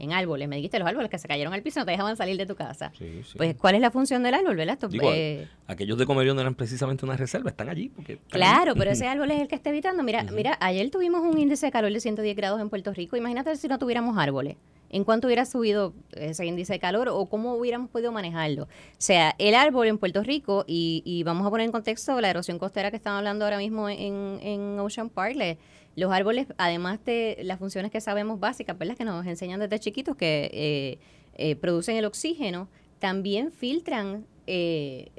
En 0.00 0.12
árboles. 0.12 0.48
Me 0.48 0.56
dijiste 0.56 0.78
los 0.78 0.88
árboles 0.88 1.10
que 1.10 1.18
se 1.18 1.28
cayeron 1.28 1.52
al 1.52 1.62
piso 1.62 1.78
y 1.78 1.80
no 1.80 1.84
te 1.84 1.92
dejaban 1.92 2.16
salir 2.16 2.36
de 2.36 2.46
tu 2.46 2.56
casa. 2.56 2.90
Sí, 2.96 3.22
sí. 3.24 3.36
Pues, 3.36 3.54
¿cuál 3.56 3.74
es 3.74 3.80
la 3.80 3.90
función 3.90 4.22
del 4.22 4.34
árbol, 4.34 4.56
verdad? 4.56 4.78
Digo, 4.88 5.10
eh, 5.12 5.46
aquellos 5.66 5.98
de 5.98 6.06
Comerío 6.06 6.34
no 6.34 6.40
eran 6.40 6.54
precisamente 6.54 7.04
una 7.04 7.16
reserva, 7.16 7.50
están 7.50 7.68
allí. 7.68 7.90
Porque 7.90 8.14
están 8.14 8.28
Claro, 8.30 8.74
pero 8.74 8.90
ese 8.90 9.06
árbol 9.08 9.30
es 9.30 9.40
el 9.40 9.48
que 9.48 9.54
está 9.54 9.70
evitando. 9.70 10.02
Mira, 10.02 10.24
mira, 10.24 10.56
ayer 10.60 10.90
tuvimos 10.90 11.20
un 11.20 11.38
índice 11.38 11.66
de 11.66 11.72
calor 11.72 11.92
de 11.92 12.00
110 12.00 12.36
grados 12.36 12.60
en 12.60 12.70
Puerto 12.70 12.92
Rico. 12.92 13.16
Imagínate 13.16 13.54
si 13.56 13.68
no 13.68 13.78
tuviéramos 13.78 14.16
árboles. 14.16 14.56
en 14.92 15.04
cuánto 15.04 15.28
hubiera 15.28 15.44
subido 15.44 15.94
ese 16.12 16.44
índice 16.46 16.72
de 16.72 16.78
calor 16.80 17.08
o 17.10 17.26
cómo 17.26 17.54
hubiéramos 17.54 17.90
podido 17.90 18.10
manejarlo. 18.10 18.64
O 18.64 18.68
sea, 18.98 19.34
el 19.38 19.54
árbol 19.54 19.86
en 19.86 19.98
Puerto 19.98 20.22
Rico, 20.22 20.64
y, 20.66 21.22
vamos 21.24 21.46
a 21.46 21.50
poner 21.50 21.66
en 21.66 21.72
contexto 21.72 22.20
la 22.20 22.30
erosión 22.30 22.58
costera 22.58 22.90
que 22.90 22.96
están 22.96 23.14
hablando 23.14 23.44
ahora 23.44 23.58
mismo 23.58 23.88
en, 23.88 24.40
en 24.42 24.78
Ocean 24.80 25.08
Park, 25.10 25.36
los 26.00 26.10
árboles, 26.12 26.46
además 26.56 26.98
de 27.04 27.38
las 27.42 27.58
funciones 27.58 27.90
que 27.90 28.00
sabemos 28.00 28.40
básicas, 28.40 28.76
¿verdad? 28.78 28.96
que 28.96 29.04
nos 29.04 29.26
enseñan 29.26 29.60
desde 29.60 29.78
chiquitos 29.78 30.16
que 30.16 30.50
eh, 30.50 30.98
eh, 31.34 31.56
producen 31.56 31.94
el 31.96 32.06
oxígeno, 32.06 32.68
también 32.98 33.52
filtran 33.52 34.24
eh, 34.46 35.10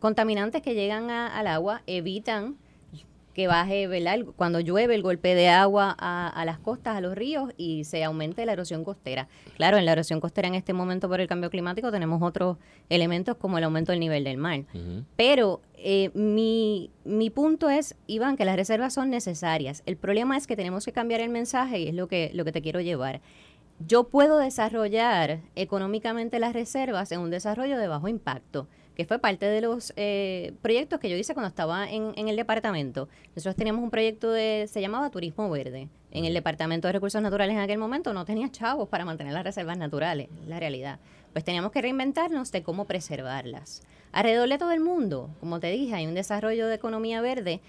contaminantes 0.00 0.60
que 0.60 0.74
llegan 0.74 1.08
al 1.08 1.46
agua, 1.46 1.82
evitan 1.86 2.56
que 3.34 3.46
baje, 3.46 3.86
¿verdad? 3.86 4.20
Cuando 4.36 4.60
llueve 4.60 4.94
el 4.94 5.02
golpe 5.02 5.34
de 5.34 5.48
agua 5.48 5.96
a, 5.98 6.44
las 6.44 6.58
costas, 6.58 6.96
a 6.96 7.00
los 7.00 7.14
ríos 7.14 7.52
y 7.56 7.84
se 7.84 8.04
aumente 8.04 8.44
la 8.46 8.52
erosión 8.52 8.84
costera. 8.84 9.28
Claro, 9.56 9.78
en 9.78 9.86
la 9.86 9.92
erosión 9.92 10.20
costera 10.20 10.48
en 10.48 10.54
este 10.54 10.72
momento 10.72 11.08
por 11.08 11.20
el 11.20 11.28
cambio 11.28 11.50
climático 11.50 11.90
tenemos 11.90 12.22
otros 12.22 12.58
elementos 12.88 13.36
como 13.36 13.58
el 13.58 13.64
aumento 13.64 13.92
del 13.92 14.00
nivel 14.00 14.24
del 14.24 14.36
mar. 14.36 14.64
Pero 15.16 15.60
eh, 15.76 16.10
mi, 16.14 16.90
mi 17.04 17.30
punto 17.30 17.70
es, 17.70 17.96
Iván, 18.06 18.36
que 18.36 18.44
las 18.44 18.56
reservas 18.56 18.94
son 18.94 19.10
necesarias. 19.10 19.82
El 19.86 19.96
problema 19.96 20.36
es 20.36 20.46
que 20.46 20.56
tenemos 20.56 20.84
que 20.84 20.92
cambiar 20.92 21.20
el 21.20 21.30
mensaje 21.30 21.80
y 21.80 21.88
es 21.88 21.94
lo 21.94 22.08
que, 22.08 22.30
lo 22.34 22.44
que 22.44 22.52
te 22.52 22.62
quiero 22.62 22.80
llevar. 22.80 23.20
Yo 23.86 24.04
puedo 24.04 24.38
desarrollar 24.38 25.40
económicamente 25.56 26.38
las 26.38 26.52
reservas 26.52 27.10
en 27.10 27.20
un 27.20 27.30
desarrollo 27.30 27.78
de 27.78 27.88
bajo 27.88 28.08
impacto 28.08 28.68
que 28.94 29.04
fue 29.04 29.18
parte 29.18 29.46
de 29.46 29.60
los 29.60 29.92
eh, 29.96 30.52
proyectos 30.62 31.00
que 31.00 31.08
yo 31.08 31.16
hice 31.16 31.34
cuando 31.34 31.48
estaba 31.48 31.90
en, 31.90 32.12
el 32.16 32.36
departamento. 32.36 33.08
Nosotros 33.34 33.56
teníamos 33.56 33.82
un 33.82 33.90
proyecto 33.90 34.30
de, 34.30 34.68
se 34.70 34.80
llamaba 34.80 35.10
Turismo 35.10 35.48
Verde. 35.50 35.88
En 36.10 36.24
el 36.26 36.34
Departamento 36.34 36.88
de 36.88 36.92
Recursos 36.92 37.22
Naturales 37.22 37.54
en 37.54 37.62
aquel 37.62 37.78
momento 37.78 38.12
no 38.12 38.24
tenía 38.24 38.50
chavos 38.50 38.88
para 38.88 39.04
mantener 39.04 39.32
las 39.32 39.44
reservas 39.44 39.78
naturales, 39.78 40.28
la 40.46 40.60
realidad. 40.60 40.98
Pues 41.32 41.44
teníamos 41.44 41.72
que 41.72 41.80
reinventarnos 41.80 42.52
de 42.52 42.62
cómo 42.62 42.84
preservarlas. 42.84 43.82
Alrededor 44.12 44.48
de 44.50 44.58
todo 44.58 44.72
el 44.72 44.80
mundo, 44.80 45.30
como 45.40 45.58
te 45.58 45.70
dije, 45.70 45.94
hay 45.94 46.06
un 46.06 46.14
desarrollo 46.14 46.68
de 46.68 46.74
economía 46.74 47.22
verde 47.22 47.60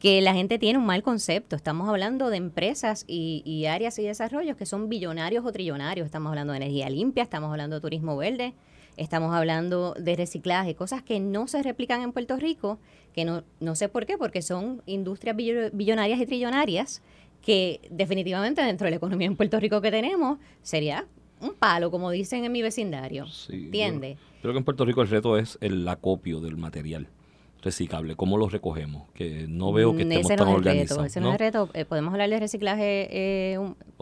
que 0.00 0.20
la 0.20 0.34
gente 0.34 0.58
tiene 0.58 0.80
un 0.80 0.84
mal 0.84 1.04
concepto. 1.04 1.54
Estamos 1.54 1.88
hablando 1.88 2.28
de 2.28 2.38
empresas 2.38 3.04
y, 3.06 3.42
y 3.46 3.66
áreas 3.66 4.00
y 4.00 4.02
desarrollos 4.02 4.56
que 4.56 4.66
son 4.66 4.88
billonarios 4.88 5.44
o 5.46 5.52
trillonarios. 5.52 6.06
Estamos 6.06 6.30
hablando 6.30 6.52
de 6.52 6.56
energía 6.56 6.90
limpia, 6.90 7.22
estamos 7.22 7.52
hablando 7.52 7.76
de 7.76 7.82
turismo 7.82 8.16
verde, 8.16 8.52
Estamos 8.96 9.34
hablando 9.34 9.94
de 9.98 10.16
reciclaje, 10.16 10.74
cosas 10.74 11.02
que 11.02 11.18
no 11.18 11.48
se 11.48 11.62
replican 11.62 12.02
en 12.02 12.12
Puerto 12.12 12.36
Rico, 12.36 12.78
que 13.14 13.24
no, 13.24 13.42
no 13.60 13.74
sé 13.74 13.88
por 13.88 14.06
qué, 14.06 14.18
porque 14.18 14.42
son 14.42 14.82
industrias 14.86 15.36
billonarias 15.72 16.20
y 16.20 16.26
trillonarias 16.26 17.02
que 17.40 17.80
definitivamente 17.90 18.62
dentro 18.62 18.84
de 18.84 18.92
la 18.92 18.96
economía 18.96 19.26
en 19.26 19.36
Puerto 19.36 19.58
Rico 19.58 19.80
que 19.80 19.90
tenemos 19.90 20.38
sería 20.62 21.06
un 21.40 21.54
palo, 21.54 21.90
como 21.90 22.10
dicen 22.10 22.44
en 22.44 22.52
mi 22.52 22.62
vecindario. 22.62 23.26
Sí, 23.26 23.64
¿Entiendes? 23.64 24.18
Creo 24.40 24.52
que 24.52 24.58
en 24.58 24.64
Puerto 24.64 24.84
Rico 24.84 25.02
el 25.02 25.08
reto 25.08 25.36
es 25.36 25.58
el 25.60 25.86
acopio 25.88 26.40
del 26.40 26.56
material 26.56 27.08
reciclable? 27.62 28.16
¿Cómo 28.16 28.36
lo 28.36 28.48
recogemos? 28.48 29.08
Que 29.14 29.46
no 29.48 29.72
veo 29.72 29.96
que 29.96 30.02
estemos 30.02 30.28
tan 30.28 30.48
organizados. 30.48 31.06
ese 31.06 31.20
no, 31.20 31.28
es 31.28 31.34
el 31.34 31.38
reto. 31.38 31.70
Eh, 31.74 31.84
podemos 31.84 32.12
hablar 32.12 32.28
de 32.28 32.40
reciclaje 32.40 33.08
eh, 33.10 33.58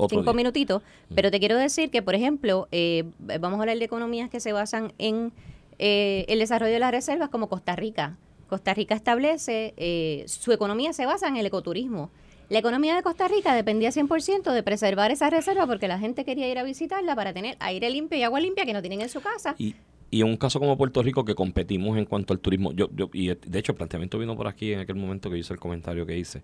cinco 0.08 0.34
minutitos, 0.34 0.82
mm. 1.10 1.14
pero 1.14 1.30
te 1.30 1.38
quiero 1.38 1.56
decir 1.56 1.90
que, 1.90 2.02
por 2.02 2.14
ejemplo, 2.14 2.68
eh, 2.72 3.04
vamos 3.18 3.58
a 3.58 3.62
hablar 3.62 3.78
de 3.78 3.84
economías 3.84 4.30
que 4.30 4.40
se 4.40 4.52
basan 4.52 4.92
en 4.98 5.32
el 5.78 6.38
desarrollo 6.38 6.74
de 6.74 6.78
las 6.78 6.90
reservas 6.90 7.30
como 7.30 7.48
Costa 7.48 7.74
Rica. 7.74 8.18
Costa 8.48 8.74
Rica 8.74 8.94
establece, 8.94 10.24
su 10.26 10.52
economía 10.52 10.92
se 10.92 11.06
basa 11.06 11.26
en 11.26 11.38
el 11.38 11.46
ecoturismo. 11.46 12.10
La 12.50 12.58
economía 12.58 12.96
de 12.96 13.02
Costa 13.02 13.28
Rica 13.28 13.54
dependía 13.54 13.90
100% 13.90 14.52
de 14.52 14.62
preservar 14.62 15.10
esa 15.10 15.30
reserva 15.30 15.66
porque 15.66 15.88
la 15.88 15.98
gente 15.98 16.24
quería 16.24 16.50
ir 16.50 16.58
a 16.58 16.64
visitarla 16.64 17.14
para 17.14 17.32
tener 17.32 17.56
aire 17.60 17.88
limpio 17.88 18.18
y 18.18 18.24
agua 18.24 18.40
limpia 18.40 18.66
que 18.66 18.72
no 18.72 18.82
tienen 18.82 19.00
en 19.00 19.08
su 19.08 19.20
casa. 19.20 19.54
Y, 19.56 19.76
y 20.10 20.22
en 20.22 20.28
un 20.28 20.36
caso 20.36 20.58
como 20.58 20.76
Puerto 20.76 21.02
Rico, 21.02 21.24
que 21.24 21.34
competimos 21.34 21.96
en 21.96 22.04
cuanto 22.04 22.32
al 22.32 22.40
turismo, 22.40 22.72
yo, 22.72 22.88
yo 22.94 23.10
y 23.12 23.28
de 23.28 23.58
hecho 23.58 23.72
el 23.72 23.76
planteamiento 23.76 24.18
vino 24.18 24.36
por 24.36 24.48
aquí 24.48 24.72
en 24.72 24.80
aquel 24.80 24.96
momento 24.96 25.30
que 25.30 25.38
hice 25.38 25.52
el 25.52 25.60
comentario 25.60 26.04
que 26.06 26.18
hice. 26.18 26.42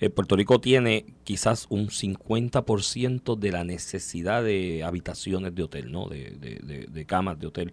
Eh, 0.00 0.10
Puerto 0.10 0.36
Rico 0.36 0.60
tiene 0.60 1.06
quizás 1.24 1.66
un 1.70 1.88
50% 1.88 3.38
de 3.38 3.52
la 3.52 3.64
necesidad 3.64 4.44
de 4.44 4.84
habitaciones 4.84 5.54
de 5.54 5.62
hotel, 5.62 5.90
¿no? 5.90 6.08
De, 6.08 6.30
de, 6.30 6.86
de, 6.86 7.06
camas 7.06 7.38
de 7.38 7.46
hotel 7.46 7.72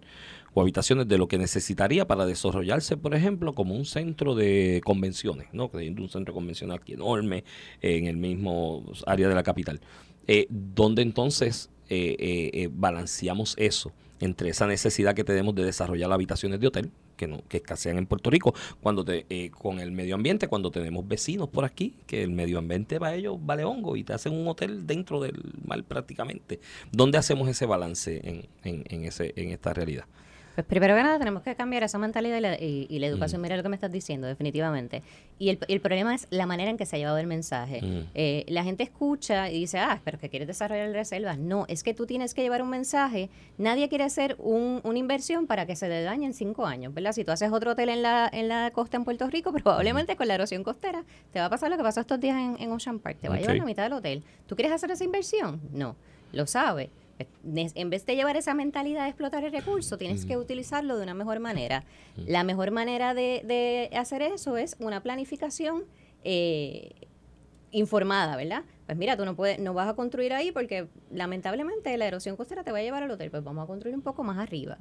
o 0.54 0.62
habitaciones 0.62 1.08
de 1.08 1.18
lo 1.18 1.28
que 1.28 1.36
necesitaría 1.36 2.06
para 2.06 2.24
desarrollarse, 2.26 2.96
por 2.96 3.14
ejemplo, 3.14 3.54
como 3.54 3.74
un 3.74 3.84
centro 3.84 4.34
de 4.34 4.80
convenciones, 4.84 5.48
¿no? 5.52 5.70
un 5.74 6.08
centro 6.08 6.32
convencional 6.32 6.80
enorme 6.86 7.44
en 7.82 8.06
el 8.06 8.16
mismo 8.16 8.84
área 9.06 9.28
de 9.28 9.34
la 9.34 9.42
capital. 9.42 9.80
Eh, 10.26 10.46
donde 10.48 11.02
entonces 11.02 11.70
eh, 11.90 12.16
eh, 12.18 12.68
balanceamos 12.72 13.54
eso 13.58 13.92
entre 14.20 14.50
esa 14.50 14.66
necesidad 14.66 15.14
que 15.14 15.24
tenemos 15.24 15.54
de 15.54 15.64
desarrollar 15.64 16.12
habitaciones 16.12 16.60
de 16.60 16.66
hotel, 16.68 16.90
que 17.16 17.26
no 17.26 17.42
que 17.48 17.58
escasean 17.58 17.98
en 17.98 18.06
Puerto 18.06 18.30
Rico, 18.30 18.54
cuando 18.80 19.04
te, 19.04 19.26
eh, 19.28 19.50
con 19.50 19.80
el 19.80 19.92
medio 19.92 20.14
ambiente, 20.14 20.48
cuando 20.48 20.70
tenemos 20.70 21.06
vecinos 21.06 21.48
por 21.48 21.64
aquí, 21.64 21.94
que 22.06 22.22
el 22.22 22.30
medio 22.30 22.58
ambiente 22.58 22.98
para 22.98 23.14
ellos 23.14 23.38
vale 23.40 23.64
hongo 23.64 23.96
y 23.96 24.04
te 24.04 24.12
hacen 24.12 24.32
un 24.32 24.48
hotel 24.48 24.86
dentro 24.86 25.20
del 25.20 25.40
mar 25.64 25.82
prácticamente. 25.84 26.60
¿Dónde 26.92 27.18
hacemos 27.18 27.48
ese 27.48 27.66
balance 27.66 28.20
en, 28.24 28.46
en, 28.64 28.84
en, 28.88 29.04
ese, 29.04 29.32
en 29.36 29.50
esta 29.50 29.72
realidad? 29.74 30.04
Pues 30.54 30.66
primero 30.66 30.94
que 30.94 31.02
nada 31.02 31.18
tenemos 31.18 31.42
que 31.42 31.54
cambiar 31.56 31.82
esa 31.82 31.98
mentalidad 31.98 32.38
y 32.60 32.98
la, 32.98 33.06
educación. 33.06 33.40
Mira 33.40 33.56
lo 33.56 33.62
que 33.62 33.68
me 33.68 33.74
estás 33.74 33.90
diciendo, 33.90 34.26
definitivamente. 34.26 35.02
Y 35.38 35.48
el, 35.48 35.58
el, 35.66 35.80
problema 35.80 36.14
es 36.14 36.28
la 36.30 36.46
manera 36.46 36.70
en 36.70 36.76
que 36.76 36.86
se 36.86 36.96
ha 36.96 36.98
llevado 36.98 37.18
el 37.18 37.26
mensaje. 37.26 37.80
Eh, 38.14 38.44
la 38.48 38.62
gente 38.62 38.84
escucha 38.84 39.50
y 39.50 39.60
dice, 39.60 39.78
ah, 39.78 40.00
pero 40.04 40.18
que 40.18 40.28
quieres 40.28 40.46
desarrollar 40.46 40.90
reservas. 40.92 41.38
No, 41.38 41.64
es 41.68 41.82
que 41.82 41.92
tú 41.92 42.06
tienes 42.06 42.34
que 42.34 42.42
llevar 42.42 42.62
un 42.62 42.70
mensaje. 42.70 43.30
Nadie 43.58 43.88
quiere 43.88 44.04
hacer 44.04 44.36
un, 44.38 44.80
una 44.84 44.98
inversión 44.98 45.46
para 45.46 45.66
que 45.66 45.74
se 45.74 45.88
le 45.88 46.02
dañe 46.02 46.26
en 46.26 46.34
cinco 46.34 46.66
años, 46.66 46.94
¿verdad? 46.94 47.12
Si 47.12 47.24
tú 47.24 47.32
haces 47.32 47.50
otro 47.50 47.72
hotel 47.72 47.88
en 47.88 48.02
la, 48.02 48.30
en 48.32 48.48
la 48.48 48.70
costa 48.70 48.96
en 48.96 49.04
Puerto 49.04 49.28
Rico, 49.28 49.52
probablemente 49.52 50.16
con 50.16 50.28
la 50.28 50.34
erosión 50.34 50.62
costera 50.62 51.04
te 51.32 51.40
va 51.40 51.46
a 51.46 51.50
pasar 51.50 51.70
lo 51.70 51.76
que 51.76 51.82
pasó 51.82 52.00
estos 52.00 52.20
días 52.20 52.36
en, 52.58 52.70
Ocean 52.70 53.00
Park. 53.00 53.18
Te 53.20 53.28
va 53.28 53.36
a 53.36 53.38
llevar 53.40 53.56
la 53.56 53.64
mitad 53.64 53.82
del 53.82 53.92
hotel. 53.92 54.22
¿Tú 54.46 54.54
quieres 54.54 54.72
hacer 54.72 54.90
esa 54.90 55.04
inversión? 55.04 55.60
No, 55.72 55.96
lo 56.32 56.46
sabes 56.46 56.90
en 57.44 57.90
vez 57.90 58.06
de 58.06 58.16
llevar 58.16 58.36
esa 58.36 58.54
mentalidad 58.54 59.04
de 59.04 59.08
explotar 59.10 59.44
el 59.44 59.52
recurso, 59.52 59.98
tienes 59.98 60.24
que 60.26 60.36
utilizarlo 60.36 60.96
de 60.96 61.02
una 61.02 61.14
mejor 61.14 61.40
manera. 61.40 61.84
La 62.16 62.44
mejor 62.44 62.70
manera 62.70 63.14
de, 63.14 63.90
hacer 63.96 64.22
eso 64.22 64.56
es 64.56 64.76
una 64.78 65.02
planificación 65.02 65.84
eh, 66.24 67.08
informada, 67.70 68.36
¿verdad? 68.36 68.64
Pues 68.86 68.98
mira, 68.98 69.16
tú 69.16 69.24
no 69.24 69.34
puedes, 69.34 69.58
no 69.58 69.74
vas 69.74 69.88
a 69.88 69.94
construir 69.94 70.32
ahí 70.32 70.52
porque 70.52 70.88
lamentablemente 71.10 71.96
la 71.96 72.06
erosión 72.06 72.36
costera 72.36 72.62
te 72.62 72.70
va 72.70 72.78
a 72.78 72.82
llevar 72.82 73.02
al 73.02 73.10
hotel, 73.10 73.30
pues 73.30 73.42
vamos 73.42 73.64
a 73.64 73.66
construir 73.66 73.96
un 73.96 74.02
poco 74.02 74.22
más 74.22 74.38
arriba. 74.38 74.78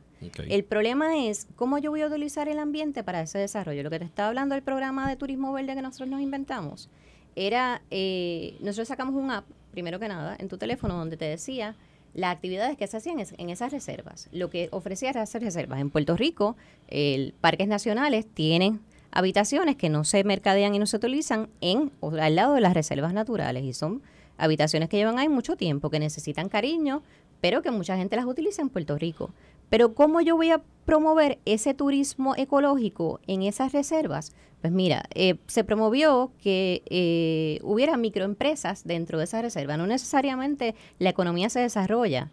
El 0.48 0.64
problema 0.64 1.18
es 1.26 1.48
cómo 1.56 1.78
yo 1.78 1.92
voy 1.92 2.02
a 2.02 2.08
utilizar 2.08 2.48
el 2.50 2.60
ambiente 2.60 3.04
para 3.04 3.22
ese 3.22 3.40
desarrollo. 3.40 3.82
Lo 3.82 3.90
que 3.90 4.00
te 4.00 4.06
estaba 4.06 4.30
hablando 4.30 4.56
del 4.56 4.64
programa 4.64 5.10
de 5.10 5.16
turismo 5.16 5.54
verde 5.54 5.76
que 5.76 5.82
nosotros 5.82 6.10
nos 6.10 6.22
inventamos 6.22 6.90
era, 7.36 7.82
eh, 7.92 8.58
nosotros 8.60 8.88
sacamos 8.88 9.16
un 9.16 9.32
app, 9.32 9.46
primero 9.72 10.00
que 10.00 10.08
nada, 10.08 10.36
en 10.38 10.48
tu 10.50 10.58
teléfono 10.58 10.96
donde 10.96 11.18
te 11.18 11.26
decía 11.26 11.76
las 12.14 12.34
actividades 12.34 12.78
que 12.78 12.88
se 12.88 12.98
hacían 12.98 13.18
en 13.20 13.50
esas 13.50 13.72
reservas. 13.72 14.30
Lo 14.32 14.50
que 14.50 14.70
ofrecía 14.72 15.10
era 15.10 15.22
hacer 15.22 15.42
reservas. 15.42 15.80
En 15.80 15.90
Puerto 15.90 16.16
Rico, 16.16 16.56
el 16.88 17.34
parques 17.42 17.68
nacionales 17.68 18.26
tienen 18.28 18.82
habitaciones 19.12 19.76
que 19.76 19.90
no 19.90 20.04
se 20.04 20.24
mercadean 20.24 20.76
y 20.76 20.80
no 20.80 20.86
se 20.86 20.98
utilizan 20.98 21.50
en 21.62 21.92
al 22.20 22.36
lado 22.36 22.54
de 22.54 22.62
las 22.62 22.74
reservas 22.74 23.14
naturales 23.14 23.64
y 23.64 23.74
son 23.74 24.02
habitaciones 24.38 24.90
que 24.90 24.98
llevan 24.98 25.20
ahí 25.20 25.30
mucho 25.30 25.56
tiempo, 25.56 25.90
que 25.90 26.00
necesitan 26.00 26.50
cariño, 26.50 27.04
pero 27.42 27.62
que 27.62 27.72
mucha 27.72 27.98
gente 27.98 28.16
las 28.16 28.26
utiliza 28.26 28.62
en 28.62 28.70
Puerto 28.70 28.98
Rico. 28.98 29.32
Pero 29.70 29.94
¿cómo 29.94 30.22
yo 30.22 30.36
voy 30.36 30.52
a 30.52 30.62
promover 30.86 31.40
ese 31.46 31.74
turismo 31.74 32.36
ecológico 32.36 33.20
en 33.28 33.44
esas 33.44 33.72
reservas? 33.72 34.34
Pues 34.64 34.72
mira, 34.72 35.04
eh, 35.14 35.36
se 35.48 35.66
promovió 35.66 36.32
que 36.42 36.84
eh, 36.86 37.60
hubiera 37.64 37.98
microempresas 37.98 38.86
dentro 38.86 39.18
de 39.18 39.26
esa 39.26 39.42
reserva. 39.42 39.76
No 39.76 39.88
necesariamente 39.88 40.74
la 41.00 41.10
economía 41.10 41.50
se 41.50 41.60
desarrolla. 41.60 42.32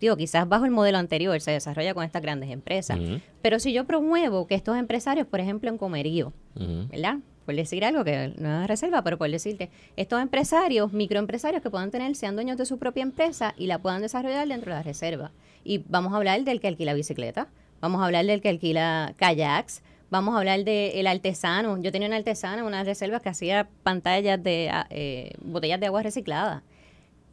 Digo, 0.00 0.16
quizás 0.16 0.48
bajo 0.48 0.64
el 0.64 0.70
modelo 0.70 0.96
anterior 0.96 1.38
se 1.42 1.50
desarrolla 1.50 1.92
con 1.92 2.02
estas 2.02 2.22
grandes 2.22 2.48
empresas. 2.48 2.98
Pero 3.42 3.60
si 3.60 3.74
yo 3.74 3.84
promuevo 3.84 4.46
que 4.46 4.54
estos 4.54 4.78
empresarios, 4.78 5.26
por 5.26 5.38
ejemplo, 5.38 5.68
en 5.68 5.76
Comerío, 5.76 6.32
¿verdad? 6.54 7.18
Por 7.44 7.54
decir 7.54 7.84
algo 7.84 8.04
que 8.04 8.32
no 8.38 8.62
es 8.62 8.68
reserva, 8.68 9.02
pero 9.02 9.18
por 9.18 9.30
decirte, 9.30 9.68
estos 9.96 10.22
empresarios, 10.22 10.94
microempresarios 10.94 11.62
que 11.62 11.68
puedan 11.68 11.90
tener, 11.90 12.16
sean 12.16 12.36
dueños 12.36 12.56
de 12.56 12.64
su 12.64 12.78
propia 12.78 13.02
empresa 13.02 13.52
y 13.58 13.66
la 13.66 13.80
puedan 13.82 14.00
desarrollar 14.00 14.48
dentro 14.48 14.72
de 14.72 14.78
la 14.78 14.82
reserva. 14.82 15.30
Y 15.62 15.84
vamos 15.90 16.14
a 16.14 16.16
hablar 16.16 16.42
del 16.42 16.58
que 16.58 16.68
alquila 16.68 16.94
bicicleta, 16.94 17.48
vamos 17.82 18.00
a 18.00 18.06
hablar 18.06 18.24
del 18.24 18.40
que 18.40 18.48
alquila 18.48 19.12
kayaks, 19.18 19.82
Vamos 20.08 20.34
a 20.34 20.38
hablar 20.38 20.64
del 20.64 21.06
artesano. 21.06 21.78
Yo 21.82 21.90
tenía 21.90 22.06
un 22.06 22.14
artesano, 22.14 22.64
unas 22.66 22.86
reservas 22.86 23.22
que 23.22 23.28
hacía 23.28 23.68
pantallas 23.82 24.42
de 24.42 24.68
ah, 24.70 24.86
eh, 24.90 25.32
botellas 25.40 25.80
de 25.80 25.86
agua 25.86 26.02
reciclada. 26.02 26.62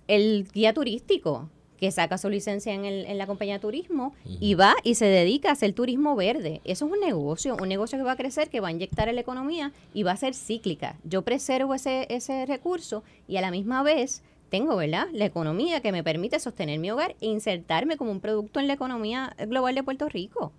El 0.07 0.47
guía 0.51 0.73
turístico, 0.73 1.49
que 1.83 1.91
saca 1.91 2.17
su 2.17 2.29
licencia 2.29 2.73
en, 2.73 2.85
el, 2.85 3.05
en 3.05 3.17
la 3.17 3.27
compañía 3.27 3.55
de 3.55 3.59
turismo 3.59 4.13
y 4.25 4.55
va 4.55 4.73
y 4.83 4.95
se 4.95 5.05
dedica 5.05 5.49
a 5.49 5.51
hacer 5.51 5.73
turismo 5.73 6.15
verde. 6.15 6.61
Eso 6.63 6.85
es 6.85 6.91
un 6.93 6.99
negocio, 6.99 7.57
un 7.61 7.67
negocio 7.67 7.97
que 7.97 8.03
va 8.03 8.13
a 8.13 8.17
crecer, 8.17 8.49
que 8.49 8.59
va 8.59 8.69
a 8.69 8.71
inyectar 8.71 9.09
en 9.09 9.15
la 9.15 9.21
economía 9.21 9.71
y 9.93 10.03
va 10.03 10.13
a 10.13 10.17
ser 10.17 10.33
cíclica. 10.33 10.95
Yo 11.03 11.23
preservo 11.23 11.73
ese, 11.75 12.07
ese 12.09 12.45
recurso 12.45 13.03
y 13.27 13.37
a 13.37 13.41
la 13.41 13.51
misma 13.51 13.83
vez 13.83 14.23
tengo, 14.49 14.75
¿verdad? 14.77 15.07
La 15.11 15.25
economía 15.25 15.81
que 15.81 15.91
me 15.91 16.03
permite 16.03 16.39
sostener 16.39 16.79
mi 16.79 16.89
hogar 16.89 17.15
e 17.21 17.27
insertarme 17.27 17.97
como 17.97 18.11
un 18.11 18.19
producto 18.19 18.59
en 18.59 18.67
la 18.67 18.73
economía 18.73 19.35
global 19.47 19.75
de 19.75 19.83
Puerto 19.83 20.07
Rico. 20.07 20.53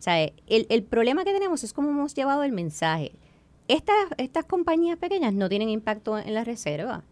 Sea, 0.00 0.24
el, 0.24 0.66
el 0.68 0.82
problema 0.82 1.24
que 1.24 1.32
tenemos 1.32 1.62
es 1.62 1.72
cómo 1.72 1.90
hemos 1.90 2.14
llevado 2.14 2.42
el 2.42 2.52
mensaje. 2.52 3.12
Estas, 3.68 3.94
estas 4.16 4.46
compañías 4.46 4.98
pequeñas 4.98 5.32
no 5.32 5.48
tienen 5.48 5.68
impacto 5.68 6.18
en 6.18 6.34
la 6.34 6.42
reserva. 6.42 7.04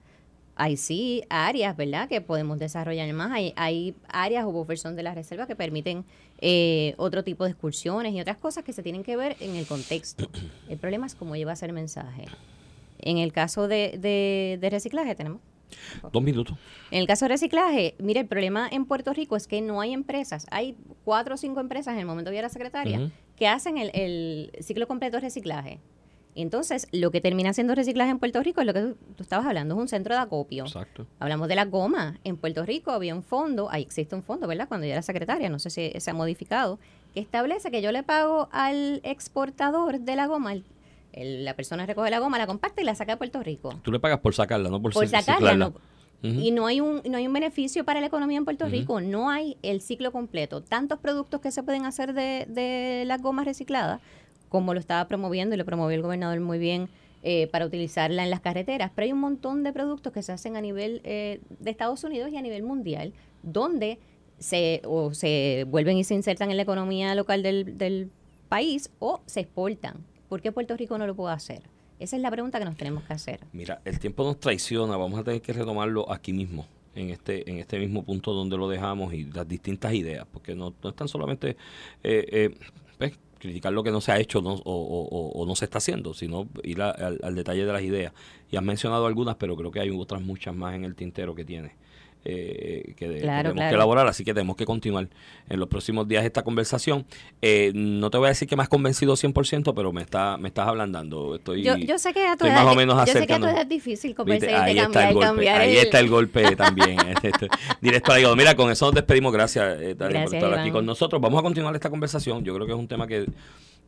Hay 0.57 0.77
sí 0.77 1.23
áreas, 1.29 1.77
¿verdad?, 1.77 2.09
que 2.09 2.21
podemos 2.21 2.59
desarrollar 2.59 3.13
más. 3.13 3.31
Hay, 3.31 3.53
hay 3.55 3.95
áreas 4.09 4.45
o 4.45 4.51
buffers 4.51 4.83
de 4.83 5.03
la 5.05 5.15
reserva 5.15 5.47
que 5.47 5.55
permiten 5.55 6.05
eh, 6.41 6.95
otro 6.97 7.23
tipo 7.23 7.45
de 7.45 7.51
excursiones 7.51 8.13
y 8.13 8.21
otras 8.21 8.39
cosas 8.39 8.65
que 8.65 8.73
se 8.73 8.83
tienen 8.83 9.05
que 9.05 9.17
ver 9.17 9.37
en 9.39 9.55
el 9.55 9.67
contexto. 9.67 10.29
El 10.69 10.79
problema 10.79 11.07
es 11.07 11.15
cómo 11.15 11.37
lleva 11.37 11.53
el 11.61 11.73
mensaje. 11.73 12.25
En 12.99 13.19
el 13.19 13.33
caso 13.33 13.69
de, 13.69 13.99
de, 14.01 14.59
de 14.61 14.71
reciclaje 14.71 15.15
tenemos 15.15 15.41
Dos 16.13 16.23
minutos. 16.23 16.57
en 16.91 17.01
el 17.01 17.07
caso 17.07 17.25
de 17.27 17.31
reciclaje, 17.31 17.95
mire, 17.99 18.21
el 18.21 18.27
problema 18.27 18.69
en 18.71 18.85
Puerto 18.87 19.13
Rico 19.13 19.37
es 19.37 19.47
que 19.47 19.61
no 19.61 19.81
hay 19.81 19.93
empresas. 19.93 20.47
Hay 20.51 20.77
cuatro 21.05 21.35
o 21.35 21.37
cinco 21.39 21.61
empresas 21.61 21.95
en 21.95 22.01
el 22.01 22.07
momento 22.07 22.31
que 22.31 22.37
yo 22.37 22.41
era 22.41 22.49
secretaria 22.49 23.11
que 23.37 23.47
hacen 23.49 23.79
el, 23.79 23.91
el 23.95 24.51
ciclo 24.63 24.87
completo 24.89 25.17
de 25.17 25.21
reciclaje. 25.23 25.79
Entonces, 26.35 26.87
lo 26.93 27.11
que 27.11 27.21
termina 27.21 27.53
siendo 27.53 27.75
reciclaje 27.75 28.11
en 28.11 28.19
Puerto 28.21 28.41
Rico 28.43 28.61
es 28.61 28.67
lo 28.67 28.73
que 28.73 28.81
tú, 28.81 28.97
tú 29.17 29.23
estabas 29.25 29.45
hablando, 29.47 29.75
es 29.75 29.81
un 29.81 29.89
centro 29.89 30.15
de 30.15 30.21
acopio. 30.21 30.65
Exacto. 30.65 31.05
Hablamos 31.19 31.49
de 31.49 31.57
la 31.57 31.65
goma. 31.65 32.19
En 32.23 32.37
Puerto 32.37 32.65
Rico 32.65 32.93
había 32.93 33.15
un 33.15 33.25
fondo, 33.25 33.69
ahí 33.71 33.83
existe 33.83 34.15
un 34.15 34.23
fondo, 34.23 34.47
¿verdad? 34.47 34.69
Cuando 34.69 34.87
yo 34.87 34.93
era 34.93 35.03
secretaria, 35.03 35.49
no 35.49 35.59
sé 35.59 35.71
si 35.71 35.91
se 35.99 36.11
ha 36.11 36.15
modificado, 36.15 36.79
que 37.13 37.19
establece 37.21 37.71
que 37.73 37.83
yo 37.83 37.91
le 37.91 38.05
pago 38.05 38.49
al 38.53 39.01
exportador 39.03 39.99
de 40.01 40.15
la 40.17 40.27
goma, 40.27 40.53
el- 40.53 40.65
el- 41.13 41.45
la 41.45 41.55
persona 41.55 41.87
recoge 41.87 42.11
la 42.11 42.19
goma, 42.19 42.39
la 42.39 42.47
compacta 42.47 42.81
y 42.83 42.85
la 42.85 42.95
saca 42.95 43.13
de 43.13 43.17
Puerto 43.19 43.43
Rico 43.43 43.75
Tú 43.83 43.91
le 43.93 44.01
pagas 44.01 44.21
por 44.21 44.35
sacarla, 44.35 44.69
no 44.71 44.81
por, 44.81 44.93
por 44.93 45.07
sacarla. 45.09 45.73
Y 46.21 46.51
no 46.51 46.67
hay 46.67 46.81
un 46.81 47.01
no 47.09 47.17
hay 47.17 47.27
un 47.29 47.33
beneficio 47.33 47.85
para 47.85 48.01
la 48.01 48.07
economía 48.09 48.39
en 48.39 48.45
Puerto. 48.45 48.67
Rico. 48.67 49.01
No 49.01 49.31
hay 49.31 49.57
el 49.63 49.81
ciclo 49.81 50.11
completo. 50.11 50.63
Tantos 50.63 50.99
productos 50.99 51.41
que 51.41 51.53
se 51.53 51.63
pueden 51.63 51.85
hacer 51.87 52.13
de, 52.13 52.45
de 52.49 53.05
las 53.07 53.23
gomas 53.23 53.45
recicladas, 53.45 54.01
como 54.49 54.75
lo 54.75 54.81
estaba 54.81 55.07
promoviendo 55.07 55.55
y 55.55 55.59
lo 55.59 55.65
promovió 55.65 55.95
el 55.95 56.03
gobernador 56.03 56.41
muy 56.41 56.59
bien 56.59 56.89
eh, 57.23 57.47
para 57.53 57.67
utilizarla 57.67 58.25
en 58.25 58.31
las 58.31 58.41
carreteras. 58.41 58.91
Pero 58.97 59.05
hay 59.07 59.13
un 59.13 59.21
montón 59.21 59.63
de 59.63 59.73
productos 59.73 60.13
que 60.13 60.23
se 60.25 60.33
hacen 60.33 60.57
a 60.57 60.61
nivel 60.61 61.01
eh, 61.05 61.41
de 61.61 61.71
Estados 61.71 62.03
Unidos 62.03 62.31
y 62.33 62.37
a 62.37 62.43
nivel 62.43 62.65
mundial, 62.65 63.13
donde 63.45 63.99
se, 64.41 64.83
o 64.87 65.15
se 65.15 65.67
vuelven 65.69 65.99
y 65.99 66.05
se 66.05 66.15
insertan 66.15 66.51
en 66.51 66.57
la 66.57 66.65
economía 66.65 67.15
local 67.15 67.45
del, 67.45 67.79
del 67.79 68.11
país 68.49 68.91
o 68.99 69.21
se 69.27 69.41
exportan. 69.41 70.05
¿Por 70.29 70.41
qué 70.43 70.53
Puerto 70.53 70.77
Rico 70.77 70.99
no 70.99 71.07
lo 71.07 71.15
puede 71.15 71.35
hacer? 71.35 71.63
Esa 71.99 72.17
es 72.17 72.23
la 72.23 72.31
pregunta 72.31 72.59
que 72.59 72.65
nos 72.65 72.77
tenemos 72.77 73.03
que 73.05 73.13
hacer. 73.13 73.41
Mira, 73.53 73.81
el 73.85 73.99
tiempo 73.99 74.23
nos 74.25 74.39
traiciona, 74.39 74.97
vamos 74.97 75.19
a 75.19 75.25
tener 75.25 75.43
que 75.43 75.53
retomarlo 75.53 76.11
aquí 76.13 76.33
mismo, 76.33 76.67
en 76.95 77.11
este, 77.11 77.49
en 77.51 77.59
este 77.59 77.79
mismo 77.79 78.05
punto 78.05 78.33
donde 78.33 78.57
lo 78.57 78.69
dejamos 78.69 79.13
y 79.15 79.25
las 79.25 79.49
distintas 79.49 79.95
ideas, 79.95 80.27
porque 80.31 80.55
no, 80.55 80.75
no 80.83 80.91
es 80.91 80.95
tan 80.97 81.09
solamente 81.09 81.57
eh, 82.05 82.27
eh, 82.31 82.55
pues, 82.99 83.19
criticar 83.39 83.73
lo 83.73 83.83
que 83.83 83.91
no 83.91 84.01
se 84.01 84.13
ha 84.13 84.19
hecho 84.21 84.41
no- 84.43 84.55
o, 84.55 84.61
o- 84.65 85.31
o- 85.43 85.47
no 85.47 85.57
se 85.57 85.65
está 85.65 85.79
haciendo, 85.79 86.15
sino 86.15 86.49
ir 86.63 86.83
al 86.83 87.35
detalle 87.35 87.65
de 87.65 87.73
las 87.73 87.83
ideas. 87.83 88.13
Y 88.51 88.57
has 88.57 88.63
mencionado 88.63 89.07
algunas, 89.07 89.37
pero 89.37 89.57
creo 89.57 89.71
que 89.71 89.81
hay 89.81 89.91
otras 89.91 90.23
muchas 90.23 90.55
más 90.55 90.75
en 90.75 90.85
el 90.85 90.95
tintero 90.95 91.35
que 91.35 91.45
tiene. 91.45 91.73
Eh, 92.31 92.95
que, 92.97 93.09
de- 93.09 93.15
que 93.17 93.21
Claro, 93.23 93.39
tenemos 93.51 93.55
claro. 93.57 93.71
que 93.71 93.75
elaborar, 93.75 94.07
así 94.07 94.25
que 94.25 94.35
tenemos 94.35 94.57
que 94.57 94.65
continuar 94.67 95.09
en 95.49 95.59
los 95.61 95.69
próximos 95.69 96.07
días 96.07 96.25
esta 96.25 96.43
conversación. 96.43 97.07
Eh, 97.41 97.73
no 97.75 98.11
te 98.11 98.19
voy 98.19 98.27
a 98.27 98.29
decir 98.29 98.47
que 98.47 98.55
me 98.57 98.63
has 98.63 98.69
convencido 98.69 99.15
100%, 99.15 99.73
pero 99.75 99.93
me, 99.93 100.03
está, 100.03 100.37
me 100.37 100.49
estás 100.49 100.69
ablandando. 100.69 101.37
Estoy, 101.37 101.63
Yo, 101.63 101.77
yo 101.77 101.99
sé 101.99 102.13
que 102.13 102.27
a 102.27 102.37
tu 102.37 102.45
edad, 102.47 102.65
más 102.65 102.73
o 102.73 102.77
menos 102.77 102.97
yo 103.07 103.13
sé 103.13 103.27
que 103.27 103.33
a 103.33 103.39
tu 103.39 103.47
edad 103.47 103.63
es 103.63 103.69
difícil 103.69 104.15
convencer 104.15 104.55
Ahí 104.55 104.75
de 104.75 104.81
está 104.83 104.93
cambiar, 104.93 105.09
el 105.09 105.15
golpe, 105.15 105.27
cambiar 105.27 105.61
ahí 105.63 105.77
el- 105.77 105.85
está 105.85 106.01
el 106.01 106.09
golpe 106.11 106.57
también. 106.57 106.99
Este, 107.09 107.29
este, 107.29 107.49
directo 107.81 108.17
hígado. 108.19 108.37
Mira, 108.37 108.55
con 108.55 108.71
eso 108.71 108.87
nos 108.87 108.95
despedimos. 108.95 109.33
Gracias, 109.33 109.81
eh, 109.81 109.95
Tania, 109.95 109.97
por 109.97 110.31
Gracias, 110.31 110.43
estar 110.43 110.59
aquí 110.59 110.71
con 110.71 110.85
nosotros. 110.87 111.21
Vamos 111.23 111.41
a 111.41 111.43
continuar 111.43 111.75
esta 111.75 111.91
conversación. 111.91 112.45
Yo 112.45 112.55
creo 112.55 112.67
que 112.67 112.73
es 112.73 112.79
un 112.79 112.89
tema 112.89 113.07
que 113.07 113.27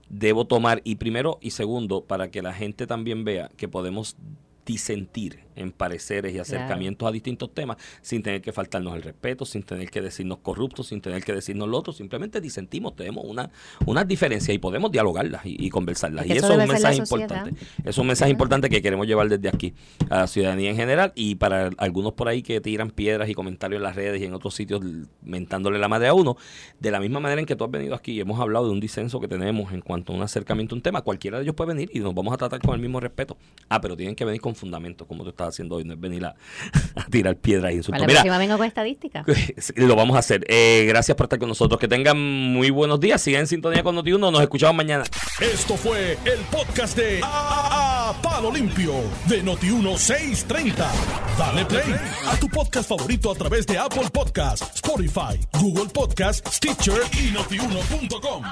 debo 0.08 0.46
tomar. 0.46 0.80
Y 0.84 0.96
primero 0.96 1.38
y 1.40 1.50
segundo, 1.50 2.02
para 2.04 2.30
que 2.30 2.42
la 2.42 2.52
gente 2.54 2.86
también 2.86 3.24
vea 3.24 3.50
que 3.56 3.68
podemos 3.68 4.16
disentir 4.66 5.40
en 5.56 5.72
pareceres 5.72 6.34
y 6.34 6.38
acercamientos 6.38 7.08
a 7.08 7.12
distintos 7.12 7.54
temas 7.54 7.76
sin 8.02 8.22
tener 8.22 8.42
que 8.42 8.52
faltarnos 8.52 8.94
el 8.94 9.02
respeto, 9.02 9.44
sin 9.44 9.62
tener 9.62 9.90
que 9.90 10.00
decirnos 10.00 10.38
corruptos, 10.38 10.88
sin 10.88 11.00
tener 11.00 11.24
que 11.24 11.32
decirnos 11.32 11.68
lo 11.68 11.78
otro, 11.78 11.92
simplemente 11.92 12.40
disentimos, 12.40 12.96
tenemos 12.96 13.24
una, 13.24 13.50
unas 13.86 14.06
diferencias 14.06 14.54
y 14.54 14.58
podemos 14.58 14.92
dialogarlas 14.92 15.44
y, 15.46 15.56
y 15.58 15.70
conversarlas. 15.70 16.24
Es 16.24 16.28
que 16.28 16.34
y 16.34 16.38
eso 16.38 16.46
eso 16.46 16.60
es 16.60 16.68
un 16.68 16.72
mensaje 16.72 16.96
importante. 16.96 17.54
Es 17.84 17.98
un 17.98 18.06
mensaje 18.06 18.30
importante 18.30 18.68
que 18.68 18.82
queremos 18.82 19.06
llevar 19.06 19.28
desde 19.28 19.48
aquí 19.48 19.74
a 20.08 20.20
la 20.20 20.26
ciudadanía 20.26 20.70
en 20.70 20.76
general 20.76 21.12
y 21.14 21.36
para 21.36 21.70
algunos 21.78 22.14
por 22.14 22.28
ahí 22.28 22.42
que 22.42 22.60
tiran 22.60 22.90
piedras 22.90 23.28
y 23.28 23.34
comentarios 23.34 23.78
en 23.78 23.82
las 23.82 23.96
redes 23.96 24.20
y 24.20 24.24
en 24.24 24.34
otros 24.34 24.54
sitios 24.54 24.82
mentándole 25.22 25.78
la 25.78 25.88
madre 25.88 26.08
a 26.08 26.14
uno, 26.14 26.36
de 26.78 26.90
la 26.90 27.00
misma 27.00 27.20
manera 27.20 27.40
en 27.40 27.46
que 27.46 27.56
tú 27.56 27.64
has 27.64 27.70
venido 27.70 27.94
aquí 27.94 28.12
y 28.12 28.20
hemos 28.20 28.40
hablado 28.40 28.66
de 28.66 28.72
un 28.72 28.80
disenso 28.80 29.20
que 29.20 29.28
tenemos 29.28 29.72
en 29.72 29.80
cuanto 29.80 30.12
a 30.12 30.16
un 30.16 30.22
acercamiento 30.22 30.74
a 30.74 30.76
un 30.76 30.82
tema, 30.82 31.02
cualquiera 31.02 31.38
de 31.38 31.44
ellos 31.44 31.54
puede 31.54 31.74
venir 31.74 31.90
y 31.92 32.00
nos 32.00 32.14
vamos 32.14 32.34
a 32.34 32.36
tratar 32.36 32.60
con 32.60 32.74
el 32.74 32.80
mismo 32.80 33.00
respeto. 33.00 33.36
Ah, 33.68 33.80
pero 33.80 33.96
tienen 33.96 34.14
que 34.14 34.24
venir 34.24 34.40
con 34.40 34.54
fundamento, 34.54 35.06
como 35.06 35.22
tú 35.24 35.30
estás 35.30 35.48
haciendo 35.50 35.76
hoy, 35.76 35.84
no 35.84 35.94
es 35.94 36.00
venir 36.00 36.24
a, 36.24 36.34
a 36.96 37.04
tirar 37.06 37.36
piedras 37.36 37.70
e 37.72 37.74
Para 37.74 37.76
insultos. 37.76 38.00
la 38.00 38.06
Mira, 38.06 38.20
próxima 38.20 38.38
vengo 38.38 38.56
con 38.56 38.66
estadística. 38.66 39.24
lo 39.76 39.96
vamos 39.96 40.16
a 40.16 40.20
hacer. 40.20 40.44
Eh, 40.48 40.86
gracias 40.88 41.16
por 41.16 41.26
estar 41.26 41.38
con 41.38 41.48
nosotros. 41.48 41.78
Que 41.80 41.88
tengan 41.88 42.18
muy 42.18 42.70
buenos 42.70 42.98
días. 43.00 43.20
Sigan 43.20 43.42
en 43.42 43.46
sintonía 43.46 43.82
con 43.82 43.96
Noti1. 43.96 44.18
Nos 44.32 44.40
escuchamos 44.40 44.74
mañana. 44.76 45.04
Esto 45.40 45.76
fue 45.76 46.12
el 46.24 46.40
podcast 46.50 46.96
de 46.96 47.20
A, 47.22 48.10
A- 48.10 48.22
Palo 48.22 48.50
Limpio 48.52 48.92
de 49.28 49.44
Noti1630. 49.44 50.74
Dale 51.38 51.64
play 51.66 51.94
a 52.26 52.36
tu 52.36 52.48
podcast 52.48 52.88
favorito 52.88 53.30
a 53.30 53.34
través 53.34 53.66
de 53.66 53.78
Apple 53.78 54.08
Podcasts, 54.12 54.66
Spotify, 54.76 55.38
Google 55.60 55.86
Podcasts, 55.92 56.56
Stitcher 56.56 57.00
y 57.12 57.30
notiuno.com. 57.32 58.44